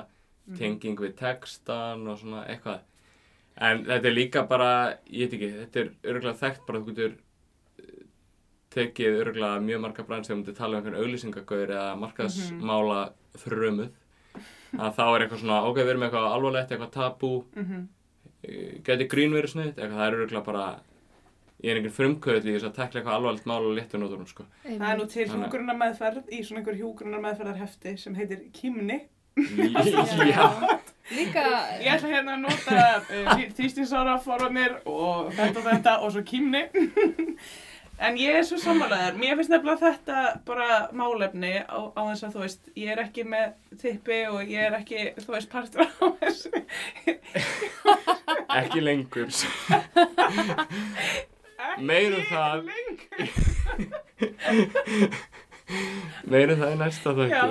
[0.59, 2.85] tenging við textan og svona eitthvað.
[3.59, 4.71] En þetta er líka bara,
[5.11, 7.17] ég veit ekki, þetta er örgulega þekkt bara þú getur
[7.83, 8.05] eh,
[8.77, 13.01] tekið örgulega mjög marga bræn sem þú tala um einhvern auglýsingagauður eða markaðsmála
[13.43, 13.93] frömuð.
[14.79, 17.87] Að þá er eitthvað svona, ok, við erum með eitthvað alvarlegt, eitthvað tabú, Mm uh,
[18.87, 20.67] geti grín verið sniðt, það er örgulega bara
[21.59, 24.47] ég er einhvern frumkvöld í þess að tekla eitthvað alvarlegt mál og léttu nóturum sko.
[24.65, 29.01] Það er nú til hjúgrunar meðferð í svona einhver hjúgrunar meðferðarhefti sem heitir Kímni.
[29.39, 30.45] Já,
[31.15, 31.43] Líka,
[31.81, 36.67] Ég ætla hérna að nota uh, þýstinsára forvarnir og þetta og þetta og svo Kímni.
[37.99, 39.17] En ég er svo sammálaðar.
[39.19, 43.25] Mér finnst nefnilega þetta bara málefni á, á þess að þú veist, ég er ekki
[43.27, 46.51] með tippi og ég er ekki, þú veist, partur á þessu.
[48.61, 49.27] ekki lengur
[51.79, 52.59] Meira um það.
[52.71, 53.27] Lengur.
[56.31, 57.45] meira um það í næsta Já.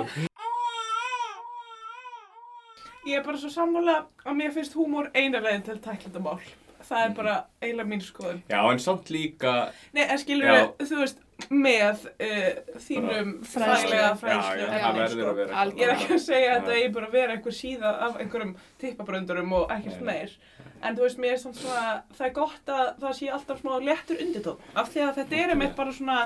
[3.08, 6.40] Ég er bara svo sammála að mér finnst húmór einalegin til að tækla þetta mál.
[6.88, 7.32] Það er bara
[7.62, 8.42] eiginlega mín skoðun.
[8.48, 9.54] Já, en samt líka
[9.92, 10.60] Nei, en skilur Já.
[10.80, 11.18] þú veist,
[11.52, 14.62] með uh, þínum fræðilega Já, fræðslu.
[14.62, 15.64] já, og það verður að vera.
[15.68, 16.60] Ég er ekki að segja að Já.
[16.62, 20.34] þetta eigi bara að vera einhver síða af einhverjum tippabröndurum og ekkert meir.
[20.82, 23.72] En þú veist, mér er samt svona, það er gott að það sé alltaf smá
[23.82, 24.60] léttur undirtón.
[24.78, 26.18] Af því að þetta er einmitt bara svona,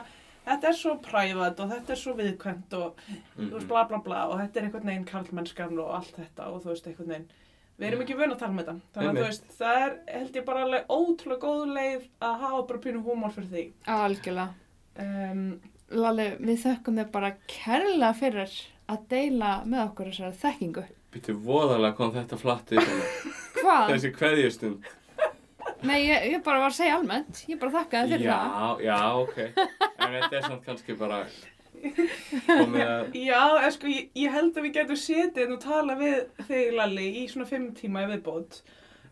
[0.47, 3.05] þetta er svo prævat og þetta er svo viðkvæmt og
[3.37, 3.69] þú veist, Mhm.
[3.69, 6.87] bla bla bla og þetta er einhvern veginn karlmennskan og allt þetta og þú veist,
[6.87, 7.31] einhvern veginn
[7.83, 10.39] við erum ekki vön að tala um þetta þannig að þú veist, það er held
[10.41, 13.65] ég bara alveg ótrúlega góð leið að hafa bara pínu húmor fyrir því
[13.99, 14.49] algjörlega.
[15.05, 15.45] um,
[15.93, 18.55] Lalli, við þökkum þér bara kærlega fyrir
[18.93, 20.85] að deila með okkur þessari þekkingu.
[21.13, 22.81] Býttu voðalega kom þetta flattið
[23.63, 23.91] Hvað?
[23.93, 24.91] Þessi kveðjustund
[25.83, 27.41] Nei, ég, ég bara var að segja almennt.
[27.51, 28.53] Ég bara þakkaði fyrir það.
[28.55, 29.39] Já, já, ok
[30.07, 31.19] En þetta er samt kannski bara
[33.15, 37.07] já, en sko, ég, ég held að við getum setið og tala við þig Lalli
[37.23, 38.61] í svona fimm tíma í viðbót.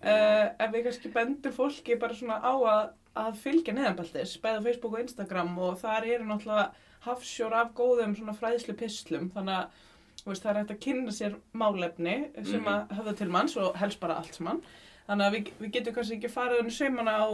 [0.00, 4.94] Uh, ef við kannski bendum fólki bara svona á að, að fylgja neðanbeltis, bæða Facebook
[4.96, 6.70] og Instagram og þar eru náttúrulega
[7.04, 9.86] hafsjór af góðum svona fræðslu pislum þannig að
[10.26, 12.68] veist, það er hægt að kynna sér málefni sem Mhm.
[12.68, 14.60] að höfða til manns og helst bara allt saman.
[15.08, 17.28] Þannig að við, við getum kannski ekki farið unni saumana á,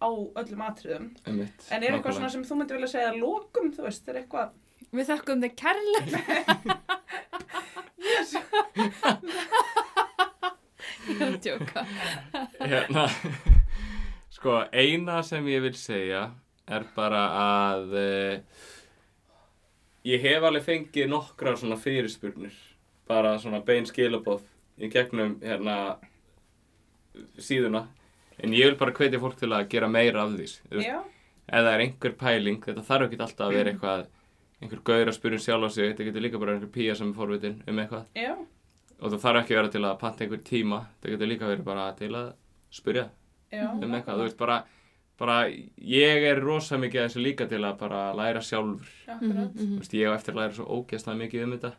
[0.00, 0.08] á
[0.40, 1.10] öllum atriðum.
[1.28, 4.20] Einmitt, en er eitthvað svona sem þú myndir vilja segja að lokum, þú veist, er
[4.22, 4.50] eitthvað
[4.90, 6.36] Við þökkum þér kærlega.
[11.10, 11.84] Ég er að tjóka.
[12.60, 13.04] hérna,
[14.34, 16.28] sko, eina sem ég vil segja
[16.70, 18.66] er bara að uh,
[20.06, 22.54] ég hef alveg fengið nokkrar svona fyrirspurnir
[23.10, 24.44] bara svona bein skilabóð
[24.80, 25.76] í gegnum hérna
[27.42, 27.86] síðuna
[28.40, 30.86] en ég vil bara hvetja fólk til að gera meira af því ef
[31.50, 34.06] það er einhver pæling, þetta þarf ekki alltaf að vera eitthvað
[34.62, 37.08] einhver gaur að spyrja um sjálf á sig þetta getur líka bara einhver pía sem
[37.10, 38.04] er forvitin um eitthvað.
[38.14, 38.34] Já,
[39.00, 41.64] og það þarf ekki að vera til að panta einhver tíma það getur líka verið
[41.64, 42.32] bara til að
[42.70, 43.06] spyrja
[43.52, 43.64] já.
[43.72, 44.58] um eitthvað, þú veist bara,
[45.18, 48.88] bara ég er rosa mikið að þessu líka til að bara læra sjálfur.
[49.08, 49.54] Akkurat.
[49.56, 51.72] Þú veist, ég á eftir að læra svo ógeðslega mikið um þetta.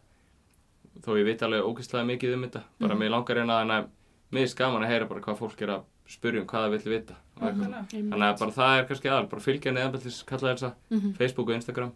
[1.02, 2.62] Þó ég veit alveg ógeðslega mikið um þetta.
[2.80, 3.02] Bara Mhm.
[3.02, 3.88] mér langar eina en að
[4.32, 6.92] mér er skaman að heyra bara hvað fólk er að spyrja um hvað það vill
[7.00, 11.14] vita þannig að bara það er kannski aðal, bara fylgja neðanbeltis kalla þessa, Mhm.
[11.18, 11.92] Facebook og Instagram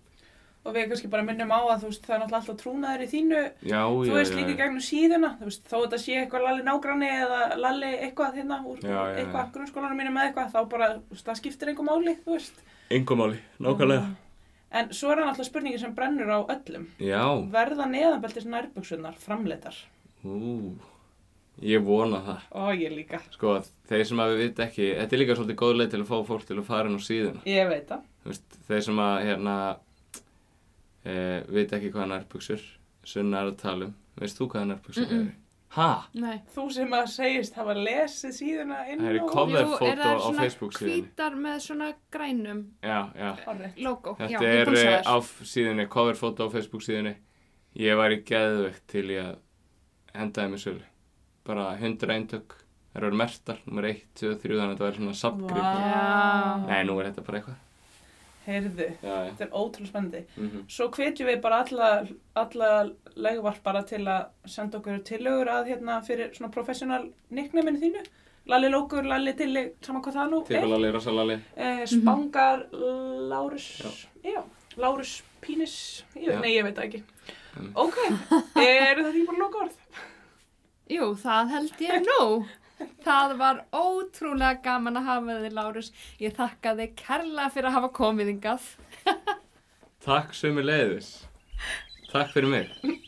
[0.65, 3.41] og við kannski bara minnum á að veist, það er náttúrulega alltaf trúnaður í þínu.
[3.69, 7.09] Já, þú veist já, líka í gegnum síðuna veist, þó þetta sé eitthvað lalli nágranni
[7.13, 11.41] eða lalli eitthvað hérna úr Já, eitthvað grunnskólanum mínu með eitthvað þá bara, veist, það
[11.41, 12.15] skiptir einhver máli
[12.95, 14.09] engum máli, nákvæmlega.
[14.75, 16.89] En svo er það náttúrulega spurningi sem brennur á öllum.
[16.99, 17.23] Já,
[17.53, 19.77] verða neðanbeltis nærbuksunar framleitar
[20.25, 20.75] ú
[21.63, 22.47] ég vona það.
[22.59, 25.77] Og ég líka, sko, þeir sem að við veit ekki þetta er líka svolítið góð
[25.79, 27.43] leið til að fá fólk til að fara inn á síðuna
[31.05, 31.15] e,
[31.53, 32.61] veit ekki hvað nærbuksur
[33.05, 35.25] Sunna er að tala um veist þú hvað nærbuksur Mm, mm.
[35.25, 35.41] eru?
[35.75, 35.87] Ha?
[36.15, 36.37] Nei.
[36.55, 39.89] þú sem að segist hafa lesið síðuna inn Það er í á cover- Jú, Coverfótó
[39.91, 40.95] er það á svona Facebook síðunni.
[41.01, 43.31] hvítar með svona grænum Já, já
[43.83, 44.15] logo.
[44.19, 45.15] Já, Þetta ég er eh, á
[45.51, 47.15] síðunni, coverfótó á Facebook síðunni
[47.75, 49.35] Ég var í geðvegt til ég að
[50.15, 50.85] henda þeim í sölu
[51.45, 52.55] bara 100 eintök
[52.95, 56.67] Það eru mertar, nummer 1, 2, 3 þannig að þetta verður svona subgrip Vá.
[56.69, 57.57] Nei, nú er þetta bara eitthvað
[58.45, 61.89] heyrðu, Já, já þetta er ótrúlega spennandi mm Svo hvetjum við bara alla,
[62.35, 62.69] alla
[63.15, 64.25] legvarpara til að
[64.57, 68.03] senda okkur tillögur að hérna fyrir svona professional nicknameinu þínu.
[68.51, 70.49] Lalli Lókur, Lalli Tilli, saman hvað það nú er.
[70.51, 72.67] Tippalali, Rosalali Eh, Spangar,
[73.31, 73.69] Lárus,
[74.23, 74.43] já.
[74.77, 76.39] Lárus Pínis, ég, Já.
[76.41, 77.01] nei ég veit það ekki.
[77.55, 77.71] Mm.
[77.75, 77.97] Ok,
[78.61, 79.75] eru það ekki bara loka orð?
[80.91, 82.45] Jú, það held ég nú.
[83.05, 85.91] Það var ótrúlega gaman að hafa þig, Lárus.
[86.21, 88.69] Ég þakka þig kærlega fyrir að hafa komið hingað.
[90.05, 91.07] Takk sömu leiðis
[92.11, 93.01] Takk fyrir mig